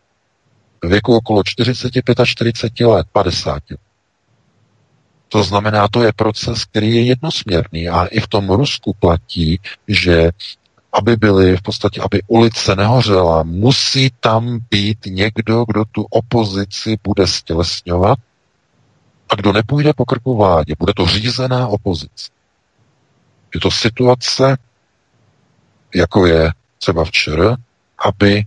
[0.84, 3.80] V věku okolo 45 a 40 let, 50 let.
[5.28, 10.30] To znamená, to je proces, který je jednosměrný a i v tom Rusku platí, že
[10.92, 17.26] aby byly v podstatě, aby ulice nehořela, musí tam být někdo, kdo tu opozici bude
[17.26, 18.18] stělesňovat
[19.28, 20.74] a kdo nepůjde po krku vládě.
[20.78, 22.41] Bude to řízená opozice.
[23.54, 24.58] Je to situace,
[25.94, 27.56] jako je třeba včera,
[28.04, 28.44] aby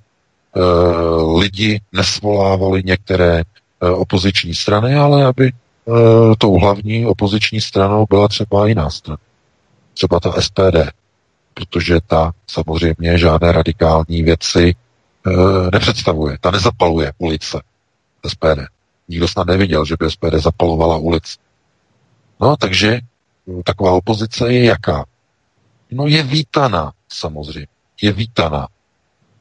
[1.38, 3.44] lidi nesvolávali některé
[3.80, 5.52] opoziční strany, ale aby
[6.38, 9.18] tou hlavní opoziční stranou byla třeba jiná strana.
[9.94, 10.92] Třeba ta SPD,
[11.54, 14.76] protože ta samozřejmě žádné radikální věci
[15.72, 16.38] nepředstavuje.
[16.42, 17.62] Ta nezapaluje ulice
[18.28, 18.60] SPD.
[19.08, 21.38] Nikdo snad neviděl, že by SPD zapalovala ulici.
[22.42, 23.00] No, takže
[23.66, 25.06] taková opozice je jaká?
[25.92, 27.68] No je vítaná, samozřejmě.
[28.02, 28.68] Je vítaná.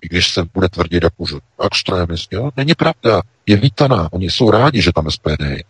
[0.01, 1.36] I když se bude tvrdit jako, že
[1.66, 2.51] extrémisti, jo?
[2.56, 3.22] není pravda.
[3.47, 4.09] Je vítaná.
[4.12, 5.64] Oni jsou rádi, že tam SPD je.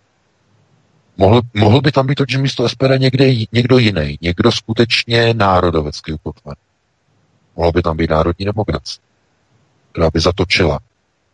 [1.17, 6.13] Mohl, mohl by tam být to, že místo SPD někde, někdo jiný, někdo skutečně národovecký
[6.13, 6.55] ukotven.
[7.57, 9.03] Mohl by tam být národní demokracie,
[9.93, 10.79] která by zatočila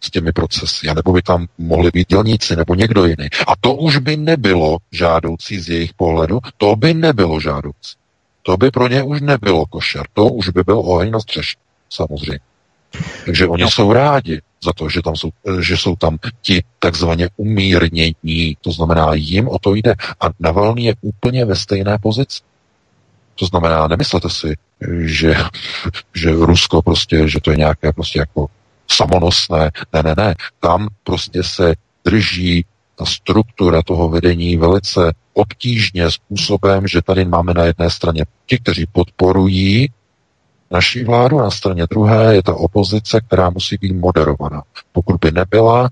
[0.01, 3.29] s těmi procesy, nebo by tam mohli být dělníci nebo někdo jiný.
[3.47, 7.97] A to už by nebylo žádoucí z jejich pohledu, to by nebylo žádoucí.
[8.43, 11.57] To by pro ně už nebylo košer, to už by byl oheň na střeše,
[11.91, 12.41] samozřejmě.
[13.25, 18.57] Takže oni jsou rádi za to, že, tam jsou, že jsou tam ti takzvaně umírnění,
[18.61, 19.95] to znamená, jim o to jde.
[20.21, 22.41] A Navalný je úplně ve stejné pozici.
[23.35, 24.57] To znamená, nemyslete si,
[25.01, 25.35] že,
[26.15, 28.47] že Rusko prostě, že to je nějaké prostě jako
[28.93, 29.71] samonosné.
[29.93, 30.35] Ne, ne, ne.
[30.61, 32.65] Tam prostě se drží
[32.97, 38.87] ta struktura toho vedení velice obtížně způsobem, že tady máme na jedné straně ti, kteří
[38.93, 39.89] podporují
[40.71, 44.63] naší vládu, a na straně druhé je ta opozice, která musí být moderovaná.
[44.93, 45.89] Pokud by nebyla,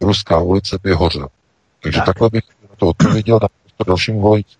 [0.00, 1.28] ruská ulice by hořela.
[1.82, 2.06] Takže tak.
[2.06, 2.44] takhle bych
[2.76, 3.48] to odpověděl na
[3.86, 4.59] dalším volajícím.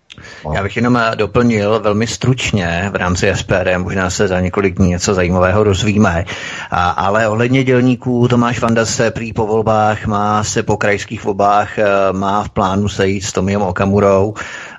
[0.53, 4.89] Já bych jenom eh, doplnil velmi stručně v rámci SPD, možná se za několik dní
[4.89, 6.25] něco zajímavého rozvíme,
[6.71, 11.79] a, ale ohledně dělníků Tomáš Vanda se prý po volbách má se po krajských volbách
[11.79, 14.33] eh, má v plánu sejít s Tomiem Okamurou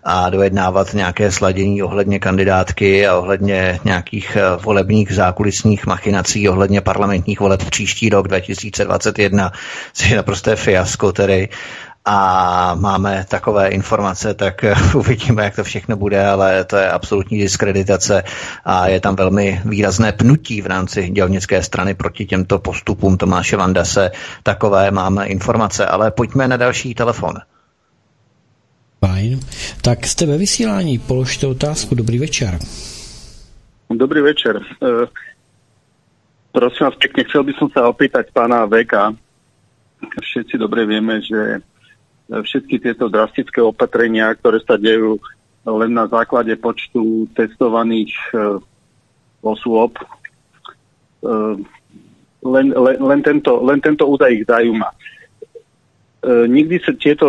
[0.04, 7.40] a dojednávat nějaké sladění ohledně kandidátky a ohledně nějakých eh, volebních zákulisních machinací ohledně parlamentních
[7.40, 9.52] voleb příští rok 2021,
[9.92, 11.48] což je naprosté fiasko tedy
[12.04, 14.64] a máme takové informace, tak
[14.94, 18.22] uvidíme, jak to všechno bude, ale to je absolutní diskreditace
[18.64, 24.10] a je tam velmi výrazné pnutí v rámci dělnické strany proti těmto postupům Tomáše Vandase.
[24.42, 27.34] Takové máme informace, ale pojďme na další telefon.
[29.06, 29.40] Fajn.
[29.82, 31.94] Tak jste ve vysílání, položte otázku.
[31.94, 32.58] Dobrý večer.
[33.90, 34.56] Dobrý večer.
[34.56, 35.04] Uh,
[36.52, 39.12] prosím vás pekne, chcel by som sa opýtať pána Veka.
[40.00, 41.60] Všetci dobre vieme, že
[42.30, 45.18] všetky tieto drastické opatrenia, ktoré sa dejú
[45.62, 48.58] len na základe počtu testovaných uh,
[49.42, 49.94] osôb,
[51.22, 51.54] uh,
[52.42, 54.88] len, len, len, tento, len tento údaj ich zaujíma.
[56.22, 57.26] Uh, nikdy sa tieto,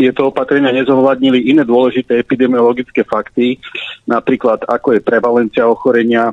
[0.00, 3.60] tieto opatrenia nezohľadnili iné dôležité epidemiologické fakty,
[4.08, 6.32] napríklad ako je prevalencia ochorenia,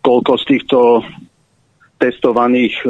[0.00, 0.78] koľko z týchto
[2.00, 2.80] testovaných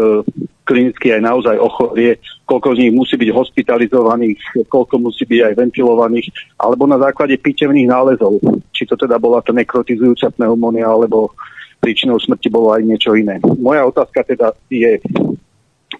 [0.69, 6.29] klinicky aj naozaj ochorie, koľko z nich musí byť hospitalizovaných, koľko musí byť aj ventilovaných,
[6.61, 8.37] alebo na základe pitevných nálezov.
[8.77, 11.33] Či to teda bola tá nekrotizujúca pneumónia, alebo
[11.81, 13.41] príčinou smrti bolo aj niečo iné.
[13.41, 15.01] Moja otázka teda je,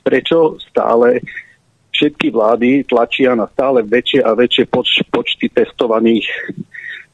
[0.05, 1.25] prečo stále
[1.97, 6.29] všetky vlády tlačia na stále väčšie a väčšie poč- počty testovaných,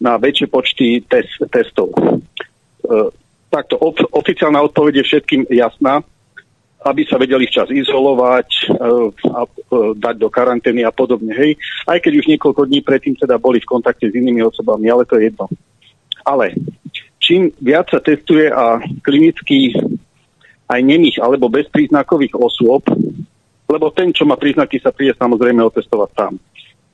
[0.02, 1.94] na väčšie počty tes- testov.
[1.94, 3.08] E,
[3.48, 6.04] takto of- oficiálna odpoveď je všetkým jasná
[6.84, 11.32] aby sa vedeli včas izolovať uh, a uh, dať do karantény a podobne.
[11.32, 11.56] Hej.
[11.88, 15.16] Aj keď už niekoľko dní predtým teda boli v kontakte s inými osobami, ale to
[15.16, 15.48] je jedno.
[16.28, 16.52] Ale
[17.16, 19.72] čím viac sa testuje a klinicky
[20.68, 22.84] aj nemých alebo bezpríznakových osôb,
[23.64, 26.34] lebo ten, čo má príznaky, sa príde samozrejme otestovať sám.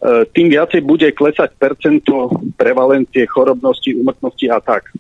[0.01, 4.95] Uh, tým viacej bude klesať percento prevalencie, chorobnosti, umrtnosti a tak.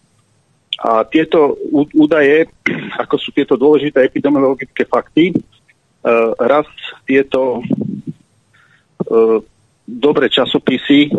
[0.81, 1.61] A tieto
[1.93, 2.49] údaje,
[3.03, 6.65] ako sú tieto dôležité epidemiologické fakty, uh, raz
[7.05, 9.39] tieto uh,
[9.85, 11.13] dobré časopisy,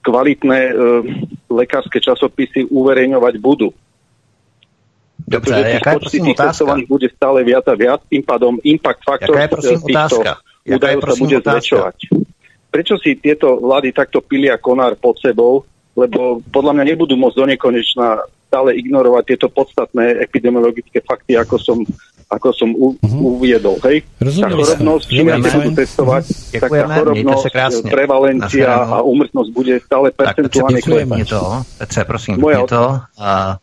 [0.00, 1.02] kvalitné uh,
[1.50, 3.74] lekárske časopisy uverejňovať budú.
[5.30, 6.76] Dobře, Pretože jaká je prosím otázka?
[6.88, 10.30] bude stále viac a viac, tým pádom impact faktor jaká je, prosím, otázka?
[10.66, 11.54] údajov sa bude otázka?
[11.54, 11.96] zväčšovať.
[12.70, 15.66] Prečo si tieto vlády takto pilia konár pod sebou?
[15.98, 18.06] Lebo podľa mňa nebudú môcť do nekonečna
[18.50, 21.78] stále ignorovať tieto podstatné epidemiologické fakty, ako som,
[22.26, 23.38] ako som u, uh-huh.
[23.38, 23.78] uviedol.
[23.86, 24.02] Hej?
[24.18, 24.50] Rozumiem.
[24.50, 26.58] Tá chorobnosť, čím viac budú testovať, uh-huh.
[26.58, 27.44] tak tá chorobnosť,
[27.86, 31.06] prevalencia a úmrtnosť bude stále percentuálne klesať.
[31.06, 31.42] Tak, Petře, to.
[31.78, 32.82] Petře, prosím, Moja to.
[33.22, 33.62] A...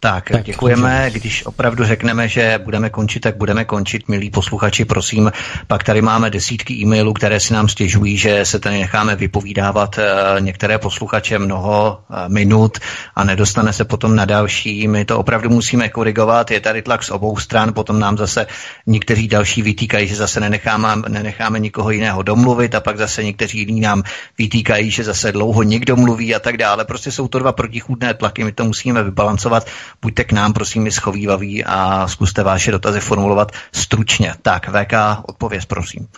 [0.00, 1.10] Tak, tak děkujeme.
[1.12, 5.32] Když opravdu řekneme, že budeme končit, tak budeme končit, milí posluchači, prosím.
[5.66, 10.40] Pak tady máme desítky e-mailů, které si nám stěžují, že se tady necháme vypovídávat eh,
[10.40, 12.78] některé posluchače mnoho eh, minut
[13.14, 14.88] a nedostane se potom na další.
[14.88, 16.50] My to opravdu musíme korigovat.
[16.50, 18.46] Je tady tlak z obou stran, potom nám zase
[18.86, 23.80] někteří další vytýkají, že zase nenecháme, nenecháme nikoho jiného domluvit a pak zase někteří jiní
[23.80, 24.02] nám
[24.38, 26.84] vytýkají, že zase dlouho někdo mluví a tak dále.
[26.84, 29.66] Prostě jsou to dva protichůdné tlaky, my to musíme vybalancovat
[30.02, 34.34] buďte k nám, prosím, schovývaví a zkuste vaše dotazy formulovat stručně.
[34.42, 34.92] Tak, VK,
[35.22, 36.08] odpověz, prosím.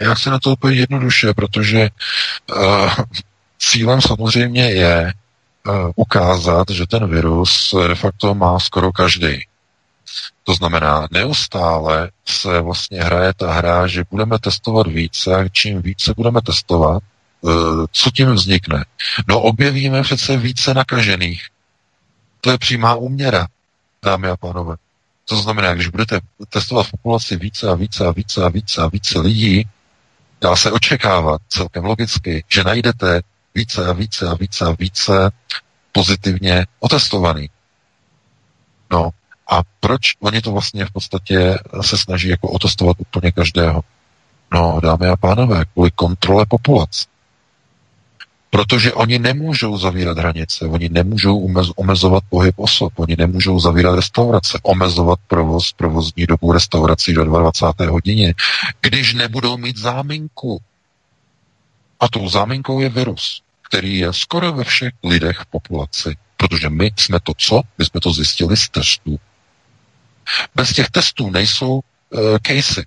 [0.00, 1.88] Já chci na to úplně jednoduše, protože
[2.56, 2.90] uh,
[3.58, 5.12] cílem samozřejmě je
[5.66, 9.44] uh, ukázat, že ten virus de facto má skoro každý.
[10.44, 16.14] To znamená, neustále se vlastně hraje ta hra, že budeme testovat více a čím více
[16.16, 17.02] budeme testovat,
[17.40, 18.84] uh, co tím vznikne?
[19.28, 21.46] No objevíme přece více nakažených.
[22.40, 23.46] To je přímá úměra,
[24.04, 24.76] dámy a pánové.
[25.24, 28.88] To znamená, když budete testovat v populaci více a více a více a více a
[28.88, 29.68] více lidí,
[30.40, 33.20] dá se očekávat celkem logicky, že najdete
[33.54, 35.30] více a více a více a více
[35.92, 37.50] pozitivně otestovaný.
[38.90, 39.10] No
[39.50, 43.80] a proč oni to vlastně v podstatě se snaží jako otestovat úplně každého?
[44.52, 47.06] No, dámy a pánové, kvůli kontrole populace.
[48.50, 55.18] Protože oni nemůžou zavírat hranice, oni nemůžou omezovat pohyb osob, oni nemůžou zavírat restaurace, omezovat
[55.26, 57.92] provoz, provozní dobu restaurací do 22.
[57.92, 58.34] hodině,
[58.80, 60.60] když nebudou mít záminku.
[62.00, 66.16] A tou záminkou je virus, který je skoro ve všech lidech v populaci.
[66.36, 67.62] Protože my jsme to co?
[67.78, 69.20] My jsme to zjistili z testů.
[70.54, 71.80] Bez těch testů nejsou
[72.10, 72.84] uh, casey,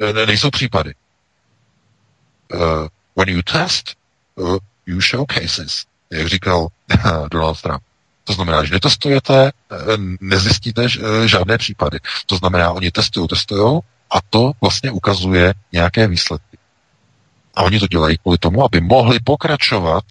[0.00, 0.94] uh, nejsou případy.
[2.54, 2.60] Uh,
[3.16, 3.94] when you test,
[4.34, 4.56] uh,
[4.86, 6.68] you showcases, jak říkal
[7.30, 7.82] Donald Trump.
[8.24, 9.76] To znamená, že netestujete, eh,
[10.20, 11.98] nezjistíte eh, žádné případy.
[12.26, 13.80] To znamená, oni testují, testují
[14.10, 16.58] a to vlastně ukazuje nějaké výsledky.
[17.54, 20.04] A oni to dělají kvůli tomu, aby mohli pokračovat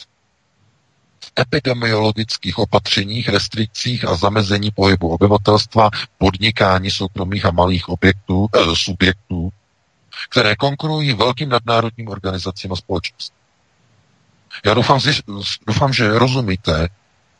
[1.20, 9.50] v epidemiologických opatřeních, restrikcích a zamezení pohybu obyvatelstva, podnikání soukromých a malých objektů, eh, subjektů,
[10.30, 13.45] které konkurují velkým nadnárodním organizacím a společnostem.
[14.66, 15.00] Já doufám,
[15.68, 16.88] doufám, že rozumíte,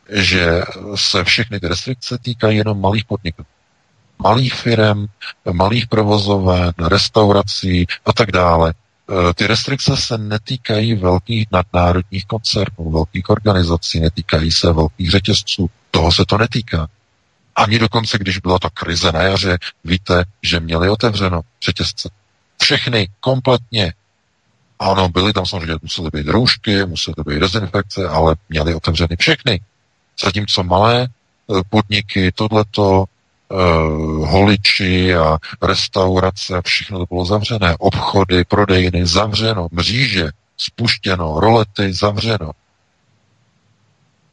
[0.10, 0.62] že
[0.96, 3.46] se všechny ty restrikce týkají jenom malých podniků.
[4.20, 5.06] Malých firm,
[5.52, 8.74] malých provozoven, restaurací a tak dále.
[9.30, 15.70] E, ty restrikce se netýkají velkých nadnárodních koncernů, velkých organizací, netýkají se velkých řetězců.
[15.92, 16.88] Toho se to netýká.
[17.56, 22.10] Ani dokonce, když byla ta krize na jaře, víte, že měli otevřeno řetězce.
[22.62, 23.94] Všechny kompletně
[24.80, 29.62] ano, byly tam samozřejmě, musely být roušky, musely být dezinfekce, ale měly otevřeny všechny.
[30.24, 33.06] Zatímco malé eh, podniky, tohleto,
[33.50, 37.76] uh, holiči a restaurace, všechno to bylo zavřené.
[37.80, 42.52] Obchody, prodejny, zavřeno, mříže, spuštěno, rolety, zavřeno.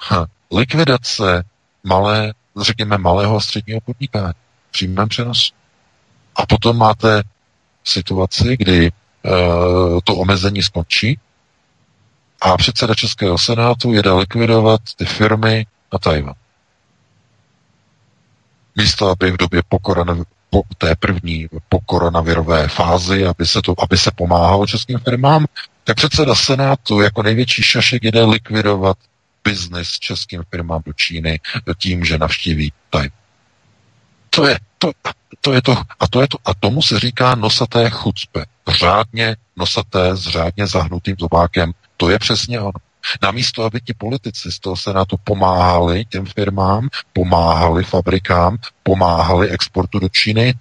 [0.00, 1.44] Ha, likvidace
[1.84, 4.34] malé, řekněme, malého a středního podnikání
[4.68, 5.54] v přímém přenosu.
[6.36, 7.22] A potom máte
[7.84, 8.92] situaci, kdy
[10.04, 11.18] to omezení skončí
[12.40, 16.34] a předseda Českého senátu jede likvidovat ty firmy na Tajvan.
[18.76, 19.78] Místo, aby v době po,
[20.50, 25.46] po té první po koronavirové fázi, aby se, to, aby se pomáhalo českým firmám,
[25.84, 28.96] tak předseda Senátu jako největší šašek jede likvidovat
[29.44, 31.40] biznis českým firmám do Číny
[31.78, 33.21] tím, že navštíví Tajvan.
[34.34, 34.90] To je to,
[35.40, 38.44] to je to, a to je to, a tomu se říká nosaté chucpe.
[38.68, 41.72] Řádně nosaté s řádně zahnutým zobákem.
[41.96, 42.72] To je přesně ono.
[43.22, 50.08] Namísto, aby ti politici z toho senátu pomáhali těm firmám, pomáhali fabrikám, pomáhali exportu do
[50.08, 50.54] Číny,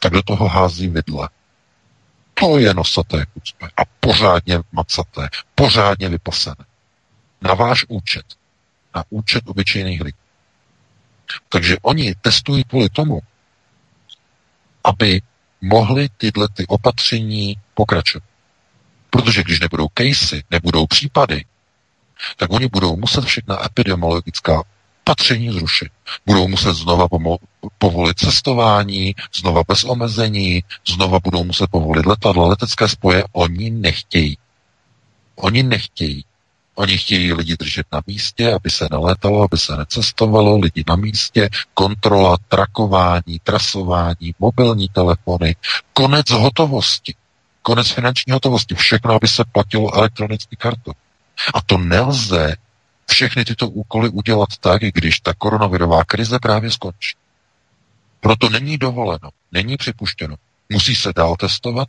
[0.00, 1.28] tak do toho hází vidle.
[2.34, 3.66] To je nosaté chucpe.
[3.76, 6.64] A pořádně macaté, pořádně vypasené.
[7.42, 8.26] Na váš účet.
[8.94, 10.18] Na účet obyčejných lidí.
[11.48, 13.20] Takže oni testují kvůli tomu,
[14.84, 15.22] aby
[15.60, 18.24] mohli tyhle ty opatření pokračovat.
[19.10, 21.44] Protože když nebudou casey, nebudou případy,
[22.36, 24.62] tak oni budou muset všechna epidemiologická
[25.02, 25.88] opatření zrušit.
[26.26, 27.08] Budou muset znova
[27.78, 33.24] povolit cestování, znova bez omezení, znova budou muset povolit letadla, letecké spoje.
[33.32, 34.38] Oni nechtějí.
[35.36, 36.24] Oni nechtějí.
[36.78, 41.48] Oni chtějí lidi držet na místě, aby se nelétalo, aby se necestovalo, lidi na místě,
[41.74, 45.56] kontrola, trakování, trasování, mobilní telefony,
[45.92, 47.14] konec hotovosti,
[47.62, 50.92] konec finanční hotovosti, všechno, aby se platilo elektronicky kartou.
[51.54, 52.56] A to nelze
[53.10, 57.16] všechny tyto úkoly udělat tak, když ta koronavirová krize právě skončí.
[58.20, 60.36] Proto není dovoleno, není připuštěno.
[60.68, 61.88] Musí se dál testovat,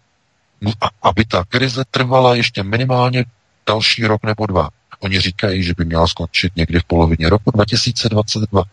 [1.01, 3.25] aby ta krize trvala ještě minimálně
[3.67, 4.69] další rok nebo dva.
[4.99, 8.63] Oni říkají, že by měla skončit někdy v polovině roku 2022.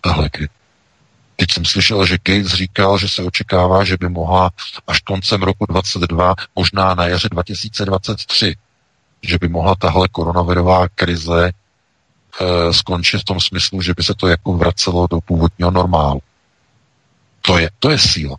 [0.00, 0.62] Tahle krize.
[1.36, 4.50] Teď jsem slyšel, že Gates říkal, že se očekává, že by mohla
[4.86, 8.56] až koncem roku 2022, možná na jaře 2023,
[9.22, 14.28] že by mohla tahle koronavirová krize e, skončit v tom smyslu, že by se to
[14.28, 16.20] jako vracelo do původního normálu.
[17.40, 18.36] To je, to je síla.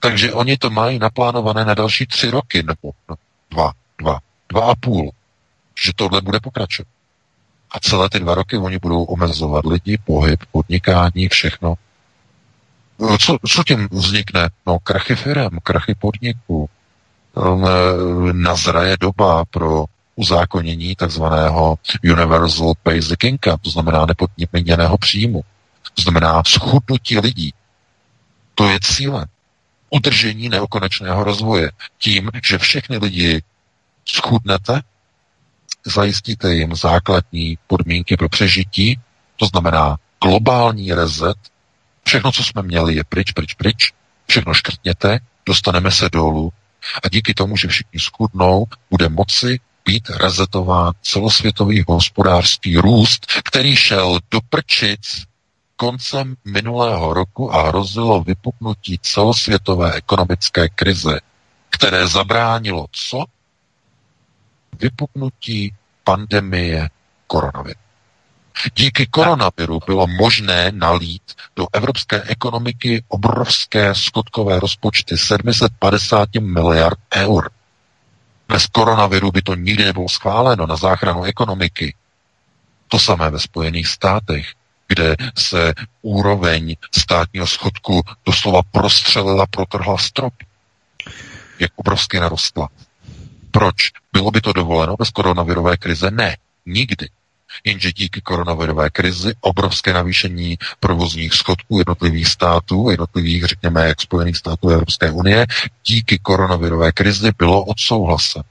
[0.00, 3.14] Takže oni to mají naplánované na další tři roky, nebo no,
[3.50, 4.18] dva, dva,
[4.48, 5.10] dva a půl,
[5.84, 6.88] že tohle bude pokračovat.
[7.70, 11.74] A celé ty dva roky oni budou omezovat lidi, pohyb, podnikání, všechno.
[12.98, 14.50] No, co, co tím vznikne?
[14.66, 16.70] No, krachy firem, krachy podniků.
[18.32, 19.84] Nazraje doba pro
[20.16, 21.78] uzákonění takzvaného
[22.12, 25.42] Universal Basic Income, to znamená nepodměněného příjmu.
[25.94, 27.54] To znamená schudnutí lidí.
[28.54, 29.24] To je cílem.
[29.90, 31.70] Udržení neokonečného rozvoje.
[31.98, 33.42] Tím, že všechny lidi
[34.08, 34.80] schudnete,
[35.86, 39.00] zajistíte jim základní podmínky pro přežití,
[39.36, 41.36] to znamená globální rezet,
[42.04, 43.92] všechno, co jsme měli, je pryč, pryč, pryč,
[44.26, 46.52] všechno škrtněte, dostaneme se dolů.
[47.04, 54.18] A díky tomu, že všichni schudnou, bude moci být rezetován celosvětový hospodářský růst, který šel
[54.30, 55.24] do prčic
[55.76, 61.20] koncem minulého roku a hrozilo vypuknutí celosvětové ekonomické krize,
[61.70, 63.24] které zabránilo co?
[64.78, 65.74] Vypuknutí
[66.04, 66.88] pandemie
[67.26, 67.80] koronaviru.
[68.76, 77.50] Díky koronaviru bylo možné nalít do evropské ekonomiky obrovské skotkové rozpočty 750 miliard eur.
[78.48, 81.94] Bez koronaviru by to nikdy nebylo schváleno na záchranu ekonomiky.
[82.88, 84.46] To samé ve Spojených státech,
[84.88, 90.34] kde se úroveň státního schodku doslova prostřelila, protrhla strop.
[91.58, 92.68] Jak obrovsky narostla.
[93.52, 93.74] Proč?
[94.12, 96.10] Bylo by to dovoleno bez koronavirové krize?
[96.10, 97.08] Ne, nikdy.
[97.64, 104.68] Jenže díky koronavirové krizi obrovské navýšení provozních schodků jednotlivých států, jednotlivých, řekněme, jak Spojených států
[104.68, 105.46] Evropské unie,
[105.86, 108.42] díky koronavirové krizi bylo odsouhlasen.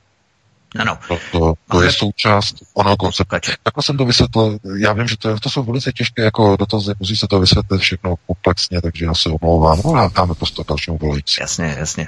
[0.79, 0.97] Ano.
[1.07, 3.35] To, to, to je součást onoho konceptu.
[3.63, 4.57] Takhle jsem to vysvětlil.
[4.77, 8.15] Já vím, že to, to jsou velice těžké jako dotazy, musí se to vysvětlit všechno
[8.27, 9.81] komplexně, takže já se omlouvám.
[9.85, 11.41] No a dáme prostor dalšímu volající.
[11.41, 12.07] Jasně, jasně.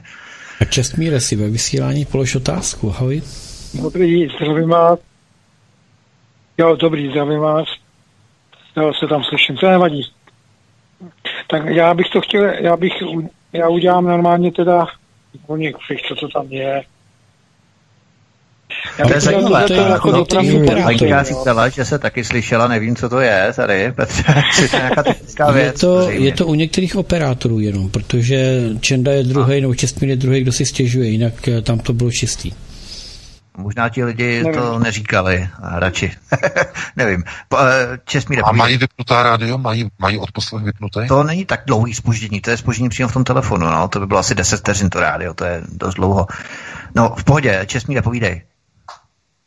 [0.63, 2.89] A Čestmíre si ve vysílání polož otázku.
[2.89, 3.21] Ahoj.
[3.81, 4.99] Dobrý, zdravím vás.
[6.57, 7.67] Jo, dobrý, zdravím vás.
[8.77, 10.11] Jo, se tam slyším, to nevadí.
[11.49, 12.93] Tak já bych to chtěl, já bych,
[13.53, 14.87] já udělám normálně teda
[15.47, 16.83] o několik, co to tam je.
[18.97, 19.67] Já to je zajímavé.
[19.67, 20.25] To je jako no,
[21.23, 24.23] říkala, že se taky slyšela, nevím, co to je tady, Petře,
[24.61, 25.75] je nějaká technická věc.
[25.75, 30.15] Je to, je to u některých operátorů jenom, protože Čenda je druhý, nebo Čestmír je
[30.15, 32.51] druhý, kdo si stěžuje, jinak eh, tam to bylo čistý.
[33.57, 34.61] Možná ti lidi Nevím.
[34.61, 36.11] to neříkali, radši.
[36.95, 37.23] Nevím.
[37.59, 39.57] Eh, Česmíre, A mají vypnutá rádio?
[39.57, 41.05] Mají, mají odposlech vypnuté?
[41.07, 43.87] To není tak dlouhý spoždění, to je spoždění přímo v tom telefonu, no.
[43.87, 46.27] To by bylo asi 10 vteřin to rádio, to je dost dlouho.
[46.95, 48.41] No, v pohodě, Česmíre, povídej.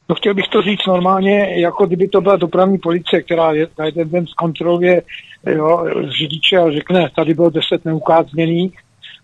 [0.09, 3.85] No chtěl bych to říct normálně, jako kdyby to byla dopravní policie, která je, na
[3.85, 5.03] jeden den zkontroluje
[5.47, 5.85] jo,
[6.19, 8.79] řidiče a řekne, tady bylo 10 neukázněných,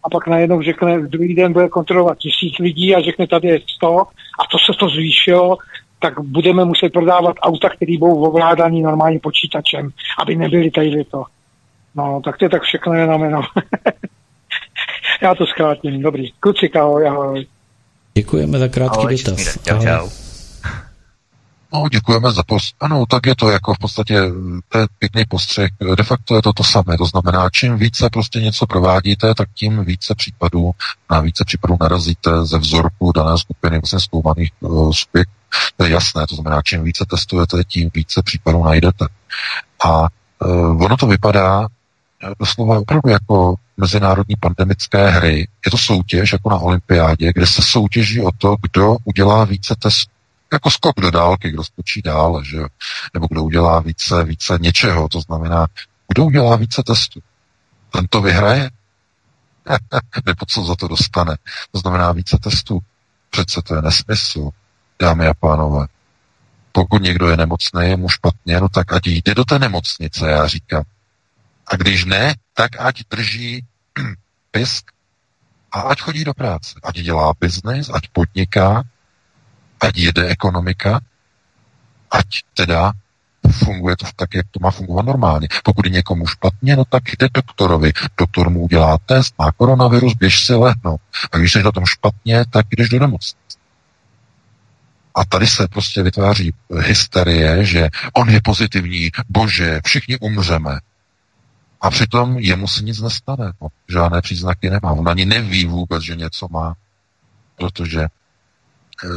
[0.05, 4.01] a pak najednou řekne, druhý den bude kontrolovat tisíc lidí a řekne, tady je 100
[4.01, 5.57] a to se to zvýšilo,
[5.99, 9.91] tak budeme muset prodávat auta, které budou ovládaný normálním počítačem,
[10.23, 11.25] aby nebyly tady to.
[11.95, 13.43] No, tak to je tak všechno jenom jenom.
[15.23, 16.03] Já to zkrátím.
[16.03, 16.33] Dobrý.
[16.41, 17.47] Kluci, ahoj, ahoj.
[18.15, 19.59] Děkujeme za krátký ahoj, dotaz.
[19.65, 20.22] Čau, čau.
[21.75, 22.75] No, děkujeme za post.
[22.81, 24.21] Ano, tak je to jako v podstatě,
[24.69, 25.71] to je pěkný postřeh.
[25.97, 26.99] De facto je to to samé.
[26.99, 30.71] To znamená, čím více prostě něco provádíte, tak tím více případů,
[31.11, 35.33] na více případů narazíte ze vzorku dané skupiny vlastně zkoumaných uh, subjektů.
[35.77, 36.27] To je jasné.
[36.27, 39.07] To znamená, čím více testujete, tím více případů najdete.
[39.85, 41.67] A uh, ono to vypadá
[42.23, 45.49] eh, doslova opravdu jako mezinárodní pandemické hry.
[45.65, 50.12] Je to soutěž jako na olympiádě, kde se soutěží o to, kdo udělá více testů
[50.53, 52.59] jako skok do dálky, kdo skočí dál, že
[53.15, 55.67] Nebo kdo udělá více, více něčeho, to znamená,
[56.09, 57.21] kdo udělá více testů.
[57.91, 58.71] Ten to vyhraje,
[60.27, 61.37] nebo co za to dostane.
[61.71, 62.81] To znamená více testů.
[63.31, 64.51] Přece to je nesmysl,
[64.99, 65.87] dámy a pánové.
[66.73, 70.47] Pokud někdo je nemocný, je mu špatně, no tak ať jde do té nemocnice, já
[70.47, 70.83] říkám.
[71.67, 73.67] A když ne, tak ať drží
[74.51, 74.91] pisk
[75.73, 76.81] a ať chodí do práce.
[76.83, 78.83] Ať dělá biznis, ať podniká,
[79.83, 81.01] ať jede ekonomika,
[82.11, 82.93] ať teda
[83.51, 85.49] funguje to tak, jak to má fungovat normálně.
[85.65, 87.93] Pokud je někomu špatně, no tak jde doktorovi.
[88.19, 91.01] Doktor mu udělá test, má koronavirus, běž si lehnout.
[91.33, 93.59] A když se na tom špatně, tak jdeš do nemocnice.
[95.15, 100.81] A tady se prostě vytváří hysterie, že on je pozitivní, bože, všichni umřeme.
[101.81, 103.53] A přitom jemu se nic nestane.
[103.63, 104.93] No, žádné příznaky nemá.
[104.93, 106.75] On ani neví vůbec, že něco má,
[107.57, 108.07] protože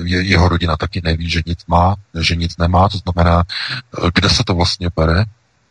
[0.04, 2.90] je, jeho rodina taky neví, že nic má, že nic nemá.
[2.90, 5.24] To znamená, eh, kde se to vlastně bere?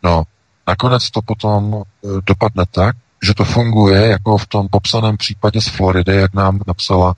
[0.02, 0.22] No,
[0.66, 5.68] nakonec to potom eh, dopadne tak, že to funguje jako v tom popsaném případě z
[5.68, 7.14] Floridy, jak nám napsala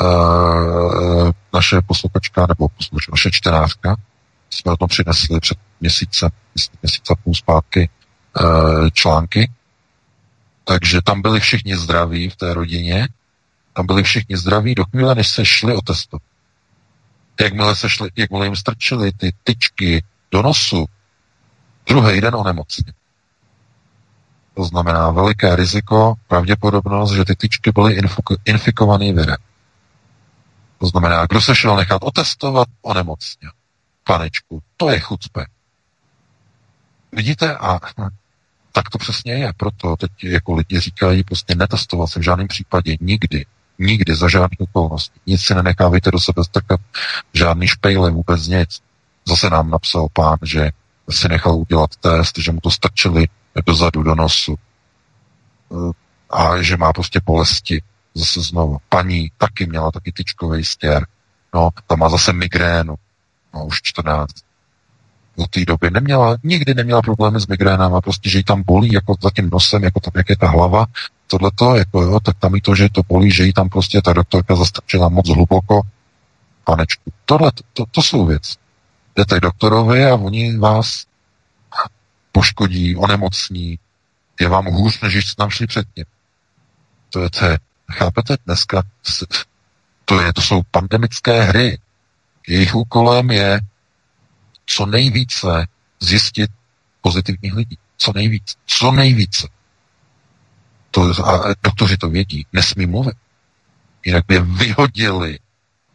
[0.00, 3.96] uh, naše posluchačka nebo posluchačka, naše čtenářka.
[4.50, 6.30] Jsme o tom přinesli před měsícem,
[6.82, 7.88] měsíce půl zpátky
[8.40, 9.50] uh, články.
[10.64, 13.08] Takže tam byli všichni zdraví v té rodině.
[13.72, 16.22] Tam byli všichni zdraví do chvíle, než se šli otestovat.
[17.40, 20.86] Jakmile, se šli, jakmile jim strčili ty tyčky do nosu,
[21.88, 22.92] druhý den onemocně.
[24.54, 28.00] To znamená veliké riziko, pravděpodobnost, že ty tyčky byly
[28.44, 29.36] infikované virem.
[30.78, 33.48] To znamená, kdo se šel nechat otestovat, onemocně.
[34.04, 35.46] Panečku, to je chucpe.
[37.12, 37.56] Vidíte?
[37.56, 37.80] A
[38.72, 39.52] tak to přesně je.
[39.56, 43.46] Proto teď jako lidi říkají, prostě netestovat se v žádném případě nikdy.
[43.78, 45.20] Nikdy, za žádných okolností.
[45.26, 46.80] Nic si nenechávejte do sebe strkat,
[47.34, 48.80] žádný špejle, vůbec nic.
[49.28, 50.70] Zase nám napsal pán, že
[51.10, 53.26] si nechal udělat test, že mu to strčili
[53.66, 54.58] dozadu do nosu
[56.30, 57.82] a že má prostě bolesti
[58.14, 58.78] zase znovu.
[58.88, 61.06] Paní taky měla taky tyčkový stěr.
[61.54, 62.94] No, ta má zase migrénu.
[63.54, 64.30] No, už 14.
[65.38, 69.14] Do té doby neměla, nikdy neměla problémy s migrénama, prostě, že jí tam bolí jako
[69.22, 70.86] za tím nosem, jako tam, jak je ta hlava,
[71.26, 74.12] tohleto, jako jo, tak tam jí to, že to bolí, že jí tam prostě ta
[74.12, 75.80] doktorka zastrčila moc hluboko.
[76.64, 78.54] Panečku, tohle, to, to, jsou věci.
[79.16, 81.04] Jdete k doktorovi a oni vás
[82.32, 83.78] poškodí, onemocní,
[84.40, 86.04] je vám hůř, než jste tam šli předtím.
[87.10, 87.58] To je, to je
[87.92, 88.36] Chápete?
[88.46, 88.82] Dneska
[90.04, 91.78] to, je, to jsou pandemické hry.
[92.48, 93.60] Jejich úkolem je
[94.66, 95.66] co nejvíce
[96.00, 96.50] zjistit
[97.00, 97.78] pozitivních lidí.
[97.96, 98.56] Co nejvíce.
[98.66, 99.48] Co nejvíce.
[100.90, 102.46] To, a doktoři to vědí.
[102.52, 103.16] Nesmí mluvit.
[104.04, 105.38] Jinak by je vyhodili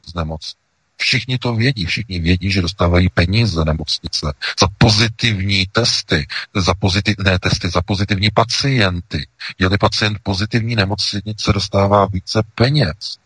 [0.05, 0.51] z nemoci.
[0.97, 7.69] Všichni to vědí, všichni vědí, že dostávají peníze nemocnice za pozitivní testy, za pozitivní testy,
[7.69, 9.27] za pozitivní pacienty.
[9.59, 13.17] Je-li pacient pozitivní nemocnice, dostává více peněz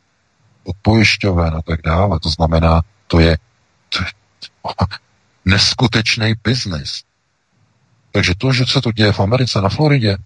[0.63, 2.19] od pojišťoven a tak dále.
[2.19, 3.37] To znamená, to je,
[3.99, 4.05] je
[5.45, 7.03] neskutečný biznis.
[8.11, 10.17] Takže to, že se to děje v Americe, na Floridě,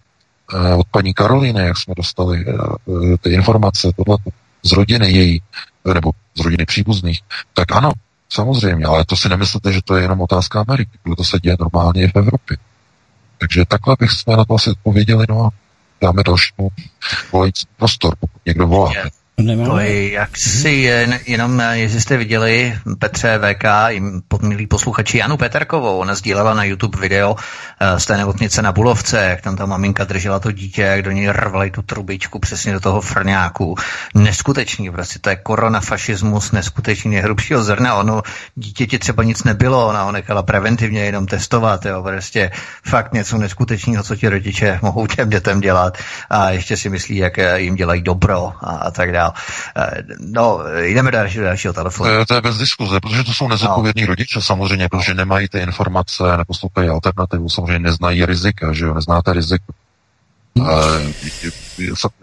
[0.78, 4.18] od paní Karolíny, jak jsme dostali eh, ty informace tohle
[4.64, 5.42] z rodiny její,
[5.94, 7.22] nebo z rodiny příbuzných,
[7.54, 7.92] tak ano,
[8.30, 11.58] samozřejmě, ale to si nemyslíte, že to je jenom otázka Ameriky, protože to se děje
[11.60, 12.58] normálně i v Evropě.
[13.38, 15.50] Takže takhle bych jsme na to asi odpověděli, no a
[16.02, 16.70] dáme dalšímu
[17.32, 18.92] volající prostor, pokud někdo volá.
[19.40, 19.66] Nemám.
[19.66, 25.98] To je jaksi jen, jenom, jestli jste viděli Petře VK, jim podmilí posluchači Janu Peterkovou,
[25.98, 27.36] ona sdílela na YouTube video
[27.80, 31.12] eh, z té nemocnice na Bulovce, jak tam ta maminka držela to dítě, jak do
[31.12, 33.76] něj rvali tu trubičku přesně do toho frňáku.
[34.16, 37.96] Neskutečný, prostě to je koronafašismus, neskutečný nejhrubšího zrna.
[37.96, 38.22] Ono
[38.56, 42.52] dítěti třeba nic nebylo, ona ho nechala preventivně jenom testovat, jo, prostě
[42.84, 45.98] fakt něco neskutečného, co ti rodiče mohou těm dětem dělat
[46.30, 49.34] a ještě si myslí, jak jim dělají dobro a, a tak dále dál.
[49.92, 52.26] Eh, no, jdeme do dalšího, dalšího telefonu.
[52.26, 54.08] To je bez diskuze, protože to jsou nezodpovědní no.
[54.08, 59.74] rodiče samozřejmě, protože nemají ty informace, neposlouchají alternativu, samozřejmě neznají rizika, že jo, neznáte riziko.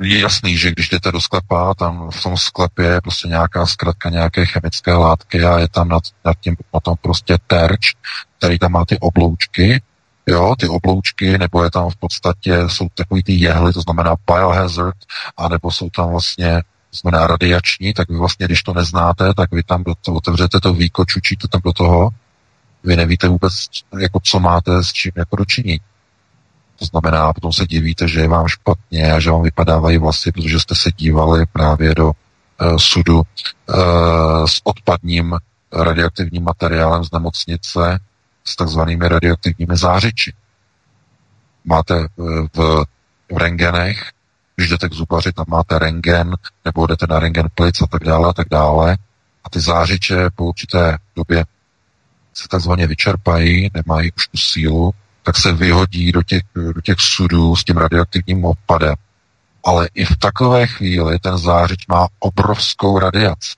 [0.01, 4.11] Je jasný, že když jdete do sklepa, tam v tom sklepě je prostě nějaká zkratka
[4.11, 7.93] nějaké chemické látky a je tam nad, nad tím potom prostě terč,
[8.39, 9.83] který tam má ty obloučky,
[10.27, 14.97] jo, ty obloučky, nebo je tam v podstatě, jsou takový ty jehly, to znamená biohazard,
[15.37, 16.63] anebo jsou tam vlastně
[17.01, 20.75] znamená radiační, tak vy vlastně, když to neznáte, tak vy tam do toho otevřete to
[20.75, 22.11] víko, čučíte tam do toho,
[22.85, 23.53] vy nevíte vůbec,
[23.99, 25.81] jako co máte s čím jako dočiní.
[26.79, 30.61] To znamená, potom se divíte, že je vám špatně a že vám vypadávají vlasy, protože
[30.61, 33.25] jste se dívali právě do uh, sudu uh,
[34.47, 35.37] s odpadním
[35.73, 37.99] radioaktivním materiálem z nemocnice
[38.45, 40.33] s takzvanými radioaktivními zářiči.
[41.65, 42.85] Máte uh, v,
[43.33, 44.13] v rengenech
[44.57, 46.35] když jdete k zubaři, tam máte rengen,
[46.65, 48.97] nebo jdete na rengen plic a tak dále a tak dále.
[49.45, 51.45] A ty zářiče po určité době
[52.35, 54.91] se takzvaně vyčerpají, nemají už tu sílu,
[55.23, 58.95] tak se vyhodí do těch, do těch sudů s tím radioaktivním odpadem.
[59.65, 63.55] Ale i v takové chvíli ten zářič má obrovskou radiaci.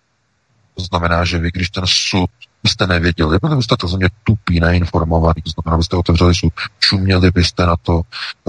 [0.74, 2.30] To znamená, že vy, když ten sud
[2.62, 7.66] byste nevěděli, protože byste to země tupí, neinformovaný, to znamená, byste otevřeli sud, čuměli byste
[7.66, 8.00] na to,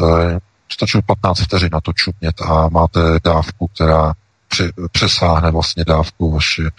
[0.03, 0.39] e,
[0.71, 4.13] stačilo 15 vteřin na to čumět a máte dávku, která
[4.91, 6.69] přesáhne vlastně dávku vaše e,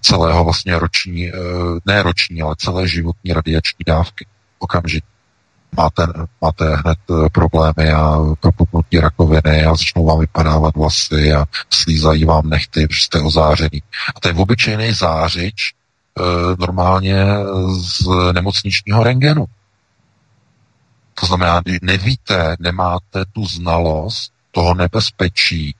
[0.00, 1.32] celého vlastně roční, e,
[1.86, 4.26] ne roční, ale celé životní radiační dávky
[4.58, 5.06] okamžitě.
[5.76, 6.06] Máte,
[6.40, 12.48] máte hned e, problémy a propuknutí rakoviny a začnou vám vypadávat vlasy a slízají vám
[12.48, 13.82] nechty, protože jste ozářený.
[14.16, 15.74] A to je obyčejný zářič
[16.58, 17.26] normálně
[17.80, 19.44] z nemocničního rengenu.
[21.20, 25.74] To znamená, nevíte, nemáte tu znalost toho nebezpečí,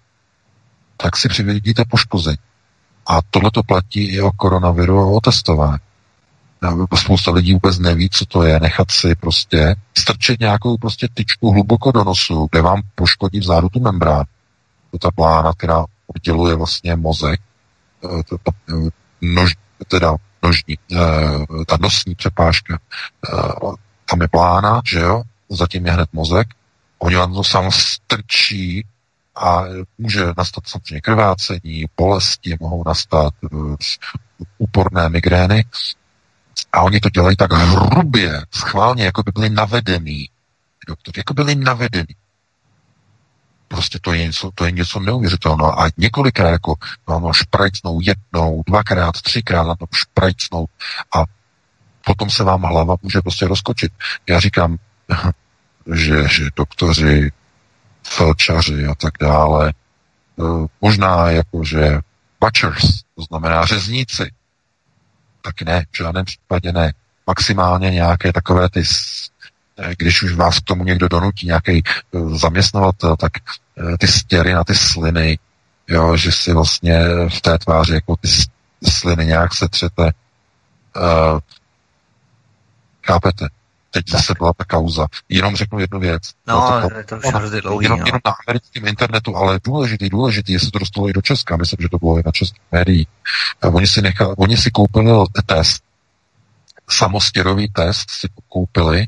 [0.97, 2.39] tak si přivědíte poškození.
[3.07, 5.79] A tohle to platí i o koronaviru a o testování.
[6.95, 11.93] Spousta lidí vůbec neví, co to je, nechat si prostě strčit nějakou prostě tyčku hluboko
[11.93, 14.25] do nosu, kde vám poškodí vzadu tu membránu.
[14.91, 17.41] To ta plána, která odděluje vlastně mozek,
[18.05, 18.91] eh, ta, eh,
[19.21, 19.53] nož,
[19.89, 22.79] teda nožní, eh, ta nosní přepážka,
[24.11, 26.49] tam je plána, že jo, zatím je hned mozek,
[26.99, 28.87] oni vám to sám strčí
[29.37, 29.65] a
[29.99, 33.77] může nastat samozřejmě krvácení, bolesti, mohou nastat uh,
[34.59, 35.65] úporné migrény
[36.73, 40.31] a oni to dělají tak hrubě, schválně, jako by byli navedený.
[40.89, 42.15] Doktor, jako byli navedený.
[43.69, 45.81] Prostě to je něco, to je něco neuvěřitelného.
[45.81, 46.75] A několikrát jako
[47.09, 50.67] no, šprajcnou jednou, dvakrát, třikrát na to šprajcnou
[51.17, 51.25] a
[52.05, 53.93] potom se vám hlava může prostě rozkočit.
[54.29, 54.77] Já říkám,
[55.95, 57.33] že, že doktoři
[58.03, 59.69] felčaři a tak dále.
[59.69, 59.73] E,
[60.81, 61.99] možná jako, že
[62.41, 64.33] butchers, to znamená řezníci.
[65.43, 66.93] Tak ne, v žádném případě ne.
[67.27, 68.83] Maximálně nějaké takové ty,
[69.77, 71.83] e, když už vás k tomu někdo donutí, nějaký e,
[72.39, 73.33] zaměstnavatel, tak
[73.99, 75.39] ty stěry na ty sliny,
[75.89, 78.29] jo, že si vlastně v té tváři jako ty
[78.91, 80.13] sliny nějak setřete.
[83.07, 83.49] Chápete?
[83.95, 85.07] teď zase byla ta kauza.
[85.29, 86.23] Jenom řeknu jednu věc.
[86.47, 87.85] No, to, to, to už hrozně dlouhý.
[87.85, 88.07] Jenom, no.
[88.07, 91.89] jenom na americkém internetu, ale důležitý, důležitý, jestli to dostalo i do Česka, myslím, že
[91.89, 93.09] to bylo i na českých médiích.
[93.63, 95.13] Oni si, nechali, oni si koupili
[95.47, 95.83] test,
[96.91, 99.07] samostěrový test si koupili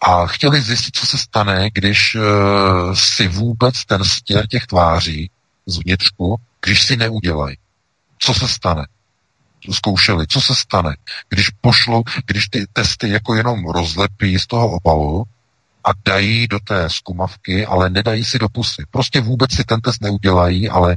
[0.00, 5.30] a chtěli zjistit, co se stane, když uh, si vůbec ten stěr těch tváří
[5.66, 7.56] zvnitřku, když si neudělají.
[8.18, 8.86] Co se stane?
[9.72, 10.96] Zkoušeli, co se stane,
[11.28, 15.24] když pošlou, když ty testy jako jenom rozlepí z toho obalu
[15.84, 18.84] a dají do té zkumavky, ale nedají si do pusy.
[18.90, 20.96] Prostě vůbec si ten test neudělají, ale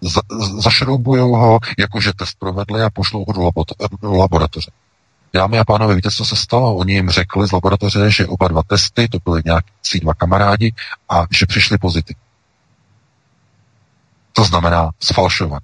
[0.00, 0.20] za,
[0.62, 4.70] zašroubujou ho, jakože test provedli a pošlou ho do, labo- do laboratoře.
[5.34, 6.76] Dámy a pánové, víte, co se stalo?
[6.76, 10.74] Oni jim řekli z laboratoře, že oba dva testy, to byly nějaký dva kamarádi,
[11.08, 12.22] a že přišli pozitivní.
[14.32, 15.62] To znamená sfalšovat.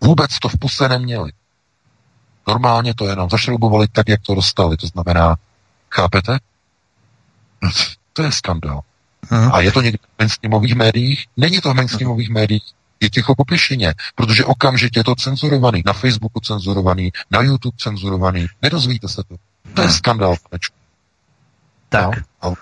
[0.00, 1.32] Vůbec to v puse neměli.
[2.48, 4.76] Normálně to jenom zašroubovali tak, jak to dostali.
[4.76, 5.36] To znamená,
[5.90, 6.38] chápete?
[7.62, 7.70] No,
[8.12, 8.80] to je skandál.
[9.30, 9.50] Aha.
[9.52, 11.26] A je to někdy v mainstreamových médiích?
[11.36, 12.62] Není to v mainstreamových médiích.
[13.00, 15.82] Je ticho po pěšině, protože okamžitě je to cenzurovaný.
[15.86, 18.46] Na Facebooku cenzurovaný, na YouTube cenzurovaný.
[18.62, 19.36] Nedozvíte se to.
[19.74, 20.76] To je skandál, panečku.
[21.88, 22.18] Tak.
[22.42, 22.54] No,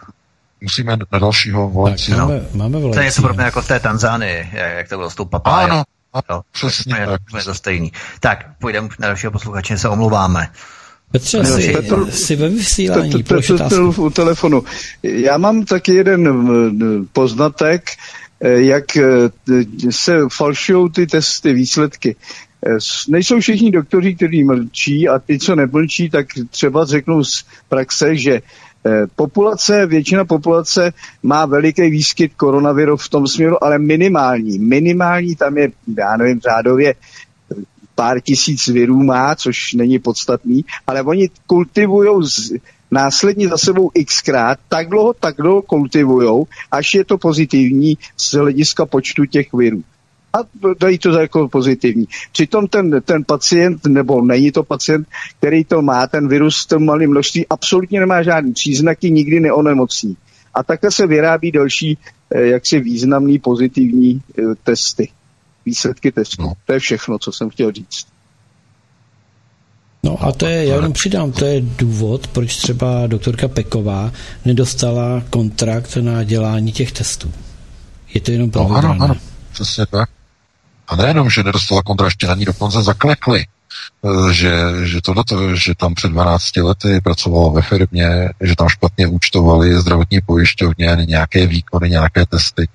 [0.60, 1.94] musíme na dalšího volat.
[2.08, 5.24] Máme, máme to je něco podobné jako v té Tanzánii, jak to bylo s tou
[5.24, 5.70] papájem.
[5.70, 5.84] Ano,
[6.30, 7.20] Jo, přesně jsme, tak.
[7.30, 7.92] Jsme to stejný.
[8.20, 10.48] Tak, půjdeme na dalšího posluchače, se omluváme.
[11.12, 14.64] Petře, jsi, Petr, jsi ve vysílání, Petr, Petr u telefonu.
[15.02, 16.28] Já mám taky jeden
[17.12, 17.90] poznatek,
[18.40, 19.02] eh, jak eh,
[19.90, 22.16] se falšují ty testy, výsledky.
[22.66, 22.78] Eh,
[23.08, 28.42] nejsou všichni doktoři, kteří mlčí a ty, co nemlčí, tak třeba řeknou z praxe, že
[29.16, 30.92] populace, většina populace
[31.22, 34.58] má veliký výskyt koronaviru v tom směru, ale minimální.
[34.58, 36.94] Minimální tam je, já nevím, řádově
[37.94, 42.28] pár tisíc virů má, což není podstatný, ale oni kultivují
[42.90, 48.86] následně za sebou xkrát, tak dlouho, tak dlouho kultivují, až je to pozitivní z hlediska
[48.86, 49.82] počtu těch virů
[50.32, 50.38] a
[50.80, 52.06] dají to jako pozitivní.
[52.32, 56.84] Přitom ten, ten pacient, nebo není to pacient, který to má, ten virus v tom
[56.84, 60.16] malém množství, absolutně nemá žádný příznaky, nikdy neonemocní.
[60.54, 61.98] A takhle se vyrábí další
[62.30, 65.08] eh, jaksi významný pozitivní eh, testy,
[65.66, 66.42] výsledky testů.
[66.42, 66.52] No.
[66.66, 68.06] To je všechno, co jsem chtěl říct.
[70.02, 74.12] No a to je, já jenom přidám, to je důvod, proč třeba doktorka Peková
[74.44, 77.32] nedostala kontrakt na dělání těch testů.
[78.14, 78.88] Je to jenom pravidelné.
[78.88, 79.14] No, ano, ano,
[79.52, 80.17] přesně tak.
[80.88, 83.46] A nejenom, že nedostala kontra, ještě na ní dokonce zaklekli.
[84.04, 84.52] Eh, že,
[84.82, 90.20] že, tohleto, že tam před 12 lety pracovalo ve firmě, že tam špatně účtovali zdravotní
[90.26, 92.68] pojišťovně, nějaké výkony, nějaké testy,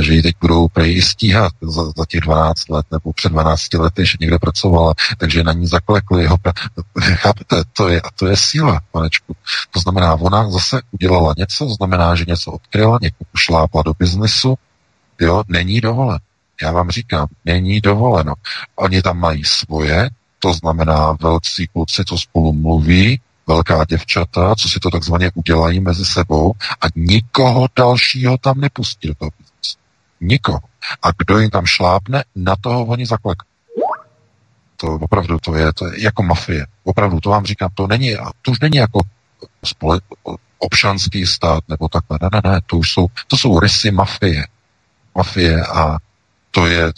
[0.00, 4.06] že ji teď budou prej stíhat za, za těch 12 let nebo před 12 lety,
[4.06, 6.36] že někde pracovala, takže na ní zaklekli jeho
[7.14, 9.36] Chápete, to je, a to je síla, panečku.
[9.70, 14.54] To znamená, ona zase udělala něco, to znamená, že něco odkryla, někoho šlápla do biznesu,
[15.20, 16.18] jo, není dovolen.
[16.62, 18.34] Já vám říkám, není dovoleno.
[18.76, 24.80] Oni tam mají svoje, to znamená velcí kluci, co spolu mluví, velká děvčata, co si
[24.80, 29.30] to takzvaně udělají mezi sebou a nikoho dalšího tam nepustí do toho.
[30.20, 30.60] Nikoho.
[31.02, 33.50] A kdo jim tam šlápne, na toho oni zaklekají.
[34.76, 36.66] To opravdu to je, to je jako mafie.
[36.84, 39.00] Opravdu, to vám říkám, to není, to už není jako
[39.64, 40.00] spole,
[40.58, 42.18] občanský stát nebo takhle.
[42.22, 44.46] Ne, ne, ne, to už jsou, to jsou rysy mafie.
[45.14, 45.98] Mafie a
[46.56, 46.92] to je,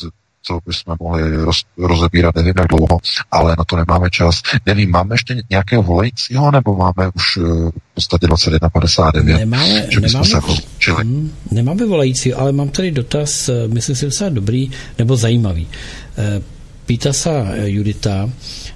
[0.47, 2.99] to bychom mohli roz, rozebírat nevím jak dlouho,
[3.31, 4.43] ale na to nemáme čas.
[4.67, 9.25] Nevím, máme ještě nějakého volajícího, nebo máme už uh, v podstatě 21.59?
[9.25, 11.05] Nemáme, že nemáme, se rozčili.
[11.05, 15.69] Mm, nemáme volající, ale mám tady dotaz, eh, myslím si, docela dobrý nebo zajímavý.
[16.19, 16.43] Eh,
[16.87, 17.31] Pýta se
[17.65, 18.31] Judita,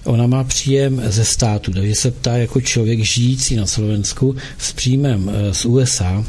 [0.05, 5.31] ona má příjem ze státu, takže se ptá jako člověk žijící na Slovensku s příjmem
[5.53, 6.25] z USA.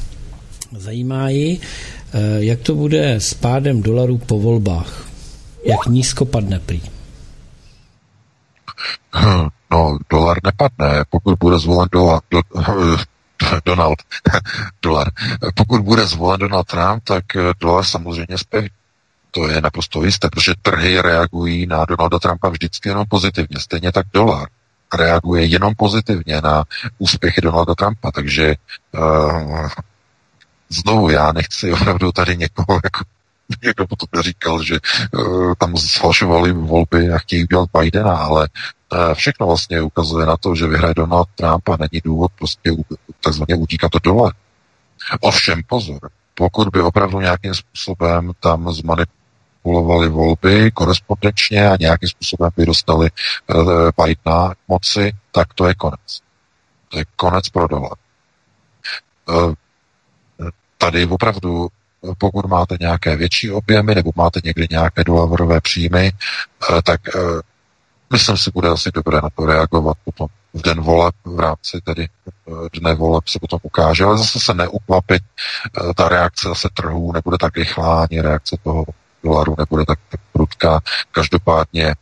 [0.78, 1.60] Zajímá ji,
[2.38, 5.08] jak to bude s pádem dolarů po volbách.
[5.66, 6.82] Jak nízko padne prý?
[9.16, 12.42] Hm, no, dolar nepadne, pokud bude zvolen dolar, do,
[13.66, 14.00] Donald,
[14.82, 15.12] dolar.
[15.56, 18.70] Pokud bude zvolen Donald Trump, tak eh, dolar samozřejmě zpěví.
[19.32, 23.60] To je naprosto jisté, protože trhy reagují na Donalda Trumpa vždycky jenom pozitivně.
[23.60, 24.48] Stejně tak dolar
[24.94, 26.64] reaguje jenom pozitivně na
[26.98, 28.12] úspěchy Donalda Trumpa.
[28.12, 28.56] Takže
[30.74, 33.04] znovu já nechci opravdu tady někoho jako
[33.64, 34.80] někdo potom říkal, že
[35.14, 38.50] uh, tam zfalšovali volby a chtějí udělat Bidena, ale
[38.94, 42.72] uh, všechno vlastně ukazuje na to, že vyhraje Donald Trump a není důvod prostě
[43.22, 44.34] takzvaně utíkat do dole.
[45.20, 46.00] Ovšem pozor,
[46.34, 53.10] pokud by opravdu nějakým způsobem tam zmanipulovali volby korespondenčně a nějakým způsobem by dostali
[53.56, 56.20] uh, Bidena k moci, tak to je konec.
[56.90, 57.94] To je konec pro dolar.
[59.30, 59.54] Uh,
[60.84, 61.68] tady opravdu
[62.18, 67.20] pokud máte nějaké větší objemy nebo máte někdy nějaké dolarové příjmy, eh, tak eh,
[68.12, 72.08] myslím si, bude asi dobré na to reagovat potom v den voleb, v rámci tedy
[72.28, 75.24] eh, dne voleb se potom ukáže, ale zase se neukvapit,
[75.96, 78.86] ta reakce zase trhů nebude tak rychlá, ani reakce toho
[79.24, 80.80] dolaru nebude tak, tak prudká.
[81.12, 81.96] Každopádně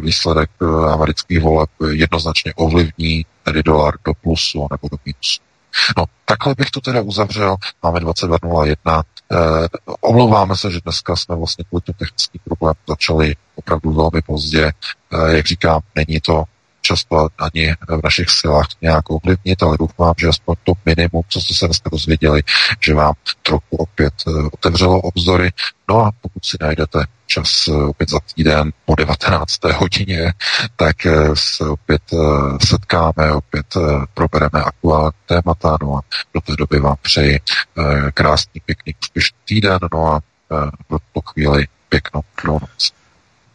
[0.00, 0.50] výsledek
[0.92, 5.49] amerických voleb jednoznačně ovlivní tedy dolar do plusu nebo do minusu.
[5.96, 7.56] No, takhle bych to teda uzavřel.
[7.82, 9.02] Máme 22.01.
[9.32, 9.36] Eh,
[10.00, 12.40] omlouváme se, že dneska jsme vlastně kvůli těm technickým
[12.88, 14.72] začali opravdu velmi pozdě.
[15.12, 16.44] Eh, jak říkám, není to
[16.80, 21.54] často ani v našich silách nějak ovlivnit, ale doufám, že aspoň to minimum, co jste
[21.54, 22.42] se dneska dozvěděli,
[22.80, 25.50] že vám trochu opět eh, otevřelo obzory.
[25.88, 29.64] No a pokud si najdete čas eh, opět za týden po 19.
[29.64, 30.32] hodině,
[30.76, 32.02] tak eh, se opět
[32.68, 33.66] setkáme, opět
[34.14, 36.00] probereme aktuální témata, no a
[36.34, 37.40] do té doby vám přeji
[38.14, 40.20] krásný, pěkný, úspěšný týden, no a
[40.90, 42.99] do tuto chvíli pěknou noc.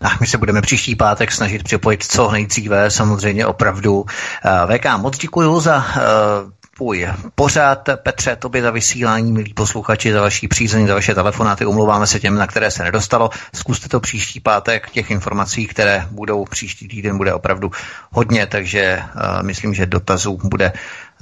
[0.01, 4.05] A my se budeme příští pátek snažit připojit co nejdříve, samozřejmě opravdu.
[4.45, 7.89] Eh, VK, moc děkuji za uh, tvůj pořád.
[7.95, 11.65] Petře, tobě za vysílání, milí posluchači, za vaší přízeň, za vaše telefonáty.
[11.65, 13.29] Omlouváme se těm, na které se nedostalo.
[13.53, 14.89] Zkuste to příští pátek.
[14.89, 17.71] Těch informací, které budou příští týden, bude opravdu
[18.11, 20.73] hodně, takže uh, myslím, že dotazů bude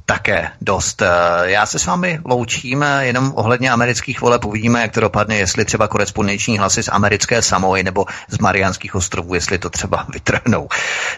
[0.05, 1.01] také dost.
[1.01, 1.07] Eh,
[1.43, 4.45] já se s vámi loučím eh, jenom ohledně amerických voleb.
[4.45, 9.33] Uvidíme, jak to dopadne, jestli třeba korespondenční hlasy z americké Samoy nebo z Mariánských ostrovů,
[9.33, 10.67] jestli to třeba vytrhnou.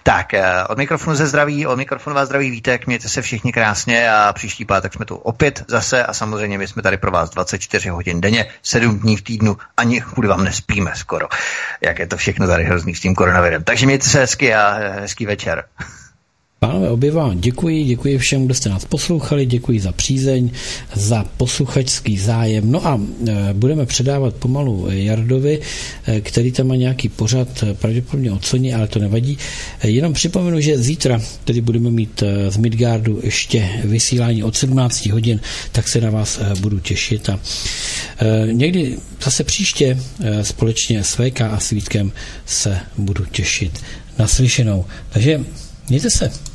[0.03, 4.11] Tak, eh, od mikrofonu ze zdraví, od mikrofonu vás zdraví Vítek, mějte se všichni krásně
[4.11, 7.89] a příští pátek jsme tu opět zase a samozřejmě my jsme tady pro vás 24
[7.89, 11.27] hodin denně, 7 dní v týdnu, ani kvůli vám nespíme skoro.
[11.81, 13.63] Jak je to všechno tady hrozný s tím koronavirem.
[13.63, 15.63] Takže mějte se hezky a hezký večer.
[16.65, 20.49] Pánové, obě vám děkuji, děkuji všem, kdo jste nás poslouchali, děkuji za přízeň,
[20.93, 22.71] za posluchačský zájem.
[22.71, 25.61] No a e, budeme předávat pomalu Jardovi,
[26.07, 29.37] e, který tam má nějaký pořad, e, pravděpodobně ocení, ale to nevadí.
[29.83, 35.39] Jenom připomenu, že zítra tedy budeme mít z Midgardu ještě vysílání od 17 hodin,
[35.71, 37.29] tak se na vás budu těšit.
[37.29, 37.39] A
[38.51, 39.99] někdy zase příště
[40.41, 42.11] společně s VK a Svítkem
[42.45, 43.79] se budu těšit
[44.19, 44.85] naslyšenou.
[45.09, 45.41] Takže
[45.89, 46.54] mějte se.